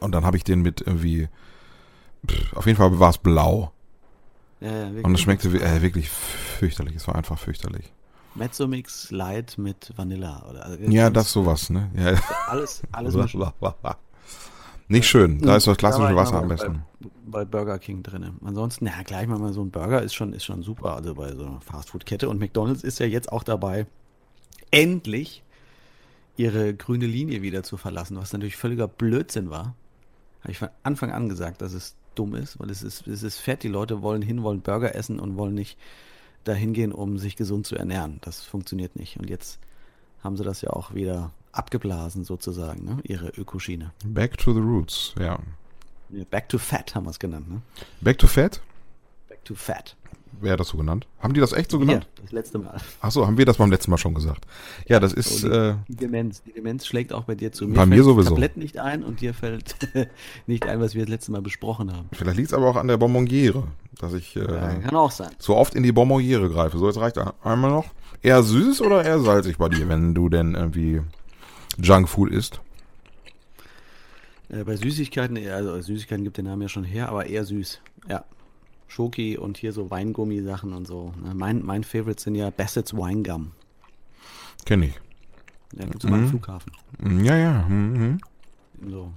Und 0.00 0.12
dann 0.12 0.24
habe 0.24 0.38
ich 0.38 0.44
den 0.44 0.62
mit 0.62 0.80
irgendwie, 0.80 1.28
pff, 2.26 2.56
auf 2.56 2.64
jeden 2.64 2.78
Fall 2.78 2.98
war 2.98 3.10
es 3.10 3.18
blau. 3.18 3.72
Ja, 4.60 4.68
ja, 4.70 4.86
wirklich. 4.88 5.04
Und 5.04 5.14
es 5.14 5.20
schmeckte 5.20 5.48
äh, 5.48 5.82
wirklich 5.82 6.08
fürchterlich. 6.08 6.96
Es 6.96 7.06
war 7.06 7.14
einfach 7.16 7.38
fürchterlich. 7.38 7.92
Mezzomix 8.34 9.10
Light 9.10 9.56
mit 9.58 9.92
Vanilla. 9.96 10.44
Oder, 10.50 10.64
also 10.66 10.82
Ja, 10.84 11.10
das 11.10 11.32
sowas, 11.32 11.70
ne? 11.70 11.90
Ja. 11.96 12.14
Alles, 12.48 12.82
alles. 12.92 13.14
Nicht 14.88 15.08
schön. 15.08 15.40
Da 15.40 15.56
ist 15.56 15.66
das 15.66 15.76
Da 15.76 15.78
klassische 15.78 16.10
ich 16.10 16.16
Wasser 16.16 16.36
am 16.36 16.42
bei- 16.48 16.54
besten. 16.54 16.82
Bei 17.26 17.44
Burger 17.44 17.78
King 17.78 18.02
drin. 18.02 18.36
Ansonsten, 18.44 18.86
ja, 18.86 19.02
gleich 19.04 19.26
mal 19.26 19.52
so 19.52 19.62
ein 19.62 19.70
Burger 19.70 20.00
ist 20.02 20.14
schon, 20.14 20.32
ist 20.32 20.44
schon 20.44 20.62
super. 20.62 20.94
Also 20.94 21.14
bei 21.14 21.34
so 21.34 21.44
einer 21.44 21.60
Fastfood-Kette. 21.60 22.28
Und 22.28 22.38
McDonalds 22.38 22.84
ist 22.84 23.00
ja 23.00 23.06
jetzt 23.06 23.32
auch 23.32 23.42
dabei, 23.42 23.86
endlich 24.70 25.42
ihre 26.36 26.74
grüne 26.74 27.06
Linie 27.06 27.42
wieder 27.42 27.62
zu 27.62 27.76
verlassen, 27.76 28.16
was 28.16 28.32
natürlich 28.32 28.56
völliger 28.56 28.86
Blödsinn 28.88 29.50
war. 29.50 29.74
Habe 30.46 30.52
ich 30.52 30.58
von 30.58 30.68
Anfang 30.84 31.10
an 31.10 31.28
gesagt, 31.28 31.60
dass 31.60 31.72
es 31.72 31.96
dumm 32.14 32.36
ist, 32.36 32.60
weil 32.60 32.70
es 32.70 32.84
ist, 32.84 33.08
es 33.08 33.24
ist 33.24 33.38
fett. 33.40 33.64
Die 33.64 33.68
Leute 33.68 34.00
wollen 34.00 34.22
hin, 34.22 34.44
wollen 34.44 34.60
Burger 34.60 34.94
essen 34.94 35.18
und 35.18 35.36
wollen 35.36 35.56
nicht 35.56 35.76
dahin 36.44 36.72
gehen, 36.72 36.92
um 36.92 37.18
sich 37.18 37.34
gesund 37.34 37.66
zu 37.66 37.74
ernähren. 37.74 38.18
Das 38.20 38.44
funktioniert 38.44 38.94
nicht. 38.94 39.18
Und 39.18 39.28
jetzt 39.28 39.58
haben 40.22 40.36
sie 40.36 40.44
das 40.44 40.60
ja 40.60 40.70
auch 40.70 40.94
wieder 40.94 41.32
abgeblasen, 41.50 42.22
sozusagen, 42.22 42.84
ne? 42.84 43.00
ihre 43.02 43.30
Ökoschiene. 43.30 43.90
Back 44.04 44.38
to 44.38 44.52
the 44.52 44.60
roots, 44.60 45.16
ja. 45.18 45.40
Back 46.30 46.48
to 46.48 46.58
Fat 46.58 46.94
haben 46.94 47.06
wir 47.06 47.10
es 47.10 47.18
genannt, 47.18 47.50
ne? 47.50 47.62
Back 48.00 48.18
to 48.18 48.28
fat? 48.28 48.60
Back 49.28 49.44
to 49.44 49.56
Fat. 49.56 49.96
Wer 50.40 50.52
hat 50.52 50.60
das 50.60 50.68
so 50.68 50.76
genannt? 50.76 51.06
Haben 51.20 51.34
die 51.34 51.40
das 51.40 51.52
echt 51.52 51.70
so 51.70 51.78
genannt? 51.78 52.06
das 52.22 52.32
letzte 52.32 52.58
Mal. 52.58 52.76
Ach 53.00 53.10
so, 53.10 53.26
haben 53.26 53.38
wir 53.38 53.44
das 53.46 53.56
beim 53.56 53.70
letzten 53.70 53.90
Mal 53.90 53.96
schon 53.98 54.14
gesagt. 54.14 54.46
Ja, 54.86 55.00
das 55.00 55.12
ist, 55.12 55.44
Oh, 55.44 55.48
die, 55.48 55.54
äh, 55.54 55.74
die 55.88 55.96
Demenz. 55.96 56.42
Die 56.42 56.52
Demenz 56.52 56.86
schlägt 56.86 57.12
auch 57.12 57.24
bei 57.24 57.34
dir 57.34 57.52
zu. 57.52 57.68
Bei 57.68 57.86
mir 57.86 58.02
sowieso. 58.02 58.30
Tablett 58.30 58.56
nicht 58.56 58.78
ein 58.78 59.02
und 59.02 59.20
dir 59.20 59.32
fällt 59.34 59.76
nicht 60.46 60.66
ein, 60.66 60.80
was 60.80 60.94
wir 60.94 61.02
das 61.02 61.10
letzte 61.10 61.32
Mal 61.32 61.42
besprochen 61.42 61.92
haben. 61.92 62.08
vielleicht 62.12 62.36
liegt 62.36 62.48
es 62.50 62.54
aber 62.54 62.66
auch 62.68 62.76
an 62.76 62.88
der 62.88 62.96
Bonbonniere, 62.96 63.64
dass 63.98 64.12
ich 64.12 64.36
äh, 64.36 64.40
Ja, 64.40 64.74
kann 64.74 64.94
auch 64.96 65.10
sein. 65.10 65.30
so 65.38 65.56
oft 65.56 65.74
in 65.74 65.82
die 65.82 65.92
Bonbonniere 65.92 66.48
greife. 66.50 66.78
So, 66.78 66.86
jetzt 66.86 66.98
reicht 66.98 67.18
einmal 67.44 67.70
noch. 67.70 67.86
Eher 68.22 68.42
süß 68.42 68.82
oder 68.82 69.04
eher 69.04 69.20
salzig 69.20 69.58
bei 69.58 69.68
dir, 69.68 69.88
wenn 69.88 70.14
du 70.14 70.28
denn 70.28 70.54
irgendwie 70.54 71.00
Junkfood 71.80 72.30
isst? 72.30 72.60
Äh, 74.48 74.64
bei 74.64 74.76
Süßigkeiten, 74.76 75.36
also 75.48 75.80
Süßigkeiten 75.80 76.24
gibt 76.24 76.36
den 76.38 76.44
Namen 76.46 76.62
ja 76.62 76.68
schon 76.68 76.84
her, 76.84 77.08
aber 77.08 77.26
eher 77.26 77.44
süß. 77.44 77.80
Ja. 78.08 78.24
Schoki 78.88 79.36
und 79.36 79.56
hier 79.58 79.72
so 79.72 79.90
Weingummi-Sachen 79.90 80.72
und 80.72 80.86
so. 80.86 81.12
ne? 81.22 81.34
Mein, 81.34 81.64
mein 81.64 81.84
Favorite 81.84 82.22
sind 82.22 82.34
ja 82.36 82.50
Bassett's 82.50 82.94
Winegum. 82.94 83.52
Kenn 84.64 84.82
ich. 84.82 84.94
Ja, 85.72 85.84
gibt's 85.86 86.04
immer 86.04 86.16
am 86.16 86.28
Flughafen. 86.28 86.72
Mm, 86.98 87.24
Ja, 87.24 87.36
ja. 87.36 87.62
mhm. 87.68 88.18
So 88.88 89.12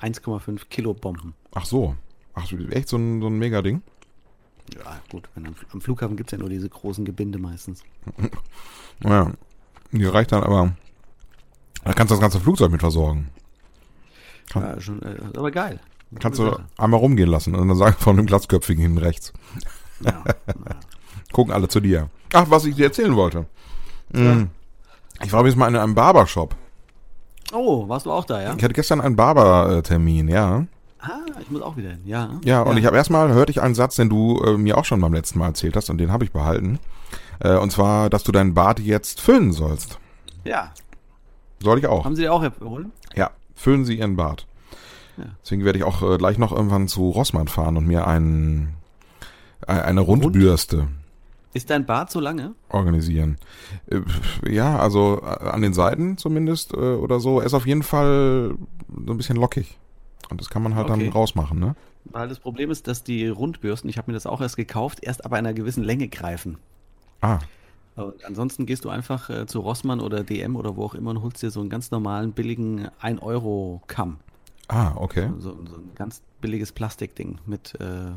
1,5 0.00 0.62
Kilo 0.68 0.94
Bomben. 0.94 1.34
Ach 1.54 1.64
so. 1.64 1.94
Ach, 2.34 2.50
echt 2.70 2.88
so 2.88 2.96
ein, 2.96 3.20
so 3.20 3.28
ein 3.28 3.38
Mega-Ding? 3.38 3.82
Ja, 4.74 5.00
gut. 5.10 5.28
Wenn 5.34 5.46
am, 5.46 5.54
am 5.72 5.80
Flughafen 5.80 6.16
gibt's 6.16 6.32
ja 6.32 6.38
nur 6.38 6.48
diese 6.48 6.68
großen 6.68 7.04
Gebinde 7.04 7.38
meistens. 7.38 7.82
Ja. 9.04 9.32
Die 9.90 10.04
reicht 10.04 10.30
dann 10.32 10.44
aber. 10.44 10.74
Da 11.84 11.92
kannst 11.92 12.10
du 12.10 12.14
das 12.14 12.20
ganze 12.20 12.38
Flugzeug 12.40 12.70
mit 12.70 12.80
versorgen. 12.80 13.28
Kann- 14.50 14.62
Ja, 14.62 14.80
schon, 14.80 15.02
äh, 15.02 15.16
aber 15.36 15.50
geil. 15.50 15.80
Kannst 16.20 16.38
du 16.38 16.56
einmal 16.76 17.00
rumgehen 17.00 17.28
lassen 17.28 17.54
und 17.54 17.68
dann 17.68 17.76
sagen 17.76 17.96
von 17.98 18.16
dem 18.16 18.26
Glatzköpfigen 18.26 18.82
hinten 18.82 18.98
rechts. 18.98 19.32
Ja, 20.00 20.10
ja. 20.10 20.34
Gucken 21.32 21.52
alle 21.52 21.68
zu 21.68 21.80
dir. 21.80 22.10
Ach, 22.32 22.46
was 22.48 22.64
ich 22.64 22.76
dir 22.76 22.86
erzählen 22.86 23.16
wollte. 23.16 23.46
Mm. 24.12 24.44
Ich 25.22 25.32
war 25.32 25.40
übrigens 25.40 25.56
mal 25.56 25.68
in 25.68 25.76
einem 25.76 25.94
Barbershop. 25.94 26.54
Oh, 27.52 27.88
warst 27.88 28.06
du 28.06 28.12
auch 28.12 28.24
da, 28.24 28.42
ja? 28.42 28.54
Ich 28.56 28.62
hatte 28.62 28.74
gestern 28.74 29.00
einen 29.00 29.16
Barbertermin, 29.16 30.28
ja. 30.28 30.66
Ah, 31.00 31.18
ich 31.40 31.50
muss 31.50 31.62
auch 31.62 31.76
wieder 31.76 31.90
hin. 31.90 32.00
Ja. 32.04 32.40
Ja, 32.44 32.62
und 32.62 32.76
ich 32.76 32.86
habe 32.86 32.96
erstmal 32.96 33.32
hörte 33.32 33.50
ich 33.50 33.60
einen 33.60 33.74
Satz, 33.74 33.96
den 33.96 34.08
du 34.08 34.40
äh, 34.42 34.56
mir 34.56 34.78
auch 34.78 34.84
schon 34.84 35.00
beim 35.00 35.12
letzten 35.12 35.38
Mal 35.38 35.48
erzählt 35.48 35.76
hast 35.76 35.90
und 35.90 35.98
den 35.98 36.12
habe 36.12 36.24
ich 36.24 36.32
behalten. 36.32 36.78
Äh, 37.40 37.56
und 37.56 37.72
zwar, 37.72 38.08
dass 38.08 38.22
du 38.22 38.32
deinen 38.32 38.54
Bart 38.54 38.78
jetzt 38.78 39.20
füllen 39.20 39.52
sollst. 39.52 39.98
Ja. 40.44 40.72
Soll 41.60 41.78
ich 41.78 41.86
auch. 41.86 42.04
Haben 42.04 42.16
sie 42.16 42.28
auch 42.28 42.42
empfohlen? 42.42 42.92
Ja, 43.14 43.30
füllen 43.54 43.84
Sie 43.84 43.98
Ihren 43.98 44.16
Bart. 44.16 44.46
Ja. 45.16 45.24
Deswegen 45.42 45.64
werde 45.64 45.78
ich 45.78 45.84
auch 45.84 46.02
äh, 46.02 46.16
gleich 46.18 46.38
noch 46.38 46.52
irgendwann 46.52 46.88
zu 46.88 47.10
Rossmann 47.10 47.48
fahren 47.48 47.76
und 47.76 47.86
mir 47.86 48.06
einen, 48.06 48.74
äh, 49.66 49.72
eine 49.72 50.00
Rundbürste 50.00 50.88
Ist 51.54 51.68
dein 51.70 51.84
Bart 51.84 52.10
so 52.10 52.18
lange? 52.20 52.54
organisieren. 52.70 53.36
Äh, 53.88 54.00
ja, 54.50 54.78
also 54.78 55.20
äh, 55.22 55.26
an 55.48 55.60
den 55.62 55.74
Seiten 55.74 56.16
zumindest 56.16 56.72
äh, 56.72 56.76
oder 56.76 57.20
so. 57.20 57.40
Er 57.40 57.46
ist 57.46 57.54
auf 57.54 57.66
jeden 57.66 57.82
Fall 57.82 58.54
so 59.06 59.12
ein 59.12 59.16
bisschen 59.18 59.36
lockig. 59.36 59.78
Und 60.30 60.40
das 60.40 60.48
kann 60.48 60.62
man 60.62 60.74
halt 60.74 60.88
Okay. 60.88 61.04
dann 61.04 61.12
rausmachen, 61.12 61.58
ne? 61.58 61.74
Weil 62.06 62.28
das 62.28 62.38
Problem 62.40 62.70
ist, 62.70 62.88
dass 62.88 63.04
die 63.04 63.28
Rundbürsten, 63.28 63.88
ich 63.90 63.98
habe 63.98 64.10
mir 64.10 64.14
das 64.14 64.26
auch 64.26 64.40
erst 64.40 64.56
gekauft, 64.56 64.98
erst 65.02 65.24
ab 65.24 65.32
einer 65.34 65.52
gewissen 65.52 65.84
Länge 65.84 66.08
greifen. 66.08 66.56
Ah, 67.20 67.38
Und 67.94 68.24
ansonsten 68.24 68.66
gehst 68.66 68.84
du 68.84 68.88
einfach 68.88 69.46
zu 69.46 69.60
Rossmann 69.60 70.00
oder 70.00 70.24
DM 70.24 70.56
oder 70.56 70.74
wo 70.76 70.84
auch 70.84 70.94
immer 70.94 71.10
und 71.10 71.22
holst 71.22 71.42
dir 71.42 71.50
so 71.52 71.60
einen 71.60 71.70
ganz 71.70 71.90
normalen, 71.92 72.32
billigen 72.32 72.88
1-Euro-Kamm. 73.00 74.16
Ah, 74.68 74.92
okay. 74.96 75.30
So, 75.38 75.50
so 75.66 75.76
ein 75.76 75.94
ganz 75.94 76.22
billiges 76.40 76.72
Plastikding 76.72 77.38
mit 77.46 77.78
äh, 77.80 78.12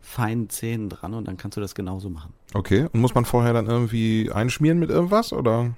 feinen 0.00 0.48
Zähnen 0.50 0.88
dran 0.88 1.14
und 1.14 1.26
dann 1.26 1.36
kannst 1.36 1.56
du 1.56 1.60
das 1.60 1.74
genauso 1.74 2.10
machen. 2.10 2.32
Okay. 2.52 2.88
Und 2.92 3.00
muss 3.00 3.14
man 3.14 3.24
vorher 3.24 3.52
dann 3.52 3.66
irgendwie 3.66 4.30
einschmieren 4.32 4.78
mit 4.78 4.90
irgendwas 4.90 5.32
oder? 5.32 5.74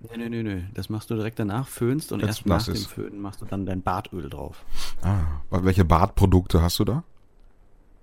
Nee, 0.00 0.16
nee, 0.16 0.28
nee, 0.28 0.42
nee. 0.42 0.64
Das 0.74 0.88
machst 0.88 1.10
du 1.10 1.14
direkt 1.14 1.38
danach, 1.38 1.66
föhnst 1.66 2.12
und 2.12 2.20
Wenn's 2.20 2.28
erst 2.28 2.46
nach 2.46 2.56
nass 2.56 2.64
dem 2.66 2.74
ist. 2.74 2.86
Föhnen 2.86 3.20
machst 3.20 3.40
du 3.40 3.46
dann 3.46 3.66
dein 3.66 3.82
Bartöl 3.82 4.30
drauf. 4.30 4.64
Ah, 5.02 5.40
welche 5.50 5.84
Bartprodukte 5.84 6.62
hast 6.62 6.78
du 6.78 6.84
da? 6.84 7.04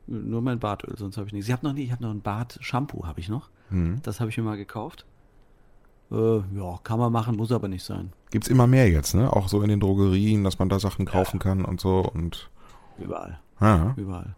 Nur 0.08 0.42
mein 0.42 0.60
Bartöl, 0.60 0.96
sonst 0.98 1.18
habe 1.18 1.28
ich 1.28 1.34
nichts. 1.34 1.48
Ich 1.48 1.54
habe 1.54 1.66
noch 1.66 1.74
nie, 1.74 1.84
ich 1.84 1.92
habe 1.92 2.04
noch 2.04 2.12
ein 2.12 2.22
Bart-Shampoo, 2.22 3.08
habe 3.08 3.20
ich 3.20 3.30
noch. 3.30 3.50
Hm. 3.70 4.00
Das 4.04 4.20
habe 4.20 4.30
ich 4.30 4.38
mir 4.38 4.44
mal 4.44 4.58
gekauft. 4.58 5.06
Äh, 6.12 6.38
ja, 6.58 6.80
kann 6.84 7.00
man 7.00 7.12
machen, 7.12 7.36
muss 7.36 7.52
aber 7.52 7.68
nicht 7.68 7.84
sein. 7.84 8.14
Gibt's 8.32 8.48
immer 8.48 8.68
mehr 8.68 8.90
jetzt, 8.90 9.16
ne? 9.16 9.32
Auch 9.32 9.48
so 9.48 9.62
in 9.62 9.70
den 9.70 9.80
Drogerien, 9.80 10.44
dass 10.44 10.60
man 10.60 10.70
da 10.70 10.80
Sachen 10.80 11.06
kaufen 11.06 11.40
kann 11.40 11.66
und 11.66 11.80
so 11.82 12.00
und. 12.14 12.50
Überall, 12.98 13.40
Ah, 13.60 13.94
überall. 13.98 14.36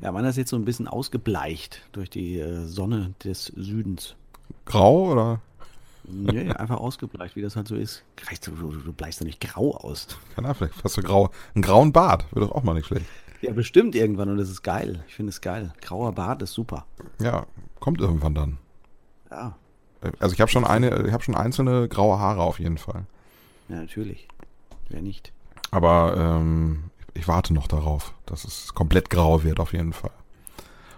Ja, 0.00 0.12
meiner 0.12 0.28
ist 0.28 0.36
jetzt 0.36 0.50
so 0.50 0.56
ein 0.56 0.64
bisschen 0.64 0.86
ausgebleicht 0.86 1.82
durch 1.92 2.08
die 2.08 2.38
äh, 2.38 2.64
Sonne 2.66 3.14
des 3.24 3.46
Südens. 3.46 4.14
grau 4.64 5.12
oder? 5.12 5.40
Nee, 6.10 6.46
ja, 6.46 6.52
einfach 6.56 6.78
ausgebleicht, 6.78 7.36
wie 7.36 7.42
das 7.42 7.56
halt 7.56 7.68
so 7.68 7.74
ist. 7.74 8.02
Du, 8.44 8.52
du, 8.52 8.70
du 8.70 8.92
bleichst 8.92 9.20
doch 9.20 9.26
nicht 9.26 9.40
grau 9.40 9.76
aus. 9.76 10.06
Keine 10.34 10.46
Ahnung, 10.48 10.56
vielleicht 10.58 10.84
hast 10.84 10.96
du 10.96 11.02
grau, 11.02 11.30
einen 11.54 11.62
grauen 11.62 11.92
Bart. 11.92 12.24
Wäre 12.32 12.46
doch 12.46 12.54
auch 12.54 12.62
mal 12.62 12.74
nicht 12.74 12.86
schlecht. 12.86 13.04
Ja, 13.42 13.52
bestimmt 13.52 13.94
irgendwann 13.94 14.30
und 14.30 14.38
das 14.38 14.48
ist 14.48 14.62
geil. 14.62 15.04
Ich 15.08 15.14
finde 15.16 15.30
es 15.30 15.40
geil. 15.40 15.72
Grauer 15.82 16.12
Bart 16.12 16.40
ist 16.42 16.52
super. 16.54 16.86
Ja, 17.20 17.46
kommt 17.78 18.00
irgendwann 18.00 18.34
dann. 18.34 18.58
Ja, 19.30 19.56
Also 20.20 20.34
ich 20.34 20.40
habe 20.40 20.50
schon 20.50 20.64
eine, 20.64 21.06
ich 21.06 21.12
habe 21.12 21.22
schon 21.22 21.34
einzelne 21.34 21.88
graue 21.88 22.18
Haare 22.18 22.42
auf 22.42 22.58
jeden 22.58 22.78
Fall. 22.78 23.04
ja 23.68 23.76
natürlich. 23.76 24.28
Wer 24.88 25.02
nicht? 25.02 25.32
Aber 25.70 26.14
ähm, 26.16 26.84
ich 27.14 27.28
warte 27.28 27.52
noch 27.52 27.66
darauf, 27.66 28.14
dass 28.26 28.44
es 28.44 28.74
komplett 28.74 29.10
grau 29.10 29.42
wird 29.42 29.60
auf 29.60 29.72
jeden 29.72 29.92
Fall. 29.92 30.12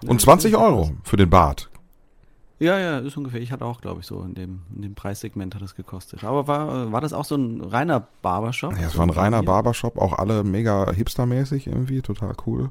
Ja, 0.03 0.11
Und 0.11 0.21
20 0.21 0.53
natürlich. 0.53 0.73
Euro 0.73 0.93
für 1.03 1.17
den 1.17 1.31
Bart. 1.31 1.69
Ja, 2.61 2.79
ja, 2.79 2.99
ist 2.99 3.17
ungefähr. 3.17 3.41
Ich 3.41 3.53
hatte 3.53 3.65
auch, 3.65 3.81
glaube 3.81 4.01
ich, 4.01 4.07
so 4.07 4.23
in 4.23 4.35
dem, 4.35 4.61
in 4.77 4.83
dem 4.83 4.95
Preissegment 4.95 5.55
hat 5.55 5.63
es 5.63 5.75
gekostet. 5.75 6.23
Aber 6.25 6.47
war, 6.47 6.93
war 6.93 7.01
das 7.01 7.15
auch 7.15 7.25
so 7.25 7.35
ein 7.35 7.63
reiner 7.63 8.07
Barbershop? 8.21 8.77
Ja, 8.79 8.87
es 8.87 8.99
war 8.99 9.07
ein 9.07 9.11
reiner? 9.11 9.43
Barbershop, 9.43 9.97
auch 9.97 10.19
alle 10.19 10.45
mega 10.45 10.93
hipstermäßig 10.93 11.69
irgendwie, 11.69 12.03
total 12.03 12.35
cool. 12.47 12.71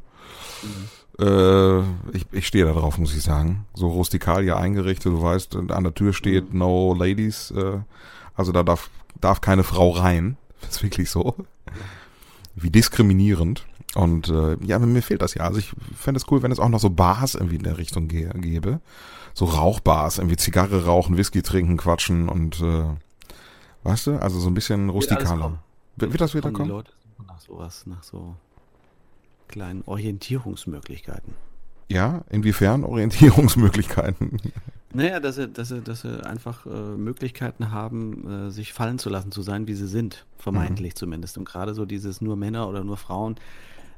Äh, 1.19 1.79
ich 2.13 2.25
ich 2.31 2.47
stehe 2.47 2.65
da 2.65 2.73
drauf, 2.73 2.97
muss 2.97 3.15
ich 3.15 3.23
sagen. 3.23 3.65
So 3.73 3.89
rustikal 3.89 4.43
hier 4.43 4.57
eingerichtet, 4.57 5.11
du 5.11 5.21
weißt, 5.21 5.55
an 5.55 5.83
der 5.83 5.93
Tür 5.93 6.13
steht 6.13 6.53
No 6.53 6.93
Ladies, 6.97 7.51
äh, 7.51 7.79
also 8.35 8.51
da 8.51 8.63
darf, 8.63 8.89
darf 9.19 9.41
keine 9.41 9.63
Frau 9.63 9.89
rein. 9.91 10.37
Das 10.61 10.69
ist 10.77 10.83
wirklich 10.83 11.09
so. 11.09 11.35
Wie 12.55 12.69
diskriminierend. 12.69 13.65
Und 13.95 14.29
äh, 14.29 14.55
ja, 14.61 14.77
mir 14.79 15.01
fehlt 15.01 15.21
das 15.21 15.33
ja. 15.33 15.43
Also 15.43 15.59
ich 15.59 15.73
fände 15.95 16.19
es 16.19 16.25
cool, 16.29 16.43
wenn 16.43 16.51
es 16.51 16.59
auch 16.59 16.69
noch 16.69 16.79
so 16.79 16.89
Bars 16.89 17.35
irgendwie 17.35 17.55
in 17.55 17.63
der 17.63 17.77
Richtung 17.77 18.07
gä 18.07 18.29
gäbe. 18.35 18.81
So 19.33 19.45
Rauchbars, 19.45 20.19
irgendwie 20.19 20.37
Zigarre 20.37 20.85
rauchen, 20.85 21.17
Whisky 21.17 21.41
trinken, 21.41 21.77
quatschen 21.77 22.29
und 22.29 22.61
äh, 22.61 22.85
weißt 23.83 24.07
du, 24.07 24.21
also 24.21 24.39
so 24.39 24.49
ein 24.49 24.53
bisschen 24.53 24.89
rustikaler. 24.89 25.59
Wird, 25.95 26.13
wird 26.13 26.21
das 26.21 26.35
wieder 26.35 26.51
kommen? 26.51 26.65
Die 26.65 26.71
Leute 26.71 26.91
nach 27.27 27.39
sowas, 27.39 27.85
nach 27.85 28.03
so 28.03 28.35
kleinen 29.49 29.83
Orientierungsmöglichkeiten. 29.85 31.33
Ja, 31.89 32.21
inwiefern 32.29 32.83
Orientierungsmöglichkeiten? 32.83 34.37
Naja, 34.91 35.19
dass 35.19 35.35
sie, 35.35 35.47
dass 35.47 35.69
sie, 35.69 35.81
dass 35.81 36.01
sie 36.01 36.25
einfach 36.25 36.65
äh, 36.65 36.69
Möglichkeiten 36.69 37.71
haben, 37.71 38.47
äh, 38.47 38.49
sich 38.49 38.73
fallen 38.73 38.97
zu 38.97 39.09
lassen, 39.09 39.31
zu 39.31 39.43
sein, 39.43 39.67
wie 39.67 39.75
sie 39.75 39.87
sind, 39.87 40.25
vermeintlich 40.39 40.93
mhm. 40.93 40.97
zumindest. 40.97 41.37
Und 41.37 41.45
gerade 41.45 41.75
so 41.75 41.85
dieses 41.85 42.21
nur 42.21 42.35
Männer 42.35 42.67
oder 42.67 42.83
nur 42.83 42.97
Frauen, 42.97 43.35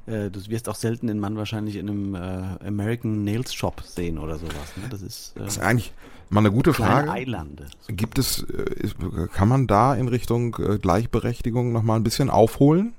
äh, 0.06 0.30
du 0.30 0.46
wirst 0.48 0.68
auch 0.68 0.74
selten 0.74 1.06
den 1.06 1.18
Mann 1.18 1.36
wahrscheinlich 1.36 1.76
in 1.76 1.88
einem 1.88 2.14
äh, 2.14 2.18
American 2.66 3.24
Nails 3.24 3.54
Shop 3.54 3.82
sehen 3.82 4.18
oder 4.18 4.38
sowas. 4.38 4.76
Ne? 4.76 4.88
Das 4.90 5.00
ist, 5.00 5.34
äh, 5.36 5.40
das 5.40 5.56
ist 5.56 5.62
eigentlich 5.62 5.94
mal 6.28 6.40
eine 6.40 6.50
gute 6.50 6.74
Frage. 6.74 7.10
Eilande. 7.10 7.66
Gibt 7.88 8.18
es, 8.18 8.42
äh, 8.42 8.88
kann 9.32 9.48
man 9.48 9.66
da 9.66 9.94
in 9.94 10.08
Richtung 10.08 10.52
Gleichberechtigung 10.52 11.72
nochmal 11.72 11.98
ein 11.98 12.04
bisschen 12.04 12.28
aufholen? 12.28 12.92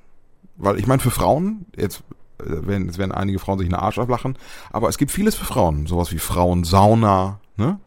Weil 0.55 0.79
ich 0.79 0.87
meine, 0.87 1.01
für 1.01 1.11
Frauen, 1.11 1.65
jetzt 1.77 2.03
werden, 2.37 2.85
jetzt 2.85 2.97
werden 2.97 3.11
einige 3.11 3.39
Frauen 3.39 3.59
sich 3.59 3.67
einen 3.67 3.81
Arsch 3.81 3.99
ablachen, 3.99 4.37
aber 4.71 4.89
es 4.89 4.97
gibt 4.97 5.11
vieles 5.11 5.35
für 5.35 5.45
Frauen, 5.45 5.85
sowas 5.85 6.11
wie 6.11 6.19
Frauensauna, 6.19 7.39
ne? 7.57 7.79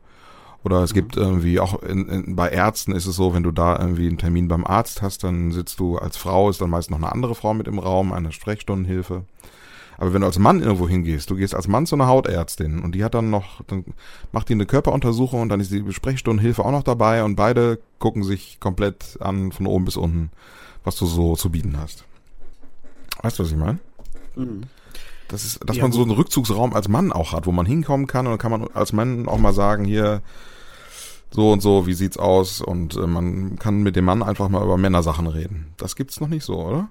Oder 0.66 0.82
es 0.82 0.90
mhm. 0.90 0.94
gibt 0.94 1.16
irgendwie 1.16 1.60
auch 1.60 1.80
in, 1.82 2.08
in, 2.08 2.34
bei 2.34 2.48
Ärzten 2.48 2.92
ist 2.92 3.06
es 3.06 3.14
so, 3.14 3.32
wenn 3.32 3.44
du 3.44 3.52
da 3.52 3.78
irgendwie 3.78 4.08
einen 4.08 4.18
Termin 4.18 4.48
beim 4.48 4.66
Arzt 4.66 5.00
hast, 5.00 5.22
dann 5.22 5.52
sitzt 5.52 5.78
du 5.78 5.96
als 5.96 6.16
Frau, 6.16 6.50
ist 6.50 6.60
dann 6.60 6.70
meist 6.70 6.90
noch 6.90 6.98
eine 6.98 7.12
andere 7.12 7.36
Frau 7.36 7.54
mit 7.54 7.68
im 7.68 7.78
Raum, 7.78 8.12
eine 8.12 8.32
Sprechstundenhilfe. 8.32 9.22
Aber 9.98 10.12
wenn 10.12 10.22
du 10.22 10.26
als 10.26 10.40
Mann 10.40 10.60
irgendwo 10.60 10.88
hingehst, 10.88 11.30
du 11.30 11.36
gehst 11.36 11.54
als 11.54 11.68
Mann 11.68 11.86
zu 11.86 11.94
einer 11.94 12.08
Hautärztin 12.08 12.80
und 12.80 12.96
die 12.96 13.04
hat 13.04 13.14
dann 13.14 13.30
noch, 13.30 13.62
dann 13.68 13.84
macht 14.32 14.48
die 14.48 14.54
eine 14.54 14.66
Körperuntersuchung 14.66 15.40
und 15.42 15.48
dann 15.50 15.60
ist 15.60 15.70
die 15.70 15.84
Sprechstundenhilfe 15.92 16.64
auch 16.64 16.72
noch 16.72 16.82
dabei 16.82 17.22
und 17.22 17.36
beide 17.36 17.78
gucken 18.00 18.24
sich 18.24 18.58
komplett 18.58 19.18
an 19.20 19.52
von 19.52 19.66
oben 19.66 19.84
bis 19.84 19.96
unten, 19.96 20.30
was 20.82 20.96
du 20.96 21.06
so 21.06 21.36
zu 21.36 21.50
bieten 21.50 21.78
hast. 21.78 22.04
Weißt 23.22 23.38
du, 23.38 23.44
was 23.44 23.50
ich 23.50 23.56
meine? 23.56 23.78
Mhm. 24.36 24.62
Das 25.28 25.44
ist, 25.44 25.58
dass 25.68 25.76
ja, 25.76 25.82
man 25.82 25.92
so 25.92 26.02
einen 26.02 26.12
Rückzugsraum 26.12 26.72
als 26.72 26.88
Mann 26.88 27.10
auch 27.12 27.32
hat, 27.32 27.46
wo 27.46 27.52
man 27.52 27.66
hinkommen 27.66 28.06
kann 28.06 28.26
und 28.26 28.32
dann 28.32 28.38
kann 28.38 28.52
man 28.52 28.68
als 28.72 28.92
Mann 28.92 29.26
auch 29.26 29.38
mal 29.38 29.52
sagen, 29.52 29.84
hier, 29.84 30.22
so 31.30 31.52
und 31.52 31.60
so, 31.60 31.86
wie 31.86 31.94
sieht's 31.94 32.16
aus? 32.16 32.60
Und 32.60 32.94
äh, 32.96 33.06
man 33.06 33.58
kann 33.58 33.82
mit 33.82 33.96
dem 33.96 34.04
Mann 34.04 34.22
einfach 34.22 34.48
mal 34.48 34.62
über 34.62 34.76
Männersachen 34.76 35.26
reden. 35.26 35.74
Das 35.76 35.96
gibt's 35.96 36.20
noch 36.20 36.28
nicht 36.28 36.44
so, 36.44 36.62
oder? 36.64 36.88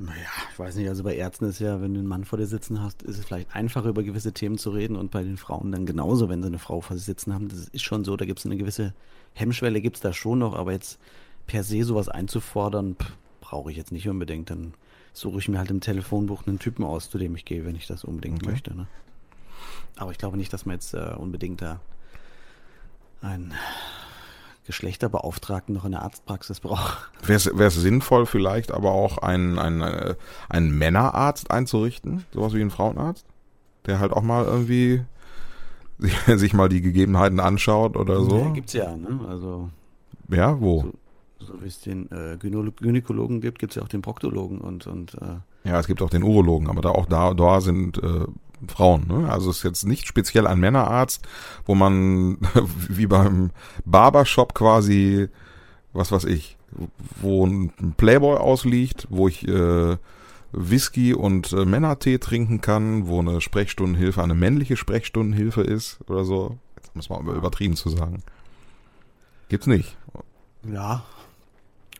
Naja, 0.00 0.28
ich 0.52 0.58
weiß 0.58 0.76
nicht, 0.76 0.88
also 0.88 1.02
bei 1.02 1.16
Ärzten 1.16 1.46
ist 1.46 1.58
ja, 1.58 1.80
wenn 1.80 1.92
du 1.92 1.98
einen 1.98 2.08
Mann 2.08 2.24
vor 2.24 2.38
dir 2.38 2.46
sitzen 2.46 2.80
hast, 2.80 3.02
ist 3.02 3.18
es 3.18 3.24
vielleicht 3.24 3.52
einfacher, 3.54 3.88
über 3.88 4.04
gewisse 4.04 4.32
Themen 4.32 4.56
zu 4.56 4.70
reden 4.70 4.94
und 4.94 5.10
bei 5.10 5.24
den 5.24 5.36
Frauen 5.36 5.72
dann 5.72 5.86
genauso, 5.86 6.28
wenn 6.28 6.40
sie 6.40 6.46
eine 6.46 6.60
Frau 6.60 6.80
vor 6.80 6.96
sich 6.96 7.04
sitzen 7.04 7.34
haben. 7.34 7.48
Das 7.48 7.66
ist 7.68 7.82
schon 7.82 8.04
so, 8.04 8.16
da 8.16 8.24
gibt's 8.24 8.46
eine 8.46 8.56
gewisse 8.56 8.94
Hemmschwelle, 9.34 9.80
gibt's 9.80 10.00
da 10.00 10.12
schon 10.12 10.38
noch, 10.38 10.54
aber 10.54 10.72
jetzt 10.72 11.00
per 11.48 11.64
se 11.64 11.82
sowas 11.82 12.08
einzufordern, 12.08 12.96
brauche 13.40 13.72
ich 13.72 13.76
jetzt 13.76 13.90
nicht 13.90 14.08
unbedingt. 14.08 14.50
Dann 14.50 14.74
suche 15.20 15.38
ich 15.38 15.48
mir 15.48 15.58
halt 15.58 15.70
im 15.70 15.80
Telefonbuch 15.80 16.46
einen 16.46 16.58
Typen 16.58 16.84
aus, 16.84 17.10
zu 17.10 17.18
dem 17.18 17.34
ich 17.34 17.44
gehe, 17.44 17.64
wenn 17.64 17.76
ich 17.76 17.86
das 17.86 18.04
unbedingt 18.04 18.42
okay. 18.42 18.50
möchte. 18.50 18.76
Ne? 18.76 18.86
Aber 19.96 20.10
ich 20.10 20.18
glaube 20.18 20.36
nicht, 20.36 20.52
dass 20.52 20.66
man 20.66 20.74
jetzt 20.74 20.94
äh, 20.94 21.14
unbedingt 21.16 21.62
da 21.62 21.80
einen 23.20 23.52
Geschlechterbeauftragten 24.66 25.74
noch 25.74 25.84
in 25.84 25.92
der 25.92 26.02
Arztpraxis 26.02 26.60
braucht. 26.60 27.10
Wäre 27.22 27.64
es 27.66 27.74
sinnvoll, 27.74 28.26
vielleicht 28.26 28.70
aber 28.70 28.92
auch 28.92 29.18
einen, 29.18 29.58
einen, 29.58 29.80
äh, 29.80 30.14
einen 30.48 30.76
Männerarzt 30.76 31.50
einzurichten, 31.50 32.24
sowas 32.32 32.52
wie 32.52 32.60
einen 32.60 32.70
Frauenarzt, 32.70 33.24
der 33.86 33.98
halt 33.98 34.12
auch 34.12 34.22
mal 34.22 34.44
irgendwie 34.44 35.02
sich, 35.98 36.16
sich 36.38 36.52
mal 36.52 36.68
die 36.68 36.82
Gegebenheiten 36.82 37.40
anschaut 37.40 37.96
oder 37.96 38.20
so? 38.20 38.38
Ja, 38.38 38.50
gibt's 38.50 38.72
ja, 38.74 38.94
ne? 38.94 39.20
Also. 39.28 39.70
Ja, 40.28 40.60
wo? 40.60 40.82
So, 40.82 40.92
so 41.40 41.62
wie 41.62 41.68
es 41.68 41.80
den 41.80 42.10
äh, 42.10 42.36
Gynäkologen 42.38 43.40
gibt, 43.40 43.58
gibt 43.58 43.72
es 43.72 43.76
ja 43.76 43.82
auch 43.82 43.88
den 43.88 44.02
Proktologen 44.02 44.58
und, 44.58 44.86
und 44.86 45.14
äh 45.14 45.68
Ja, 45.68 45.78
es 45.78 45.86
gibt 45.86 46.02
auch 46.02 46.10
den 46.10 46.22
Urologen, 46.22 46.68
aber 46.68 46.80
da 46.80 46.90
auch 46.90 47.06
da, 47.06 47.34
da 47.34 47.60
sind 47.60 48.02
äh, 48.02 48.26
Frauen. 48.66 49.06
Ne? 49.06 49.30
Also 49.30 49.50
es 49.50 49.58
ist 49.58 49.62
jetzt 49.62 49.86
nicht 49.86 50.06
speziell 50.06 50.46
ein 50.46 50.58
Männerarzt, 50.58 51.26
wo 51.64 51.74
man 51.74 52.38
wie 52.88 53.06
beim 53.06 53.50
Barbershop 53.84 54.54
quasi, 54.54 55.28
was 55.92 56.10
weiß 56.10 56.24
ich, 56.24 56.56
wo 57.20 57.46
ein 57.46 57.72
Playboy 57.96 58.36
ausliegt, 58.36 59.06
wo 59.10 59.28
ich 59.28 59.46
äh, 59.46 59.96
Whisky 60.52 61.14
und 61.14 61.52
äh, 61.52 61.64
Männertee 61.64 62.18
trinken 62.18 62.60
kann, 62.60 63.06
wo 63.06 63.20
eine 63.20 63.40
Sprechstundenhilfe 63.40 64.22
eine 64.22 64.34
männliche 64.34 64.76
Sprechstundenhilfe 64.76 65.62
ist 65.62 65.98
oder 66.08 66.24
so. 66.24 66.58
Jetzt 66.76 66.94
muss 66.96 67.10
man 67.10 67.26
übertrieben 67.26 67.76
zu 67.76 67.90
sagen. 67.90 68.22
Gibt's 69.48 69.66
nicht. 69.66 69.96
Ja, 70.70 71.04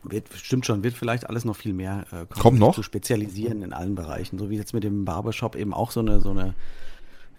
wird, 0.03 0.27
stimmt 0.35 0.65
schon, 0.65 0.83
wird 0.83 0.93
vielleicht 0.93 1.29
alles 1.29 1.45
noch 1.45 1.55
viel 1.55 1.73
mehr 1.73 2.05
äh, 2.11 2.25
kommen, 2.25 2.41
Kommt 2.41 2.59
noch? 2.59 2.75
zu 2.75 2.83
spezialisieren 2.83 3.61
in 3.61 3.73
allen 3.73 3.95
Bereichen. 3.95 4.37
So 4.37 4.49
wie 4.49 4.57
jetzt 4.57 4.73
mit 4.73 4.83
dem 4.83 5.05
Barbershop 5.05 5.55
eben 5.55 5.73
auch 5.73 5.91
so 5.91 5.99
eine, 5.99 6.21
so 6.21 6.31
eine, 6.31 6.53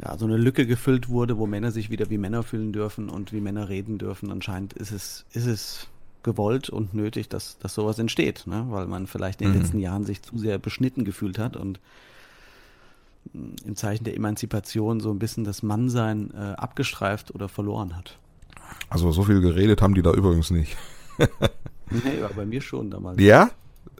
ja, 0.02 0.16
so 0.18 0.26
eine 0.26 0.36
Lücke 0.36 0.66
gefüllt 0.66 1.08
wurde, 1.08 1.38
wo 1.38 1.46
Männer 1.46 1.70
sich 1.70 1.90
wieder 1.90 2.11
wie 2.11 2.18
Männer 2.18 2.42
fühlen 2.42 2.72
dürfen 2.72 3.08
und 3.08 3.32
wie 3.32 3.40
Männer 3.40 3.68
reden 3.68 3.98
dürfen. 3.98 4.30
Anscheinend 4.30 4.72
ist 4.74 4.92
es, 4.92 5.24
ist 5.32 5.46
es 5.46 5.88
gewollt 6.22 6.68
und 6.68 6.94
nötig, 6.94 7.28
dass, 7.28 7.58
dass 7.58 7.74
sowas 7.74 7.98
entsteht, 7.98 8.46
ne? 8.46 8.66
weil 8.68 8.86
man 8.86 9.06
vielleicht 9.06 9.40
in 9.40 9.48
den 9.48 9.56
mhm. 9.56 9.62
letzten 9.62 9.78
Jahren 9.78 10.04
sich 10.04 10.22
zu 10.22 10.36
sehr 10.38 10.58
beschnitten 10.58 11.04
gefühlt 11.04 11.38
hat 11.38 11.56
und 11.56 11.80
mm, 13.32 13.54
im 13.64 13.76
Zeichen 13.76 14.04
der 14.04 14.14
Emanzipation 14.16 15.00
so 15.00 15.11
ein 15.11 15.18
bisschen 15.18 15.44
das 15.44 15.62
Mannsein 15.62 16.30
äh, 16.34 16.54
abgestreift 16.56 17.34
oder 17.34 17.48
verloren 17.48 17.96
hat. 17.96 18.18
Also 18.88 19.11
so 19.12 19.22
viel 19.24 19.40
geredet 19.40 19.82
haben 19.82 19.94
die 19.94 20.02
da 20.02 20.12
übrigens 20.12 20.50
nicht. 20.50 20.76
Nee, 22.05 22.22
war 22.22 22.30
bei 22.30 22.47
mir 22.47 22.61
schon 22.61 22.91
damals. 22.91 23.20
Ja? 23.20 23.51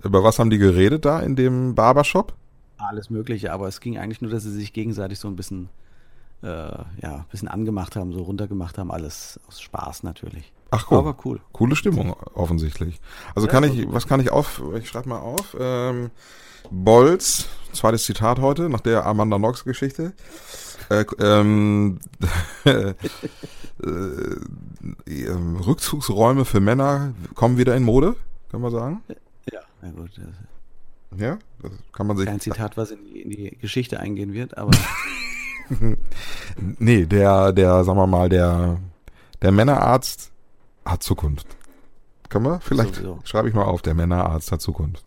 Über 0.03 0.23
was 0.23 0.39
haben 0.39 0.51
die 0.51 0.59
geredet 0.59 1.05
da 1.05 1.21
in 1.21 1.37
dem 1.37 1.75
Barbershop? 1.75 2.35
Alles 2.79 3.11
Mögliche, 3.11 3.53
aber 3.53 3.69
es 3.69 3.81
ging 3.81 3.99
eigentlich 3.99 4.23
nur, 4.23 4.31
dass 4.31 4.45
sie 4.45 4.53
sich 4.53 4.73
gegenseitig 4.73 5.19
so 5.19 5.29
ein 5.29 5.37
bisschen, 5.37 5.69
äh, 6.43 6.47
ja, 6.47 6.87
ein 7.03 7.27
bisschen 7.31 7.49
angemacht 7.49 7.97
haben, 7.97 8.13
so 8.13 8.23
runtergemacht 8.23 8.79
haben, 8.79 8.91
alles 8.91 9.39
aus 9.47 9.61
Spaß 9.61 10.03
natürlich. 10.03 10.53
Ach 10.71 10.91
cool. 10.91 10.99
Aber 10.99 11.17
cool. 11.25 11.41
Coole 11.53 11.77
Stimmung 11.77 12.15
offensichtlich. 12.35 13.01
Also 13.35 13.49
ja, 13.49 13.53
kann 13.53 13.65
ich, 13.65 13.93
was 13.93 14.07
kann 14.07 14.21
ich 14.21 14.31
auf, 14.31 14.63
ich 14.79 14.89
schreibe 14.89 15.09
mal 15.09 15.19
auf, 15.19 15.57
ähm, 15.59 16.11
Bolz, 16.71 17.47
zweites 17.73 18.05
Zitat 18.05 18.39
heute, 18.39 18.69
nach 18.69 18.81
der 18.81 19.05
Amanda 19.05 19.37
Knox 19.37 19.65
Geschichte. 19.65 20.13
Äh, 20.91 21.05
ähm, 21.21 22.01
äh, 22.65 22.95
Rückzugsräume 25.31 26.45
für 26.45 26.59
Männer 26.59 27.15
kommen 27.37 27.59
wieder 27.59 27.77
in 27.77 27.85
Mode, 27.85 28.17
kann 28.51 28.61
man 28.61 28.73
sagen? 28.73 29.03
Ja, 29.53 29.61
ja 29.83 29.91
gut. 29.93 30.11
Ja, 31.17 31.39
das 31.63 31.71
kann 31.93 32.09
man 32.09 32.17
sich. 32.17 32.27
Kein 32.27 32.41
Zitat, 32.41 32.77
was 32.77 32.91
in 32.91 33.05
die, 33.05 33.21
in 33.21 33.31
die 33.31 33.57
Geschichte 33.59 34.01
eingehen 34.01 34.33
wird, 34.33 34.59
aber. 34.59 34.73
nee, 36.79 37.07
der, 37.07 37.53
der, 37.53 37.85
sagen 37.85 37.99
wir 37.99 38.09
mal, 38.09 38.29
der, 38.29 38.81
der 39.43 39.53
Männerarzt 39.53 40.33
hat 40.85 41.05
Zukunft. 41.05 41.47
Können 42.29 42.47
wir? 42.47 42.61
Vielleicht 42.61 42.97
Sowieso. 42.97 43.21
schreibe 43.23 43.49
ich 43.49 43.55
mal 43.55 43.65
auf, 43.65 43.83
der 43.83 43.95
Männerarzt 43.95 44.51
hat 44.51 44.61
Zukunft. 44.61 45.05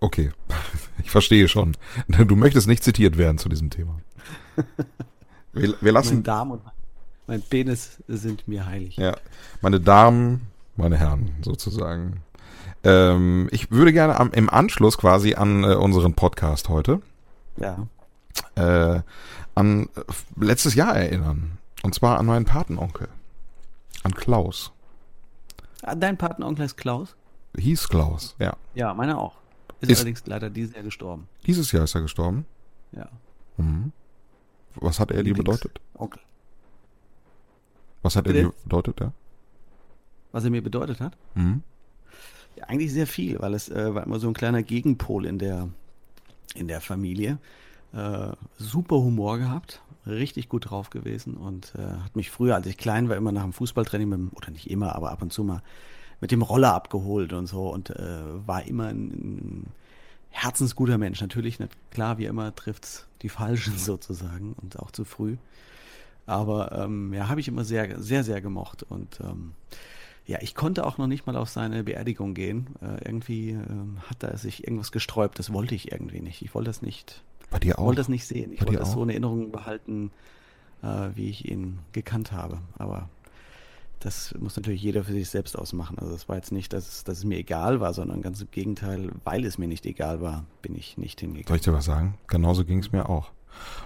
Okay, 0.00 0.32
ich 1.02 1.10
verstehe 1.10 1.48
schon. 1.48 1.76
Du 2.08 2.36
möchtest 2.36 2.66
nicht 2.66 2.82
zitiert 2.82 3.18
werden 3.18 3.38
zu 3.38 3.48
diesem 3.48 3.70
Thema. 3.70 4.00
Wir, 5.52 5.74
wir 5.80 5.90
lassen. 5.90 6.14
Mein 6.14 6.22
Darm 6.22 6.50
und 6.52 6.62
mein 7.26 7.42
Penis 7.42 8.00
sind 8.06 8.46
mir 8.46 8.66
heilig. 8.66 8.96
Ja, 8.96 9.16
meine 9.60 9.80
Damen, 9.80 10.46
meine 10.76 10.96
Herren, 10.96 11.32
sozusagen. 11.42 12.22
Ähm, 12.84 13.48
ich 13.50 13.72
würde 13.72 13.92
gerne 13.92 14.18
am, 14.20 14.30
im 14.30 14.48
Anschluss 14.48 14.96
quasi 14.96 15.34
an 15.34 15.64
äh, 15.64 15.74
unseren 15.74 16.14
Podcast 16.14 16.68
heute 16.68 17.02
ja. 17.56 17.86
äh, 18.54 19.02
an 19.54 19.88
äh, 19.96 20.02
letztes 20.36 20.74
Jahr 20.74 20.96
erinnern. 20.96 21.58
Und 21.82 21.94
zwar 21.94 22.18
an 22.18 22.26
meinen 22.26 22.44
Patenonkel. 22.44 23.08
An 24.02 24.14
Klaus. 24.14 24.72
Ah, 25.82 25.94
dein 25.94 26.16
Patenonkel 26.16 26.64
ist 26.64 26.76
Klaus? 26.76 27.16
Hieß 27.56 27.88
Klaus, 27.88 28.36
ja. 28.38 28.56
Ja, 28.74 28.94
meiner 28.94 29.18
auch. 29.18 29.39
Ist, 29.80 29.90
ist 29.90 29.98
allerdings 29.98 30.26
leider 30.26 30.50
dieses 30.50 30.74
Jahr 30.74 30.84
gestorben. 30.84 31.26
Dieses 31.46 31.72
Jahr 31.72 31.84
ist 31.84 31.94
er 31.94 32.02
gestorben? 32.02 32.44
Ja. 32.92 33.08
Mhm. 33.56 33.92
Was 34.76 35.00
hat 35.00 35.10
er 35.10 35.22
dir 35.22 35.34
bedeutet? 35.34 35.80
Onkel. 35.94 36.20
Was 38.02 38.16
hat 38.16 38.26
er 38.26 38.32
dir 38.32 38.52
bedeutet, 38.64 39.00
ja? 39.00 39.12
Was 40.32 40.44
er 40.44 40.50
mir 40.50 40.62
bedeutet 40.62 41.00
hat? 41.00 41.16
Mhm. 41.34 41.62
Ja, 42.56 42.64
eigentlich 42.64 42.92
sehr 42.92 43.06
viel, 43.06 43.40
weil 43.40 43.54
es 43.54 43.68
äh, 43.68 43.94
war 43.94 44.04
immer 44.04 44.20
so 44.20 44.28
ein 44.28 44.34
kleiner 44.34 44.62
Gegenpol 44.62 45.26
in 45.26 45.38
der, 45.38 45.68
in 46.54 46.68
der 46.68 46.80
Familie. 46.80 47.38
Äh, 47.92 48.32
super 48.58 48.96
Humor 48.96 49.38
gehabt, 49.38 49.82
richtig 50.06 50.48
gut 50.48 50.70
drauf 50.70 50.90
gewesen 50.90 51.34
und 51.34 51.74
äh, 51.76 51.82
hat 51.82 52.16
mich 52.16 52.30
früher, 52.30 52.54
als 52.54 52.66
ich 52.66 52.76
klein 52.76 53.08
war, 53.08 53.16
immer 53.16 53.32
nach 53.32 53.42
dem 53.42 53.52
Fußballtraining, 53.52 54.08
mit 54.08 54.18
dem, 54.18 54.30
oder 54.34 54.50
nicht 54.50 54.70
immer, 54.70 54.94
aber 54.94 55.10
ab 55.10 55.22
und 55.22 55.32
zu 55.32 55.42
mal 55.42 55.62
mit 56.20 56.30
dem 56.30 56.42
Roller 56.42 56.74
abgeholt 56.74 57.32
und 57.32 57.46
so 57.46 57.68
und 57.72 57.90
äh, 57.90 58.46
war 58.46 58.66
immer 58.66 58.88
ein, 58.88 59.66
herzensguter 60.30 60.98
Mensch. 60.98 61.20
Natürlich, 61.20 61.58
nicht, 61.58 61.72
klar, 61.90 62.18
wie 62.18 62.24
immer 62.24 62.54
trifft's 62.54 63.06
die 63.22 63.28
Falschen 63.28 63.76
sozusagen 63.78 64.54
und 64.60 64.78
auch 64.78 64.90
zu 64.90 65.04
früh. 65.04 65.36
Aber 66.26 66.72
ähm, 66.72 67.12
ja, 67.12 67.28
habe 67.28 67.40
ich 67.40 67.48
immer 67.48 67.64
sehr, 67.64 68.00
sehr, 68.00 68.24
sehr 68.24 68.40
gemocht. 68.40 68.84
Und 68.84 69.18
ähm, 69.20 69.52
ja, 70.26 70.38
ich 70.40 70.54
konnte 70.54 70.86
auch 70.86 70.96
noch 70.96 71.08
nicht 71.08 71.26
mal 71.26 71.36
auf 71.36 71.48
seine 71.48 71.82
Beerdigung 71.82 72.34
gehen. 72.34 72.68
Äh, 72.80 73.04
irgendwie 73.04 73.50
ähm, 73.50 73.98
hat 74.08 74.22
er 74.22 74.36
sich 74.38 74.64
irgendwas 74.64 74.92
gesträubt. 74.92 75.38
Das 75.38 75.52
wollte 75.52 75.74
ich 75.74 75.90
irgendwie 75.90 76.20
nicht. 76.20 76.42
Ich 76.42 76.54
wollte 76.54 76.70
das 76.70 76.82
nicht. 76.82 77.24
Bei 77.50 77.58
dir 77.58 77.78
auch? 77.78 77.86
wollte 77.86 78.00
das 78.00 78.08
nicht 78.08 78.26
sehen. 78.26 78.52
Ich 78.52 78.60
Bei 78.60 78.66
wollte 78.66 78.78
das 78.78 78.90
auch? 78.90 78.94
so 78.94 79.02
in 79.02 79.10
Erinnerung 79.10 79.50
behalten, 79.50 80.12
äh, 80.82 81.08
wie 81.14 81.30
ich 81.30 81.50
ihn 81.50 81.80
gekannt 81.90 82.30
habe. 82.30 82.58
Aber 82.78 83.08
das 84.00 84.34
muss 84.38 84.56
natürlich 84.56 84.82
jeder 84.82 85.04
für 85.04 85.12
sich 85.12 85.28
selbst 85.28 85.56
ausmachen. 85.58 85.98
Also 85.98 86.14
es 86.14 86.28
war 86.28 86.36
jetzt 86.36 86.52
nicht, 86.52 86.72
dass 86.72 86.88
es, 86.88 87.04
dass 87.04 87.18
es 87.18 87.24
mir 87.24 87.38
egal 87.38 87.80
war, 87.80 87.92
sondern 87.94 88.22
ganz 88.22 88.40
im 88.40 88.50
Gegenteil, 88.50 89.10
weil 89.24 89.44
es 89.44 89.58
mir 89.58 89.68
nicht 89.68 89.84
egal 89.86 90.20
war, 90.20 90.44
bin 90.62 90.74
ich 90.74 90.96
nicht 90.98 91.20
Soll 91.20 91.28
hingegangen. 91.28 91.56
ich 91.56 91.62
dir 91.64 91.72
was 91.72 91.84
sagen? 91.84 92.14
Genauso 92.26 92.64
ging 92.64 92.78
es 92.78 92.92
mir 92.92 93.08
auch. 93.08 93.30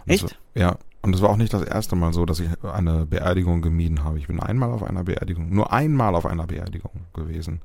Und 0.07 0.13
Echt? 0.13 0.23
War- 0.25 0.31
ja. 0.63 0.79
Und 1.03 1.15
es 1.15 1.21
war 1.21 1.29
auch 1.31 1.37
nicht 1.37 1.53
das 1.53 1.63
erste 1.63 1.97
Mal 1.97 2.13
so, 2.15 2.25
dass 2.25 2.41
ich 2.41 2.49
eine 2.63 3.05
Beerdigung 3.05 3.61
gemieden 3.61 4.05
habe. 4.05 4.19
Ich 4.19 4.27
bin 4.27 4.41
einmal 4.41 4.71
auf 4.73 4.83
einer 4.83 5.05
Beerdigung, 5.05 5.51
nur 5.55 5.71
einmal 5.73 6.15
auf 6.15 6.25
einer 6.25 6.47
Beerdigung 6.47 6.93
gewesen 7.13 7.61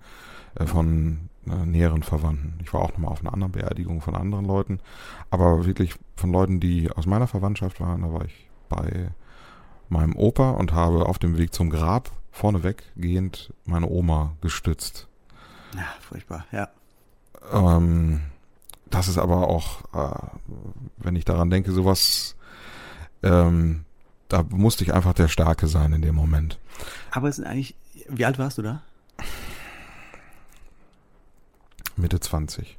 äh, 0.55 0.65
von 0.65 1.29
äh, 1.47 1.55
näheren 1.65 2.03
Verwandten. 2.03 2.55
Ich 2.61 2.73
war 2.73 2.81
auch 2.81 2.89
nochmal 2.91 3.11
auf 3.11 3.21
einer 3.21 3.31
anderen 3.31 3.53
Beerdigung 3.53 4.01
von 4.01 4.15
anderen 4.15 4.43
Leuten, 4.45 4.79
aber 5.29 5.65
wirklich 5.65 5.95
von 6.17 6.31
Leuten, 6.33 6.59
die 6.59 6.91
aus 6.91 7.05
meiner 7.05 7.27
Verwandtschaft 7.27 7.79
waren. 7.79 8.01
Da 8.01 8.11
war 8.11 8.25
ich 8.25 8.49
bei 8.67 9.09
meinem 9.87 10.15
Opa 10.17 10.51
und 10.51 10.73
habe 10.73 11.05
auf 11.05 11.17
dem 11.19 11.37
Weg 11.37 11.53
zum 11.53 11.69
Grab 11.69 12.11
vorneweg 12.31 12.83
gehend 12.95 13.53
meine 13.65 13.87
Oma 13.87 14.35
gestützt. 14.41 15.07
Ja, 15.75 15.87
furchtbar, 16.01 16.45
ja. 16.51 16.69
Ähm, 17.51 18.21
das 18.89 19.07
ist 19.07 19.17
aber 19.17 19.47
auch, 19.47 19.81
äh, 19.93 20.27
wenn 20.97 21.15
ich 21.15 21.25
daran 21.25 21.49
denke, 21.49 21.71
sowas, 21.71 22.35
ähm, 23.23 23.85
da 24.27 24.43
musste 24.43 24.83
ich 24.83 24.93
einfach 24.93 25.13
der 25.13 25.27
Starke 25.27 25.67
sein 25.67 25.93
in 25.93 26.01
dem 26.01 26.15
Moment. 26.15 26.59
Aber 27.11 27.29
es 27.29 27.37
sind 27.37 27.45
eigentlich, 27.45 27.75
wie 28.07 28.25
alt 28.25 28.39
warst 28.39 28.57
du 28.57 28.61
da? 28.61 28.81
Mitte 31.95 32.19
20. 32.19 32.77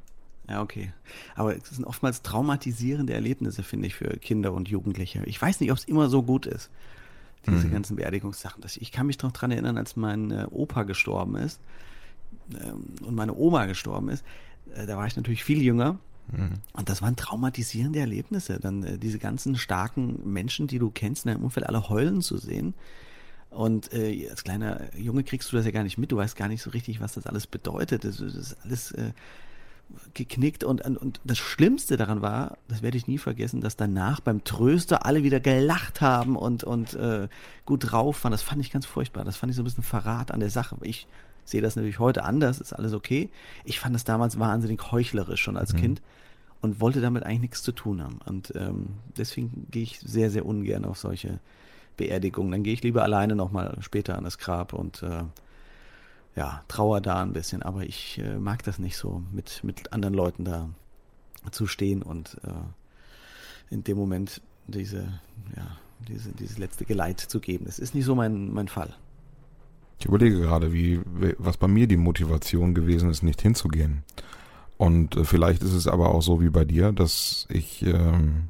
Ja, 0.49 0.61
okay. 0.61 0.91
Aber 1.35 1.55
es 1.55 1.69
sind 1.69 1.85
oftmals 1.85 2.23
traumatisierende 2.23 3.13
Erlebnisse, 3.13 3.63
finde 3.63 3.87
ich, 3.87 3.95
für 3.95 4.17
Kinder 4.17 4.51
und 4.51 4.67
Jugendliche. 4.67 5.23
Ich 5.25 5.41
weiß 5.41 5.59
nicht, 5.59 5.71
ob 5.71 5.77
es 5.77 5.85
immer 5.85 6.09
so 6.09 6.23
gut 6.23 6.45
ist, 6.45 6.69
diese 7.47 7.67
Mhm. 7.67 7.71
ganzen 7.71 7.95
Beerdigungssachen. 7.95 8.63
Ich 8.79 8.91
kann 8.91 9.07
mich 9.07 9.21
noch 9.21 9.31
dran 9.31 9.51
erinnern, 9.51 9.77
als 9.77 9.95
mein 9.95 10.31
äh, 10.31 10.47
Opa 10.51 10.83
gestorben 10.83 11.35
ist 11.35 11.59
ähm, 12.53 12.85
und 13.05 13.15
meine 13.15 13.33
Oma 13.35 13.65
gestorben 13.65 14.09
ist. 14.09 14.23
Äh, 14.75 14.85
da 14.85 14.97
war 14.97 15.07
ich 15.07 15.15
natürlich 15.15 15.43
viel 15.43 15.61
jünger. 15.61 15.99
Mhm. 16.31 16.53
Und 16.73 16.89
das 16.89 17.01
waren 17.01 17.15
traumatisierende 17.15 17.99
Erlebnisse. 17.99 18.59
Dann 18.59 18.83
äh, 18.83 18.97
diese 18.97 19.19
ganzen 19.19 19.55
starken 19.57 20.31
Menschen, 20.31 20.67
die 20.67 20.79
du 20.79 20.91
kennst, 20.91 21.25
in 21.25 21.31
deinem 21.31 21.43
Umfeld 21.43 21.65
alle 21.67 21.89
heulen 21.89 22.21
zu 22.21 22.37
sehen. 22.37 22.73
Und 23.49 23.91
äh, 23.93 24.29
als 24.29 24.43
kleiner 24.43 24.95
Junge 24.95 25.23
kriegst 25.23 25.51
du 25.51 25.57
das 25.57 25.65
ja 25.65 25.71
gar 25.71 25.83
nicht 25.83 25.97
mit. 25.97 26.11
Du 26.11 26.17
weißt 26.17 26.37
gar 26.37 26.47
nicht 26.47 26.61
so 26.61 26.69
richtig, 26.69 27.01
was 27.01 27.13
das 27.15 27.25
alles 27.27 27.47
bedeutet. 27.47 28.05
Das, 28.05 28.17
das 28.17 28.35
ist 28.35 28.57
alles 28.63 28.91
äh, 28.91 29.11
geknickt. 30.13 30.63
Und, 30.63 30.81
und, 30.81 31.19
das 31.23 31.37
Schlimmste 31.37 31.97
daran 31.97 32.21
war, 32.21 32.57
das 32.67 32.81
werde 32.81 32.97
ich 32.97 33.07
nie 33.07 33.17
vergessen, 33.17 33.61
dass 33.61 33.75
danach 33.75 34.19
beim 34.19 34.43
Tröster 34.43 35.05
alle 35.05 35.23
wieder 35.23 35.39
gelacht 35.39 36.01
haben 36.01 36.35
und, 36.35 36.63
und 36.63 36.93
äh, 36.93 37.27
gut 37.65 37.91
drauf 37.91 38.23
waren. 38.23 38.31
Das 38.31 38.41
fand 38.41 38.61
ich 38.61 38.71
ganz 38.71 38.85
furchtbar. 38.85 39.23
Das 39.23 39.37
fand 39.37 39.51
ich 39.51 39.55
so 39.55 39.61
ein 39.61 39.65
bisschen 39.65 39.83
Verrat 39.83 40.31
an 40.31 40.39
der 40.39 40.49
Sache. 40.49 40.77
Ich 40.81 41.07
sehe 41.43 41.61
das 41.61 41.75
natürlich 41.75 41.99
heute 41.99 42.23
anders, 42.23 42.59
ist 42.59 42.73
alles 42.73 42.93
okay. 42.93 43.29
Ich 43.65 43.79
fand 43.79 43.95
das 43.95 44.03
damals 44.03 44.39
wahnsinnig 44.39 44.91
heuchlerisch 44.91 45.41
schon 45.41 45.57
als 45.57 45.75
Kind 45.75 46.01
und 46.61 46.79
wollte 46.79 47.01
damit 47.01 47.23
eigentlich 47.23 47.41
nichts 47.41 47.63
zu 47.63 47.71
tun 47.71 48.01
haben. 48.01 48.19
Und 48.25 48.53
ähm, 48.55 48.89
deswegen 49.17 49.67
gehe 49.71 49.83
ich 49.83 49.99
sehr, 49.99 50.29
sehr 50.29 50.45
ungern 50.45 50.85
auf 50.85 50.97
solche 50.97 51.39
Beerdigungen. 51.97 52.51
Dann 52.51 52.63
gehe 52.63 52.73
ich 52.73 52.83
lieber 52.83 53.03
alleine 53.03 53.35
nochmal 53.35 53.77
später 53.81 54.17
an 54.17 54.23
das 54.23 54.37
Grab 54.37 54.73
und 54.73 55.03
äh, 55.03 55.23
ja, 56.35 56.63
trauer 56.67 57.01
da 57.01 57.21
ein 57.21 57.33
bisschen. 57.33 57.61
Aber 57.61 57.83
ich 57.83 58.19
äh, 58.19 58.37
mag 58.37 58.63
das 58.63 58.79
nicht 58.79 58.97
so, 58.97 59.23
mit, 59.31 59.63
mit 59.63 59.93
anderen 59.93 60.13
Leuten 60.13 60.45
da 60.45 60.69
zu 61.51 61.67
stehen 61.67 62.01
und 62.01 62.37
äh, 62.43 63.73
in 63.73 63.83
dem 63.83 63.97
Moment 63.97 64.41
diese, 64.67 65.19
ja, 65.55 65.77
diese, 66.07 66.31
dieses 66.31 66.57
letzte 66.57 66.85
Geleit 66.85 67.19
zu 67.19 67.39
geben. 67.39 67.65
Das 67.65 67.79
ist 67.79 67.95
nicht 67.95 68.05
so 68.05 68.15
mein, 68.15 68.53
mein 68.53 68.67
Fall. 68.67 68.93
Ich 69.99 70.05
überlege 70.05 70.39
gerade, 70.39 70.73
wie, 70.73 70.99
was 71.37 71.57
bei 71.57 71.67
mir 71.67 71.87
die 71.87 71.97
Motivation 71.97 72.73
gewesen 72.73 73.09
ist, 73.09 73.21
nicht 73.21 73.41
hinzugehen. 73.41 74.03
Und 74.77 75.15
äh, 75.15 75.25
vielleicht 75.25 75.61
ist 75.61 75.73
es 75.73 75.87
aber 75.87 76.13
auch 76.13 76.21
so 76.21 76.41
wie 76.41 76.49
bei 76.49 76.65
dir, 76.65 76.91
dass 76.91 77.45
ich, 77.49 77.83
ähm, 77.83 78.49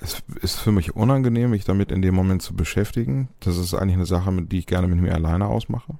es 0.00 0.22
ist 0.40 0.58
für 0.58 0.72
mich 0.72 0.96
unangenehm, 0.96 1.50
mich 1.50 1.64
damit 1.64 1.92
in 1.92 2.02
dem 2.02 2.14
Moment 2.14 2.42
zu 2.42 2.54
beschäftigen. 2.54 3.28
Das 3.38 3.56
ist 3.56 3.72
eigentlich 3.72 3.94
eine 3.94 4.06
Sache, 4.06 4.36
die 4.42 4.58
ich 4.58 4.66
gerne 4.66 4.88
mit 4.88 5.00
mir 5.00 5.14
alleine 5.14 5.46
ausmache. 5.46 5.94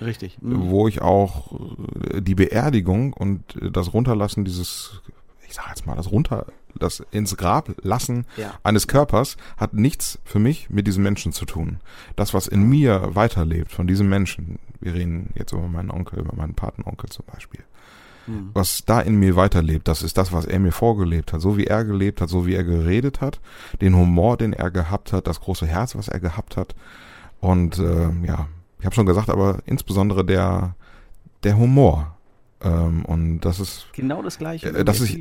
Richtig. 0.00 0.38
Mhm. 0.40 0.70
wo 0.70 0.88
ich 0.88 1.02
auch 1.02 1.52
äh, 2.12 2.20
die 2.22 2.34
Beerdigung 2.34 3.12
und 3.12 3.42
das 3.72 3.92
Runterlassen 3.92 4.44
dieses, 4.44 5.00
ich 5.46 5.54
sag 5.54 5.68
jetzt 5.68 5.86
mal, 5.86 5.96
das 5.96 6.10
runter, 6.10 6.46
das 6.78 7.02
ins 7.10 7.36
Grab 7.36 7.70
lassen 7.82 8.24
Ja. 8.36 8.54
eines 8.62 8.86
Körpers 8.86 9.36
hat 9.56 9.74
nichts 9.74 10.18
für 10.24 10.38
mich 10.38 10.70
mit 10.70 10.86
diesem 10.86 11.02
Menschen 11.02 11.32
zu 11.32 11.44
tun. 11.44 11.80
Das, 12.16 12.32
was 12.32 12.46
in 12.46 12.62
mir 12.62 13.10
weiterlebt 13.14 13.72
von 13.72 13.86
diesem 13.86 14.08
Menschen, 14.08 14.58
wir 14.80 14.94
reden 14.94 15.30
jetzt 15.34 15.52
über 15.52 15.66
meinen 15.68 15.90
Onkel, 15.90 16.20
über 16.20 16.34
meinen 16.36 16.54
Patenonkel 16.54 17.08
zum 17.10 17.24
Beispiel, 17.26 17.60
Mhm. 18.26 18.50
was 18.52 18.84
da 18.84 19.00
in 19.00 19.16
mir 19.18 19.34
weiterlebt, 19.34 19.88
das 19.88 20.02
ist 20.02 20.16
das, 20.18 20.30
was 20.32 20.44
er 20.44 20.60
mir 20.60 20.72
vorgelebt 20.72 21.32
hat, 21.32 21.40
so 21.40 21.56
wie 21.56 21.64
er 21.66 21.84
gelebt 21.84 22.20
hat, 22.20 22.28
so 22.28 22.46
wie 22.46 22.54
er 22.54 22.64
geredet 22.64 23.20
hat, 23.20 23.40
den 23.80 23.96
Humor, 23.96 24.36
den 24.36 24.52
er 24.52 24.70
gehabt 24.70 25.12
hat, 25.12 25.26
das 25.26 25.40
große 25.40 25.66
Herz, 25.66 25.96
was 25.96 26.08
er 26.08 26.20
gehabt 26.20 26.56
hat. 26.56 26.74
Und 27.40 27.78
äh, 27.78 28.10
ja, 28.26 28.46
ich 28.80 28.86
habe 28.86 28.94
schon 28.94 29.06
gesagt, 29.06 29.30
aber 29.30 29.58
insbesondere 29.66 30.24
der, 30.24 30.74
der 31.44 31.56
Humor. 31.56 32.16
Ähm, 32.62 33.04
und 33.04 33.40
das 33.40 33.60
ist, 33.60 33.86
Genau 33.92 34.22
das 34.22 34.38
gleiche. 34.38 34.68
Äh, 34.68 34.84
das 34.84 35.00
ist-. 35.00 35.16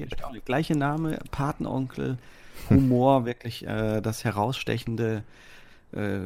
Gleiche 0.46 0.78
Name, 0.78 1.20
Patenonkel, 1.32 2.18
Humor, 2.70 3.26
wirklich 3.32 3.66
äh, 3.66 4.02
das 4.02 4.24
herausstechende 4.24 5.24
äh, 5.92 6.20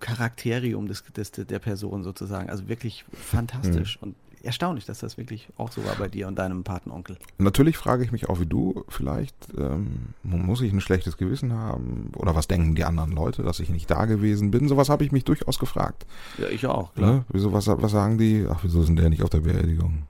Charakterium 0.00 0.88
des, 0.88 1.04
des, 1.16 1.30
der 1.32 1.58
Person 1.58 2.02
sozusagen. 2.02 2.50
Also 2.50 2.68
wirklich 2.68 3.04
fantastisch 3.12 3.98
Hm. 4.00 4.08
und 4.08 4.16
erstaunlich, 4.42 4.84
dass 4.86 4.98
das 5.00 5.16
wirklich 5.18 5.48
auch 5.56 5.70
so 5.70 5.84
war 5.84 5.94
bei 5.96 6.08
dir 6.08 6.28
und 6.28 6.38
deinem 6.38 6.64
Patenonkel. 6.64 7.16
natürlich 7.38 7.76
frage 7.76 8.04
ich 8.04 8.12
mich 8.12 8.28
auch 8.28 8.40
wie 8.40 8.46
du 8.46 8.84
vielleicht, 8.88 9.34
ähm, 9.56 10.14
muss 10.22 10.60
ich 10.60 10.72
ein 10.72 10.80
schlechtes 10.80 11.16
Gewissen 11.16 11.52
haben? 11.52 12.10
Oder 12.16 12.34
was 12.34 12.48
denken 12.48 12.74
die 12.74 12.84
anderen 12.84 13.12
Leute, 13.12 13.42
dass 13.42 13.60
ich 13.60 13.70
nicht 13.70 13.90
da 13.90 14.04
gewesen 14.06 14.50
bin? 14.50 14.68
Sowas 14.68 14.88
habe 14.88 15.04
ich 15.04 15.12
mich 15.12 15.24
durchaus 15.24 15.58
gefragt. 15.58 16.06
Ja, 16.38 16.48
ich 16.48 16.66
auch, 16.66 16.94
Ne? 16.96 17.24
Wieso, 17.28 17.52
was, 17.52 17.66
was 17.68 17.92
sagen 17.92 18.18
die? 18.18 18.46
Ach, 18.50 18.60
wieso 18.62 18.82
sind 18.82 18.96
der 18.98 19.10
nicht 19.10 19.22
auf 19.22 19.30
der 19.30 19.40
Beerdigung? 19.40 20.02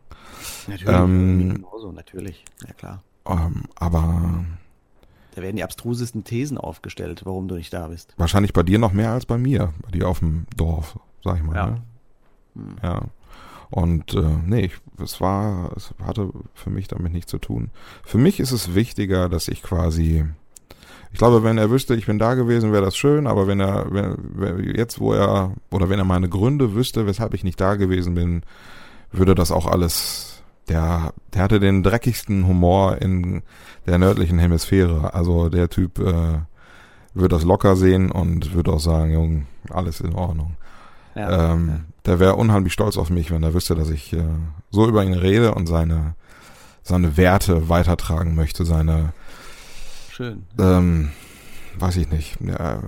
Natürlich, 0.67 0.95
Ähm, 0.95 1.55
genauso, 1.55 1.93
natürlich. 1.93 2.45
Ja 2.67 2.73
klar. 2.75 3.03
Ähm, 3.27 3.63
aber 3.77 4.45
Da 5.35 5.43
werden 5.43 5.57
die 5.57 5.65
abstrusesten 5.65 6.25
Thesen 6.25 6.59
aufgestellt, 6.59 7.23
warum 7.25 7.49
du 7.49 7.55
nicht 7.55 7.73
da 7.73 7.89
bist. 7.89 8.15
wahrscheinlich 8.17 8.53
bei 8.53 8.63
dir 8.63 8.79
noch 8.79 8.93
mehr 8.93 9.13
als 9.13 9.27
bei 9.27 9.39
mir, 9.39 9.73
bei 9.83 9.91
dir 9.93 10.09
auf 10.09 10.19
dem 10.19 10.47
Dorf, 10.57 10.99
sag 11.25 11.37
ich 11.37 11.43
mal. 11.43 11.55
Ja. 11.57 11.67
Ne? 11.67 11.83
Hm. 12.55 12.77
Ja. 12.83 13.03
Und 13.73 14.13
äh, 14.13 14.23
nee, 14.45 14.67
ich, 14.67 14.73
es 15.03 15.23
war, 15.23 15.73
es 15.75 15.95
hatte 16.05 16.29
für 16.53 16.69
mich 16.69 16.89
damit 16.89 17.15
nichts 17.15 17.31
zu 17.31 17.39
tun. 17.39 17.71
Für 18.05 18.19
mich 18.19 18.39
ist 18.39 18.53
es 18.53 18.75
wichtiger, 18.75 19.31
dass 19.31 19.49
ich 19.49 19.63
quasi, 19.63 20.27
ich 21.11 21.19
glaube, 21.19 21.43
wenn 21.43 21.57
er 21.57 21.71
wüsste, 21.71 21.95
ich 21.95 22.05
bin 22.05 22.19
da 22.19 22.35
gewesen, 22.35 22.71
wäre 22.71 22.85
das 22.85 22.99
schön, 22.99 23.27
aber 23.27 23.47
wenn 23.47 23.61
er, 23.61 23.87
wenn, 23.91 24.17
wenn, 24.35 24.77
jetzt 24.77 25.01
wo 25.01 25.15
er, 25.15 25.55
oder 25.71 25.89
wenn 25.89 25.99
er 25.99 26.05
meine 26.05 26.29
Gründe 26.29 26.75
wüsste, 26.75 27.07
weshalb 27.07 27.33
ich 27.33 27.45
nicht 27.45 27.59
da 27.63 27.77
gewesen 27.77 28.13
bin, 28.13 28.43
würde 29.11 29.35
das 29.35 29.51
auch 29.51 29.67
alles, 29.67 30.43
der, 30.69 31.15
der 31.33 31.43
hatte 31.43 31.59
den 31.59 31.83
dreckigsten 31.83 32.47
Humor 32.47 33.01
in 33.01 33.43
der 33.87 33.97
nördlichen 33.97 34.39
Hemisphäre. 34.39 35.15
Also 35.15 35.49
der 35.49 35.71
Typ 35.71 35.99
äh, 35.99 36.41
würde 37.15 37.35
das 37.37 37.45
locker 37.45 37.77
sehen 37.77 38.11
und 38.11 38.53
würde 38.53 38.71
auch 38.71 38.81
sagen, 38.81 39.15
Jung, 39.15 39.47
alles 39.71 40.03
in 40.03 40.15
Ordnung. 40.15 40.57
Ja, 41.15 41.53
ähm, 41.53 41.69
ja. 41.69 41.81
Der 42.05 42.19
wäre 42.19 42.37
unheimlich 42.37 42.73
stolz 42.73 42.97
auf 42.97 43.11
mich, 43.11 43.31
wenn 43.31 43.43
er 43.43 43.55
wüsste, 43.55 43.75
dass 43.75 43.91
ich 43.91 44.13
äh, 44.13 44.25
so 44.71 44.89
über 44.89 45.05
ihn 45.05 45.15
rede 45.15 45.55
und 45.55 45.67
seine, 45.67 46.15
seine 46.83 47.17
Werte 47.17 47.69
weitertragen 47.69 48.35
möchte, 48.35 48.65
seine, 48.65 49.13
Schön. 50.11 50.45
ähm, 50.59 51.11
weiß 51.79 51.97
ich 51.97 52.11
nicht. 52.11 52.39
Ja, 52.41 52.83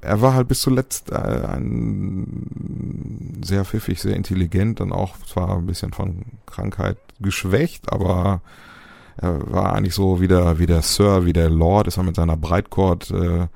er 0.00 0.20
war 0.20 0.34
halt 0.34 0.48
bis 0.48 0.60
zuletzt 0.60 1.12
äh, 1.12 1.16
ein 1.16 3.40
sehr 3.44 3.64
pfiffig, 3.64 4.00
sehr 4.00 4.16
intelligent 4.16 4.80
und 4.80 4.92
auch 4.92 5.18
zwar 5.18 5.56
ein 5.56 5.66
bisschen 5.66 5.92
von 5.92 6.24
Krankheit 6.46 6.98
geschwächt, 7.20 7.92
aber 7.92 8.40
er 9.16 9.52
war 9.52 9.74
eigentlich 9.74 9.94
so 9.94 10.20
wie 10.20 10.28
der, 10.28 10.58
wie 10.58 10.66
der 10.66 10.82
Sir, 10.82 11.24
wie 11.24 11.32
der 11.32 11.50
Lord, 11.50 11.86
ist 11.86 11.98
er 11.98 12.02
mit 12.02 12.16
seiner 12.16 12.36
Breitkord 12.36 13.10
äh, 13.10 13.46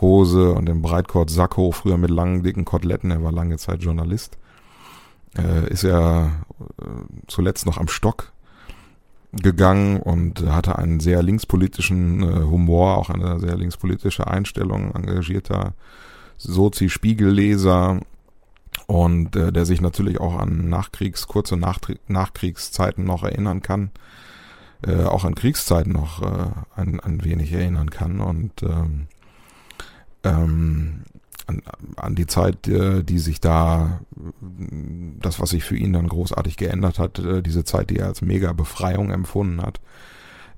Hose 0.00 0.52
und 0.52 0.66
dem 0.66 0.82
Breitkord 0.82 1.30
Sakko, 1.30 1.72
früher 1.72 1.96
mit 1.96 2.10
langen, 2.10 2.42
dicken 2.42 2.64
Koteletten, 2.64 3.10
er 3.10 3.22
war 3.22 3.32
lange 3.32 3.56
Zeit 3.58 3.82
Journalist, 3.82 4.38
äh, 5.38 5.68
ist 5.70 5.84
er 5.84 6.44
äh, 6.80 6.84
zuletzt 7.26 7.66
noch 7.66 7.78
am 7.78 7.88
Stock 7.88 8.32
gegangen 9.32 10.00
und 10.00 10.46
hatte 10.46 10.78
einen 10.78 11.00
sehr 11.00 11.22
linkspolitischen 11.22 12.22
äh, 12.22 12.42
Humor, 12.44 12.96
auch 12.96 13.10
eine 13.10 13.40
sehr 13.40 13.56
linkspolitische 13.56 14.26
Einstellung, 14.26 14.94
engagierter 14.94 15.74
Sozi-Spiegelleser 16.38 18.00
und 18.86 19.36
äh, 19.36 19.52
der 19.52 19.64
sich 19.64 19.80
natürlich 19.80 20.20
auch 20.20 20.38
an 20.38 20.68
Nachkriegs, 20.68 21.26
kurze 21.26 21.56
Nachtrie 21.56 21.98
Nachkriegszeiten 22.06 23.04
noch 23.04 23.24
erinnern 23.24 23.62
kann, 23.62 23.90
äh, 24.86 25.04
auch 25.04 25.24
an 25.24 25.34
Kriegszeiten 25.34 25.92
noch 25.92 26.22
äh, 26.22 26.50
ein, 26.76 27.00
ein 27.00 27.24
wenig 27.24 27.52
erinnern 27.52 27.90
kann 27.90 28.20
und 28.20 28.62
ähm, 28.62 29.06
ähm, 30.24 31.04
an, 31.46 31.62
an 31.96 32.14
die 32.14 32.26
Zeit, 32.26 32.66
äh, 32.68 33.02
die 33.02 33.18
sich 33.18 33.40
da, 33.40 34.00
das, 35.20 35.40
was 35.40 35.50
sich 35.50 35.64
für 35.64 35.76
ihn 35.76 35.92
dann 35.92 36.08
großartig 36.08 36.56
geändert 36.56 36.98
hat, 36.98 37.18
äh, 37.18 37.42
diese 37.42 37.64
Zeit, 37.64 37.90
die 37.90 37.98
er 37.98 38.06
als 38.06 38.22
mega 38.22 38.52
Befreiung 38.52 39.10
empfunden 39.10 39.60
hat, 39.60 39.80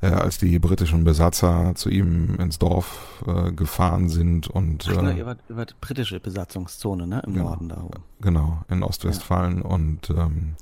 äh, 0.01 0.07
als 0.09 0.39
die 0.39 0.59
britischen 0.59 1.03
Besatzer 1.05 1.73
zu 1.75 1.89
ihm 1.89 2.37
ins 2.37 2.59
Dorf 2.59 3.23
äh, 3.27 3.51
gefahren 3.53 4.09
sind 4.09 4.47
und 4.47 4.87
Ach, 4.89 4.97
genau, 4.99 5.11
äh, 5.11 5.27
wart, 5.27 5.41
ihr 5.49 5.57
wart 5.57 5.81
britische 5.81 6.21
Besatzungszone, 6.21 7.07
ne? 7.07 7.23
Im 7.27 7.33
Genau. 7.35 7.47
Norden 7.47 7.69
da 7.69 7.79
oben. 7.83 8.03
genau 8.21 8.63
in 8.69 8.83
Ostwestfalen 8.83 9.63
und 9.63 10.11
ähm, 10.11 10.55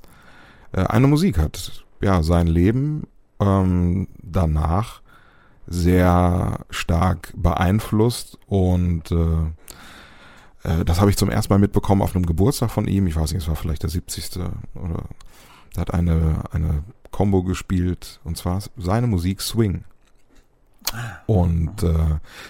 äh, 0.71 0.81
eine 0.85 1.07
Musik 1.07 1.37
hat 1.37 1.85
ja 2.01 2.23
sein 2.23 2.47
Leben 2.47 3.03
ähm, 3.39 4.07
danach 4.23 5.01
sehr 5.67 6.59
stark 6.69 7.33
beeinflusst 7.35 8.37
und 8.47 9.11
äh, 9.11 10.69
äh, 10.81 10.85
das 10.85 10.99
habe 11.01 11.09
ich 11.09 11.17
zum 11.17 11.29
ersten 11.29 11.51
Mal 11.53 11.59
mitbekommen 11.59 12.01
auf 12.01 12.15
einem 12.15 12.25
Geburtstag 12.25 12.71
von 12.71 12.87
ihm. 12.87 13.07
Ich 13.07 13.15
weiß 13.15 13.33
nicht, 13.33 13.43
es 13.43 13.47
war 13.47 13.55
vielleicht 13.55 13.83
der 13.83 13.89
70. 13.89 14.37
oder 14.75 15.03
er 15.75 15.81
hat 15.81 15.93
eine 15.93 16.43
eine 16.51 16.83
Combo 17.11 17.43
gespielt 17.43 18.19
und 18.23 18.37
zwar 18.37 18.61
seine 18.77 19.07
Musik 19.07 19.41
Swing. 19.41 19.83
Und 21.25 21.81
äh, 21.81 21.93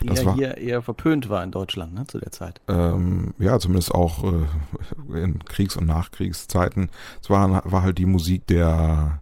Die 0.01 0.07
Das 0.07 0.19
ja 0.19 0.25
war- 0.25 0.35
hier 0.35 0.57
eher 0.57 0.81
verpönt 0.81 1.29
war 1.29 1.41
in 1.43 1.51
Deutschland, 1.51 1.93
ne? 1.93 2.05
Zu 2.05 2.19
der 2.19 2.31
Zeit. 2.31 2.59
ähm, 2.67 3.33
ja, 3.39 3.57
zumindest 3.59 3.93
auch 3.95 4.23
äh, 4.25 5.21
in 5.23 5.39
Kriegs- 5.45 5.77
und 5.77 5.85
Nachkriegszeiten. 5.87 6.89
Es 7.21 7.29
war, 7.29 7.61
war 7.71 7.81
halt 7.81 7.97
die 7.97 8.05
Musik 8.05 8.45
der, 8.47 9.21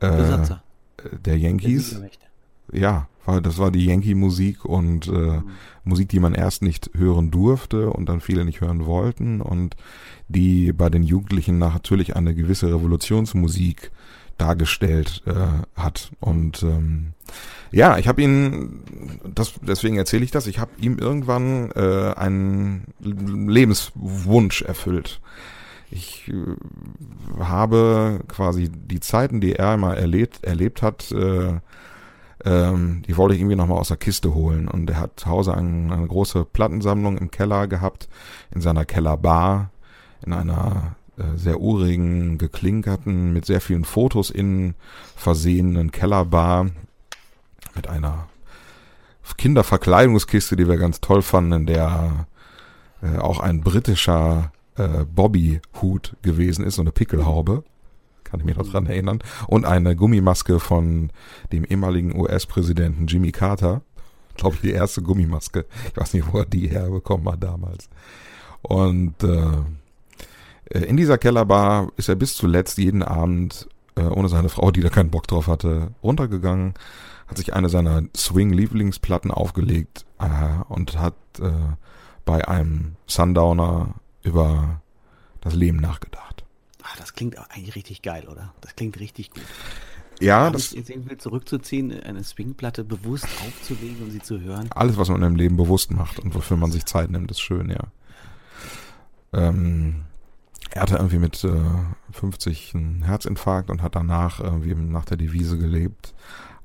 äh, 0.00 0.10
Besatzer. 0.10 0.62
der 1.04 1.18
der 1.18 1.38
Yankees. 1.38 1.90
Siegermächte. 1.90 2.25
Ja, 2.72 3.08
war, 3.24 3.40
das 3.40 3.58
war 3.58 3.70
die 3.70 3.86
Yankee-Musik 3.86 4.64
und 4.64 5.08
äh, 5.08 5.40
Mhm. 5.46 5.50
Musik, 5.84 6.08
die 6.08 6.20
man 6.20 6.34
erst 6.34 6.62
nicht 6.62 6.90
hören 6.94 7.30
durfte 7.30 7.90
und 7.90 8.08
dann 8.08 8.20
viele 8.20 8.44
nicht 8.44 8.60
hören 8.60 8.86
wollten 8.86 9.40
und 9.40 9.76
die 10.28 10.72
bei 10.72 10.90
den 10.90 11.02
Jugendlichen 11.02 11.58
natürlich 11.58 12.16
eine 12.16 12.34
gewisse 12.34 12.66
Revolutionsmusik 12.66 13.92
dargestellt 14.36 15.22
äh, 15.26 15.80
hat. 15.80 16.10
Und 16.20 16.62
ähm, 16.62 17.12
ja, 17.70 17.98
ich 17.98 18.08
habe 18.08 18.20
ihn, 18.20 18.82
das, 19.34 19.54
deswegen 19.62 19.96
erzähle 19.96 20.24
ich 20.24 20.30
das, 20.30 20.46
ich 20.46 20.58
habe 20.58 20.72
ihm 20.78 20.98
irgendwann 20.98 21.70
äh, 21.70 22.12
einen 22.16 22.92
Lebenswunsch 23.00 24.62
erfüllt. 24.62 25.20
Ich 25.90 26.28
äh, 26.28 27.42
habe 27.42 28.20
quasi 28.28 28.68
die 28.68 29.00
Zeiten, 29.00 29.40
die 29.40 29.54
er 29.54 29.76
mal 29.76 29.96
erlebt, 29.96 30.44
erlebt 30.44 30.82
hat, 30.82 31.10
äh, 31.12 31.60
ähm, 32.46 33.02
die 33.06 33.16
wollte 33.16 33.34
ich 33.34 33.40
irgendwie 33.40 33.56
nochmal 33.56 33.78
aus 33.78 33.88
der 33.88 33.96
Kiste 33.96 34.32
holen. 34.34 34.68
Und 34.68 34.88
er 34.88 35.00
hat 35.00 35.20
zu 35.20 35.26
Hause 35.26 35.54
ein, 35.54 35.92
eine 35.92 36.06
große 36.06 36.44
Plattensammlung 36.44 37.18
im 37.18 37.30
Keller 37.30 37.66
gehabt, 37.66 38.08
in 38.54 38.60
seiner 38.60 38.84
Kellerbar, 38.84 39.70
in 40.24 40.32
einer 40.32 40.94
äh, 41.18 41.36
sehr 41.36 41.60
urigen, 41.60 42.38
geklinkerten, 42.38 43.32
mit 43.32 43.44
sehr 43.46 43.60
vielen 43.60 43.84
Fotos 43.84 44.30
innen 44.30 44.76
versehenen 45.16 45.90
Kellerbar, 45.90 46.70
mit 47.74 47.88
einer 47.88 48.28
Kinderverkleidungskiste, 49.36 50.54
die 50.54 50.68
wir 50.68 50.76
ganz 50.76 51.00
toll 51.00 51.22
fanden, 51.22 51.52
in 51.52 51.66
der 51.66 52.26
äh, 53.02 53.18
auch 53.18 53.40
ein 53.40 53.62
britischer 53.62 54.52
äh, 54.76 55.04
Bobby-Hut 55.04 56.16
gewesen 56.22 56.64
ist, 56.64 56.76
so 56.76 56.82
eine 56.82 56.92
Pickelhaube. 56.92 57.64
Kann 58.36 58.40
ich 58.40 58.54
mich 58.54 58.66
noch 58.66 58.70
dran 58.70 58.84
erinnern. 58.84 59.20
Und 59.46 59.64
eine 59.64 59.96
Gummimaske 59.96 60.60
von 60.60 61.10
dem 61.52 61.64
ehemaligen 61.64 62.14
US-Präsidenten 62.20 63.06
Jimmy 63.06 63.32
Carter. 63.32 63.80
Glaube 64.36 64.56
ich, 64.56 64.60
die 64.60 64.72
erste 64.72 65.00
Gummimaske. 65.00 65.64
Ich 65.90 65.96
weiß 65.96 66.12
nicht, 66.12 66.30
wo 66.30 66.40
er 66.40 66.44
die 66.44 66.68
herbekommen 66.68 67.26
hat 67.32 67.42
damals. 67.42 67.88
Und 68.60 69.14
äh, 69.22 70.84
in 70.84 70.98
dieser 70.98 71.16
Kellerbar 71.16 71.90
ist 71.96 72.10
er 72.10 72.16
bis 72.16 72.36
zuletzt 72.36 72.76
jeden 72.76 73.02
Abend, 73.02 73.68
äh, 73.94 74.02
ohne 74.02 74.28
seine 74.28 74.50
Frau, 74.50 74.70
die 74.70 74.82
da 74.82 74.90
keinen 74.90 75.10
Bock 75.10 75.26
drauf 75.26 75.46
hatte, 75.46 75.92
runtergegangen, 76.02 76.74
hat 77.26 77.38
sich 77.38 77.54
eine 77.54 77.70
seiner 77.70 78.02
Swing-Lieblingsplatten 78.14 79.30
aufgelegt 79.30 80.04
äh, 80.18 80.62
und 80.68 80.98
hat 80.98 81.14
äh, 81.40 81.50
bei 82.26 82.46
einem 82.46 82.96
Sundowner 83.06 83.94
über 84.22 84.82
das 85.40 85.54
Leben 85.54 85.78
nachgedacht. 85.78 86.25
Ah, 86.86 86.96
das 86.98 87.14
klingt 87.14 87.36
eigentlich 87.50 87.74
richtig 87.74 88.02
geil, 88.02 88.28
oder? 88.30 88.54
Das 88.60 88.76
klingt 88.76 89.00
richtig 89.00 89.30
gut. 89.30 89.42
Ja, 90.20 90.50
das 90.50 90.72
jetzt 90.72 90.88
irgendwie 90.88 91.16
zurückzuziehen, 91.16 91.92
eine 92.00 92.22
Swingplatte 92.22 92.84
bewusst 92.84 93.26
aufzulegen 93.46 94.04
und 94.04 94.12
sie 94.12 94.20
zu 94.20 94.40
hören. 94.40 94.68
alles, 94.70 94.96
was 94.96 95.08
man 95.08 95.22
im 95.22 95.36
Leben 95.36 95.56
bewusst 95.56 95.90
macht 95.90 96.20
und 96.20 96.34
wofür 96.34 96.56
man 96.56 96.70
sich 96.70 96.86
Zeit 96.86 97.10
nimmt, 97.10 97.30
ist 97.30 97.40
schön, 97.40 97.70
ja. 97.70 97.88
Ähm, 99.32 100.04
er 100.70 100.82
hatte 100.82 100.96
irgendwie 100.96 101.18
mit 101.18 101.42
äh, 101.44 101.50
50 102.12 102.74
einen 102.74 103.02
Herzinfarkt 103.02 103.68
und 103.68 103.82
hat 103.82 103.96
danach 103.96 104.40
irgendwie 104.40 104.74
nach 104.74 105.04
der 105.04 105.16
Devise 105.16 105.58
gelebt. 105.58 106.14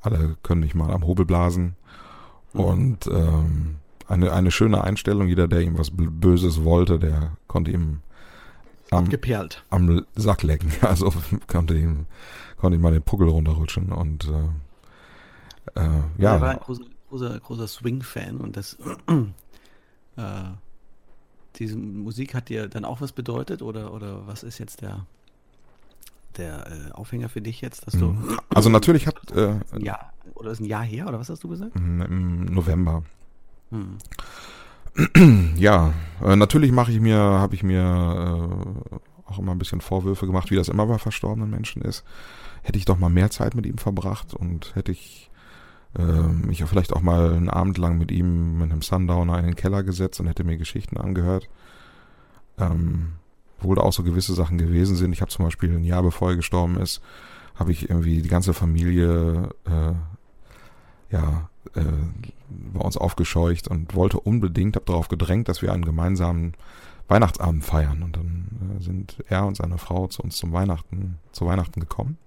Alle 0.01 0.37
können 0.43 0.61
nicht 0.61 0.75
mal 0.75 0.91
am 0.91 1.05
Hobel 1.05 1.25
blasen. 1.25 1.75
Mhm. 2.53 2.59
Und 2.59 3.07
ähm, 3.07 3.75
eine, 4.07 4.31
eine 4.33 4.51
schöne 4.51 4.83
Einstellung. 4.83 5.27
Jeder, 5.27 5.47
der 5.47 5.61
ihm 5.61 5.77
was 5.77 5.91
Böses 5.91 6.63
wollte, 6.63 6.99
der 6.99 7.37
konnte 7.47 7.71
ihm 7.71 8.01
am, 8.91 9.09
Geperlt. 9.09 9.63
am 9.69 10.05
Sack 10.15 10.43
lecken. 10.43 10.71
Also 10.81 11.11
konnte 11.47 11.75
ihm, 11.75 12.05
konnte 12.57 12.75
ihm 12.77 12.81
mal 12.81 12.93
den 12.93 13.01
Puckel 13.01 13.27
runterrutschen. 13.29 13.91
Und 13.91 14.25
äh, 15.75 15.79
äh, 15.79 15.89
ja, 16.17 16.35
Er 16.35 16.41
war 16.41 16.49
ein 16.51 16.59
großer, 16.59 16.83
großer, 17.09 17.39
großer 17.39 17.67
Swing-Fan 17.67 18.37
und 18.37 18.55
das, 18.57 18.77
äh, 20.17 20.21
diese 21.55 21.77
Musik 21.77 22.33
hat 22.35 22.49
dir 22.49 22.67
dann 22.67 22.85
auch 22.85 23.01
was 23.01 23.11
bedeutet 23.11 23.61
oder, 23.61 23.93
oder 23.93 24.27
was 24.27 24.43
ist 24.43 24.57
jetzt 24.59 24.81
der, 24.81 25.05
der 26.37 26.67
äh, 26.67 26.91
Aufhänger 26.91 27.27
für 27.29 27.41
dich 27.41 27.59
jetzt, 27.61 27.87
dass 27.87 27.93
du 27.93 28.07
Mhm. 28.11 28.39
also 28.49 28.69
natürlich 28.69 29.07
hat 29.07 29.31
äh, 29.31 29.59
Jahr, 29.77 30.13
oder 30.35 30.51
ist 30.51 30.59
ein 30.61 30.65
Jahr 30.65 30.83
her 30.83 31.07
oder 31.07 31.19
was 31.19 31.29
hast 31.29 31.43
du 31.43 31.49
gesagt? 31.49 31.75
im 31.75 32.45
November 32.45 33.03
Hm. 33.71 33.97
Ja, 35.55 35.93
äh, 36.23 36.35
natürlich 36.35 36.71
mache 36.71 36.91
ich 36.91 36.99
mir, 36.99 37.17
habe 37.17 37.55
ich 37.55 37.63
mir 37.63 37.81
äh, 37.81 39.29
auch 39.29 39.39
immer 39.39 39.53
ein 39.53 39.59
bisschen 39.59 39.81
Vorwürfe 39.81 40.25
gemacht, 40.25 40.51
wie 40.51 40.55
das 40.55 40.69
immer 40.69 40.85
bei 40.85 40.97
verstorbenen 40.97 41.49
Menschen 41.49 41.81
ist. 41.81 42.03
Hätte 42.63 42.77
ich 42.77 42.85
doch 42.85 42.99
mal 42.99 43.09
mehr 43.09 43.31
Zeit 43.31 43.55
mit 43.55 43.65
ihm 43.65 43.77
verbracht 43.77 44.33
und 44.33 44.75
hätte 44.75 44.91
ich 44.91 45.31
äh, 45.97 46.01
mich 46.01 46.59
ja 46.59 46.65
vielleicht 46.65 46.93
auch 46.93 47.01
mal 47.01 47.33
einen 47.33 47.49
Abend 47.49 47.77
lang 47.77 47.97
mit 47.97 48.11
ihm 48.11 48.57
mit 48.57 48.71
einem 48.71 48.81
Sundowner 48.81 49.39
in 49.39 49.45
den 49.45 49.55
Keller 49.55 49.83
gesetzt 49.83 50.19
und 50.19 50.27
hätte 50.27 50.43
mir 50.43 50.57
Geschichten 50.57 50.97
angehört. 50.97 51.49
Ähm, 52.57 53.13
wohl 53.59 53.79
auch 53.79 53.93
so 53.93 54.03
gewisse 54.03 54.33
Sachen 54.33 54.57
gewesen 54.57 54.95
sind. 54.95 55.11
Ich 55.13 55.21
habe 55.21 55.31
zum 55.31 55.45
Beispiel 55.45 55.71
ein 55.71 55.83
Jahr 55.83 56.03
bevor 56.03 56.31
er 56.31 56.35
gestorben 56.35 56.77
ist, 56.77 57.01
habe 57.55 57.71
ich 57.71 57.89
irgendwie 57.89 58.21
die 58.21 58.29
ganze 58.29 58.53
Familie 58.53 59.49
äh, 59.65 59.93
ja 61.13 61.49
äh, 61.75 61.81
bei 62.73 62.81
uns 62.81 62.97
aufgescheucht 62.97 63.67
und 63.67 63.95
wollte 63.95 64.19
unbedingt, 64.19 64.75
habe 64.75 64.85
darauf 64.85 65.07
gedrängt, 65.07 65.47
dass 65.47 65.61
wir 65.61 65.71
einen 65.71 65.85
gemeinsamen 65.85 66.53
Weihnachtsabend 67.07 67.63
feiern. 67.63 68.03
Und 68.03 68.15
dann 68.15 68.77
äh, 68.77 68.83
sind 68.83 69.23
er 69.27 69.45
und 69.45 69.57
seine 69.57 69.77
Frau 69.77 70.07
zu 70.07 70.21
uns 70.21 70.37
zum 70.37 70.51
Weihnachten, 70.53 71.17
zu 71.31 71.45
Weihnachten 71.45 71.79
gekommen. 71.79 72.17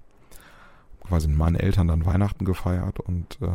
Quasi 1.06 1.28
meine 1.28 1.60
Eltern 1.60 1.88
dann 1.88 2.06
Weihnachten 2.06 2.44
gefeiert 2.44 3.00
und 3.00 3.38
äh, 3.42 3.48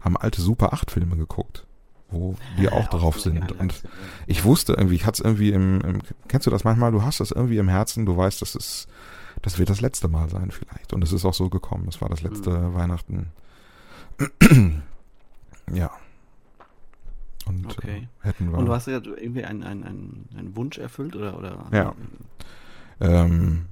haben 0.00 0.16
alte 0.16 0.40
Super 0.40 0.72
8 0.72 0.90
Filme 0.90 1.16
geguckt, 1.16 1.66
wo 2.10 2.34
die 2.58 2.68
auch 2.68 2.88
drauf 2.88 3.20
sind. 3.20 3.52
Und 3.52 3.84
ich 4.26 4.44
wusste 4.44 4.74
irgendwie, 4.74 4.96
ich 4.96 5.06
hatte 5.06 5.22
es 5.22 5.24
irgendwie 5.24 5.50
im, 5.50 5.80
im, 5.82 6.02
kennst 6.28 6.46
du 6.46 6.50
das 6.50 6.64
manchmal? 6.64 6.92
Du 6.92 7.02
hast 7.02 7.20
das 7.20 7.30
irgendwie 7.30 7.58
im 7.58 7.68
Herzen, 7.68 8.06
du 8.06 8.16
weißt, 8.16 8.42
das 8.42 8.54
ist, 8.54 8.88
das 9.42 9.58
wird 9.58 9.70
das 9.70 9.80
letzte 9.80 10.08
Mal 10.08 10.28
sein 10.28 10.50
vielleicht. 10.50 10.92
Und 10.92 11.02
es 11.02 11.12
ist 11.12 11.24
auch 11.24 11.34
so 11.34 11.48
gekommen. 11.48 11.86
Es 11.88 12.00
war 12.00 12.08
das 12.08 12.22
letzte 12.22 12.74
Weihnachten. 12.74 13.30
Ja. 15.72 15.90
Und 17.46 17.66
Okay. 17.66 18.08
äh, 18.22 18.26
hätten 18.26 18.50
wir. 18.50 18.58
Und 18.58 18.66
du 18.66 18.72
hast 18.72 18.86
ja 18.86 18.94
irgendwie 18.94 19.44
einen, 19.44 19.62
einen, 19.62 19.84
einen, 19.84 20.28
einen 20.36 20.56
Wunsch 20.56 20.78
erfüllt 20.78 21.14
oder, 21.14 21.36
oder 21.38 21.66
Ja. 21.72 21.94
Ähm, 23.00 23.66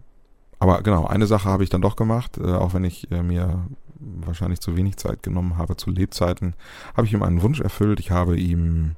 aber 0.58 0.82
genau, 0.82 1.06
eine 1.06 1.26
Sache 1.26 1.48
habe 1.48 1.64
ich 1.64 1.70
dann 1.70 1.80
doch 1.82 1.96
gemacht, 1.96 2.38
äh, 2.38 2.52
auch 2.52 2.74
wenn 2.74 2.84
ich 2.84 3.10
äh, 3.10 3.22
mir 3.22 3.66
wahrscheinlich 3.98 4.60
zu 4.60 4.76
wenig 4.76 4.96
Zeit 4.96 5.22
genommen 5.22 5.56
habe 5.56 5.76
zu 5.76 5.90
Lebzeiten, 5.90 6.54
habe 6.96 7.06
ich 7.06 7.12
ihm 7.12 7.22
einen 7.22 7.42
Wunsch 7.42 7.60
erfüllt. 7.60 8.00
Ich 8.00 8.10
habe 8.10 8.36
ihm 8.36 8.96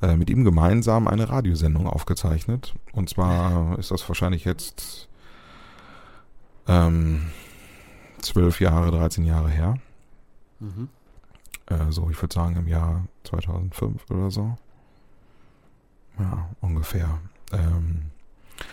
äh, 0.00 0.16
mit 0.16 0.30
ihm 0.30 0.44
gemeinsam 0.44 1.08
eine 1.08 1.28
Radiosendung 1.28 1.86
aufgezeichnet. 1.86 2.74
Und 2.92 3.10
zwar 3.10 3.78
ist 3.78 3.90
das 3.90 4.08
wahrscheinlich 4.08 4.44
jetzt 4.44 5.08
ähm, 6.66 7.26
zwölf 8.20 8.60
Jahre, 8.60 8.90
13 8.90 9.24
Jahre 9.24 9.50
her. 9.50 9.74
Mhm. 10.60 10.88
Äh, 11.68 11.90
so, 11.90 12.08
ich 12.10 12.20
würde 12.20 12.34
sagen 12.34 12.56
im 12.56 12.66
Jahr 12.66 13.04
2005 13.24 14.10
oder 14.10 14.30
so. 14.30 14.56
Ja, 16.18 16.48
ungefähr. 16.60 17.18
Ähm, 17.52 18.10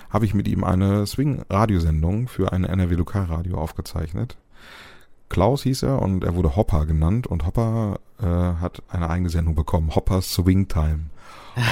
habe 0.09 0.25
ich 0.25 0.33
mit 0.33 0.47
ihm 0.47 0.63
eine 0.63 1.05
Swing-Radiosendung 1.05 2.27
für 2.27 2.51
ein 2.53 2.63
NRW-Lokalradio 2.63 3.57
aufgezeichnet. 3.57 4.37
Klaus 5.29 5.63
hieß 5.63 5.83
er 5.83 6.01
und 6.01 6.23
er 6.23 6.35
wurde 6.35 6.55
Hopper 6.55 6.85
genannt 6.85 7.27
und 7.27 7.45
Hopper 7.45 7.99
äh, 8.19 8.25
hat 8.25 8.81
eine 8.89 9.09
eigene 9.09 9.29
Sendung 9.29 9.55
bekommen, 9.55 9.93
Hopper 9.95 10.21
Swing 10.21 10.67
Time. 10.67 11.09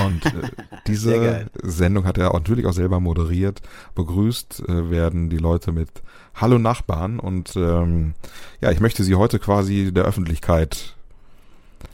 Und 0.06 0.26
äh, 0.26 0.50
diese 0.88 1.48
Sendung 1.62 2.06
hat 2.06 2.18
er 2.18 2.34
natürlich 2.34 2.66
auch 2.66 2.74
selber 2.74 3.00
moderiert. 3.00 3.62
Begrüßt 3.96 4.68
äh, 4.68 4.90
werden 4.90 5.30
die 5.30 5.38
Leute 5.38 5.72
mit 5.72 5.90
Hallo 6.36 6.58
Nachbarn 6.58 7.20
und 7.20 7.56
ähm, 7.56 8.16
ja, 8.60 8.72
ich 8.72 8.80
möchte 8.80 9.04
sie 9.04 9.16
heute 9.16 9.40
quasi 9.40 9.92
der 9.94 10.06
Öffentlichkeit 10.06 10.96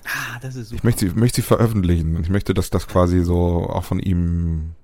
Ah, 0.06 0.40
das 0.42 0.56
ist 0.56 0.70
super. 0.70 0.78
ich 0.78 0.84
möchte 0.84 1.10
sie, 1.10 1.16
möchte 1.16 1.36
sie 1.38 1.48
veröffentlichen. 1.48 2.20
Ich 2.22 2.30
möchte, 2.30 2.54
dass 2.54 2.70
das 2.70 2.88
quasi 2.88 3.24
so 3.24 3.70
auch 3.70 3.84
von 3.84 4.00
ihm, 4.00 4.76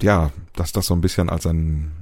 ja, 0.00 0.30
dass 0.54 0.72
das 0.72 0.86
so 0.86 0.94
ein 0.94 1.00
bisschen 1.00 1.28
als 1.30 1.46
ein, 1.46 1.92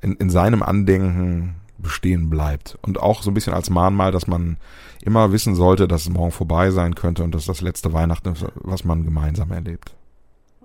in, 0.00 0.14
in 0.16 0.30
seinem 0.30 0.62
Andenken 0.62 1.56
bestehen 1.78 2.30
bleibt. 2.30 2.78
Und 2.82 2.98
auch 2.98 3.22
so 3.22 3.30
ein 3.30 3.34
bisschen 3.34 3.54
als 3.54 3.70
Mahnmal, 3.70 4.12
dass 4.12 4.26
man 4.26 4.56
immer 5.02 5.32
wissen 5.32 5.54
sollte, 5.54 5.86
dass 5.86 6.02
es 6.02 6.08
morgen 6.08 6.32
vorbei 6.32 6.70
sein 6.70 6.94
könnte 6.94 7.22
und 7.22 7.34
dass 7.34 7.46
das 7.46 7.60
letzte 7.60 7.92
Weihnachten 7.92 8.32
ist, 8.32 8.44
was 8.54 8.84
man 8.84 9.04
gemeinsam 9.04 9.52
erlebt. 9.52 9.94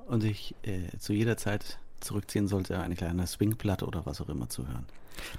Und 0.08 0.22
sich 0.22 0.56
äh, 0.64 0.98
zu 0.98 1.14
jeder 1.14 1.38
Zeit 1.38 1.78
zurückziehen 2.00 2.48
sollte, 2.48 2.80
eine 2.80 2.96
kleine 2.96 3.28
Swingplatte 3.28 3.86
oder 3.86 4.06
was 4.06 4.22
auch 4.22 4.30
immer 4.30 4.50
zu 4.50 4.68
hören. 4.68 4.86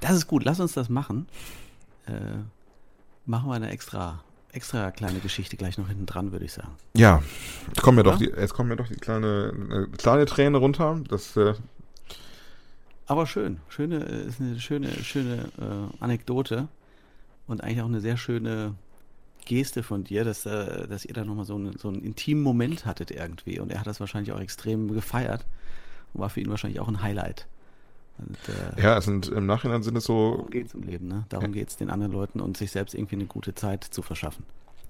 Das 0.00 0.12
ist 0.12 0.26
gut, 0.26 0.44
lass 0.44 0.60
uns 0.60 0.74
das 0.74 0.88
machen. 0.88 1.26
Äh, 2.06 2.38
machen 3.26 3.48
wir 3.48 3.54
eine 3.54 3.70
extra, 3.70 4.22
extra 4.52 4.90
kleine 4.90 5.20
Geschichte 5.20 5.56
gleich 5.56 5.78
noch 5.78 5.88
hinten 5.88 6.06
dran, 6.06 6.32
würde 6.32 6.44
ich 6.44 6.52
sagen. 6.52 6.72
Ja, 6.94 7.22
jetzt 7.68 7.82
kommt 7.82 7.96
mir 7.96 8.02
Oder? 8.02 8.12
doch 8.12 8.18
die, 8.18 8.26
jetzt 8.26 8.54
kommt 8.54 8.68
mir 8.68 8.76
doch 8.76 8.88
die 8.88 8.96
kleine, 8.96 9.88
äh, 9.92 9.96
kleine 9.96 10.26
Träne 10.26 10.58
runter. 10.58 11.00
Das, 11.08 11.36
äh, 11.36 11.54
Aber 13.06 13.26
schön, 13.26 13.60
schöne, 13.68 14.04
äh, 14.04 14.28
ist 14.28 14.40
eine 14.40 14.58
schöne, 14.60 14.90
schöne 15.02 15.50
äh, 15.58 16.02
Anekdote 16.02 16.68
und 17.46 17.62
eigentlich 17.62 17.82
auch 17.82 17.86
eine 17.88 18.00
sehr 18.00 18.16
schöne 18.16 18.74
Geste 19.44 19.82
von 19.82 20.04
dir, 20.04 20.24
dass, 20.24 20.46
äh, 20.46 20.86
dass 20.86 21.04
ihr 21.04 21.14
da 21.14 21.24
nochmal 21.24 21.44
so, 21.44 21.58
so 21.78 21.88
einen 21.88 22.02
intimen 22.02 22.42
Moment 22.42 22.86
hattet 22.86 23.10
irgendwie. 23.10 23.58
Und 23.58 23.72
er 23.72 23.80
hat 23.80 23.86
das 23.86 24.00
wahrscheinlich 24.00 24.32
auch 24.32 24.40
extrem 24.40 24.92
gefeiert 24.92 25.46
und 26.12 26.20
war 26.20 26.30
für 26.30 26.40
ihn 26.40 26.50
wahrscheinlich 26.50 26.80
auch 26.80 26.88
ein 26.88 27.02
Highlight. 27.02 27.46
Und, 28.26 28.38
äh, 28.48 28.82
ja, 28.82 28.98
es 28.98 29.04
sind, 29.04 29.28
im 29.28 29.46
Nachhinein 29.46 29.82
sind 29.82 29.96
es 29.96 30.04
so, 30.04 30.36
Darum 30.36 30.50
geht 30.50 30.66
es 30.66 30.74
im 30.74 30.82
Leben, 30.82 31.08
ne? 31.08 31.24
Darum 31.28 31.52
geht 31.52 31.68
es 31.68 31.76
den 31.76 31.90
anderen 31.90 32.12
Leuten 32.12 32.40
und 32.40 32.56
sich 32.56 32.70
selbst 32.70 32.94
irgendwie 32.94 33.16
eine 33.16 33.26
gute 33.26 33.54
Zeit 33.54 33.84
zu 33.84 34.02
verschaffen. 34.02 34.44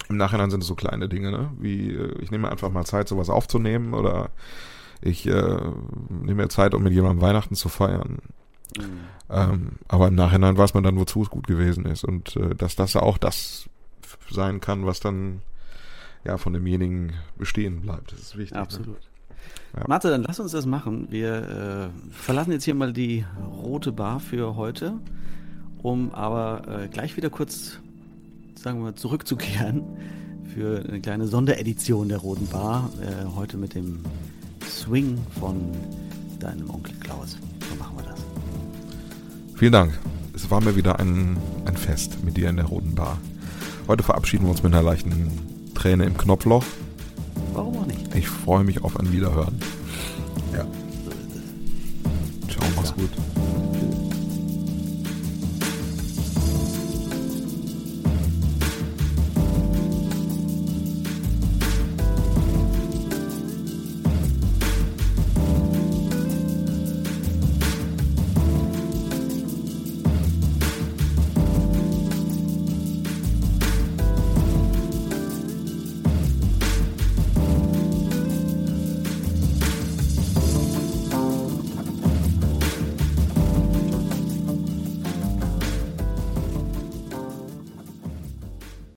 Im 0.09 0.16
Nachhinein 0.16 0.51
sind 0.51 0.62
es 0.62 0.66
so 0.66 0.74
kleine 0.74 1.09
Dinge, 1.09 1.31
ne? 1.31 1.51
Wie 1.59 1.95
äh, 1.95 2.20
ich 2.20 2.31
nehme 2.31 2.51
einfach 2.51 2.70
mal 2.70 2.85
Zeit, 2.85 3.09
sowas 3.09 3.31
aufzunehmen 3.31 3.95
oder 3.95 4.31
ich 5.03 5.26
äh, 5.26 5.61
nehme 6.09 6.43
mir 6.43 6.49
Zeit, 6.49 6.74
um 6.74 6.83
mit 6.83 6.93
jemandem 6.93 7.22
Weihnachten 7.22 7.55
zu 7.55 7.68
feiern. 7.68 8.18
Ähm, 9.28 9.72
aber 9.89 10.09
im 10.09 10.14
Nachhinein 10.14 10.57
weiß 10.57 10.74
man 10.74 10.83
dann, 10.83 10.97
wozu 10.97 11.22
es 11.22 11.31
gut 11.31 11.47
gewesen 11.47 11.87
ist 11.87 12.05
und 12.05 12.37
äh, 12.37 12.55
dass 12.55 12.76
das 12.76 12.95
ja 12.95 13.03
auch 13.03 13.18
das 13.18 13.68
sein 14.31 14.61
kann, 14.61 14.87
was 14.87 15.01
dann 15.01 15.43
ja 16.24 16.37
von 16.37 16.53
demjenigen 16.53 17.14
bestehen 17.37 17.81
bleibt. 17.81 18.12
Das 18.12 18.20
ist 18.20 18.37
wichtig. 18.37 18.57
Ne? 18.78 18.97
Ja. 19.76 19.84
Mathe, 19.86 20.11
dann 20.11 20.22
lass 20.22 20.41
uns 20.41 20.53
das 20.53 20.66
machen. 20.66 21.09
Wir 21.11 21.91
äh, 21.93 22.12
verlassen 22.12 22.53
jetzt 22.53 22.64
hier 22.64 22.74
mal 22.74 22.93
die 22.93 23.24
rote 23.62 23.93
Bar 23.93 24.20
für 24.20 24.57
heute, 24.57 24.95
um 25.82 26.12
aber 26.12 26.62
äh, 26.66 26.88
gleich 26.88 27.16
wieder 27.16 27.30
kurz, 27.30 27.78
sagen 28.57 28.78
wir 28.78 28.86
mal, 28.86 28.95
zurückzukehren 28.95 29.82
für 30.55 30.84
eine 30.88 31.01
kleine 31.01 31.26
Sonderedition 31.28 32.09
der 32.09 32.18
roten 32.18 32.47
Bar. 32.49 32.91
Äh, 33.01 33.36
heute 33.36 33.57
mit 33.57 33.74
dem 33.74 34.01
Swing 34.66 35.18
von 35.38 35.70
deinem 36.41 36.68
Onkel 36.70 36.95
Klaus. 37.01 37.38
So 37.68 37.76
machen 37.76 37.97
wir 37.97 38.05
das. 38.05 38.20
Vielen 39.57 39.72
Dank. 39.72 39.99
Es 40.34 40.51
war 40.51 40.61
mir 40.61 40.74
wieder 40.74 40.99
ein, 40.99 41.36
ein 41.66 41.76
Fest 41.76 42.24
mit 42.24 42.36
dir 42.36 42.49
in 42.49 42.57
der 42.57 42.64
Roten 42.64 42.95
Bar. 42.95 43.18
Heute 43.86 44.03
verabschieden 44.03 44.45
wir 44.45 44.51
uns 44.51 44.62
mit 44.62 44.72
einer 44.72 44.82
leichten 44.82 45.72
Träne 45.74 46.05
im 46.05 46.16
Knopfloch. 46.16 46.64
Warum 47.55 47.78
auch 47.78 47.86
nicht? 47.86 48.14
Ich 48.14 48.28
freue 48.28 48.64
mich 48.64 48.82
auf 48.82 48.98
ein 48.98 49.12
Wiederhören. 49.12 49.59
Ja. 50.53 50.66
Ciao, 52.48 52.66
mach's 52.76 52.94
gut. 52.94 53.11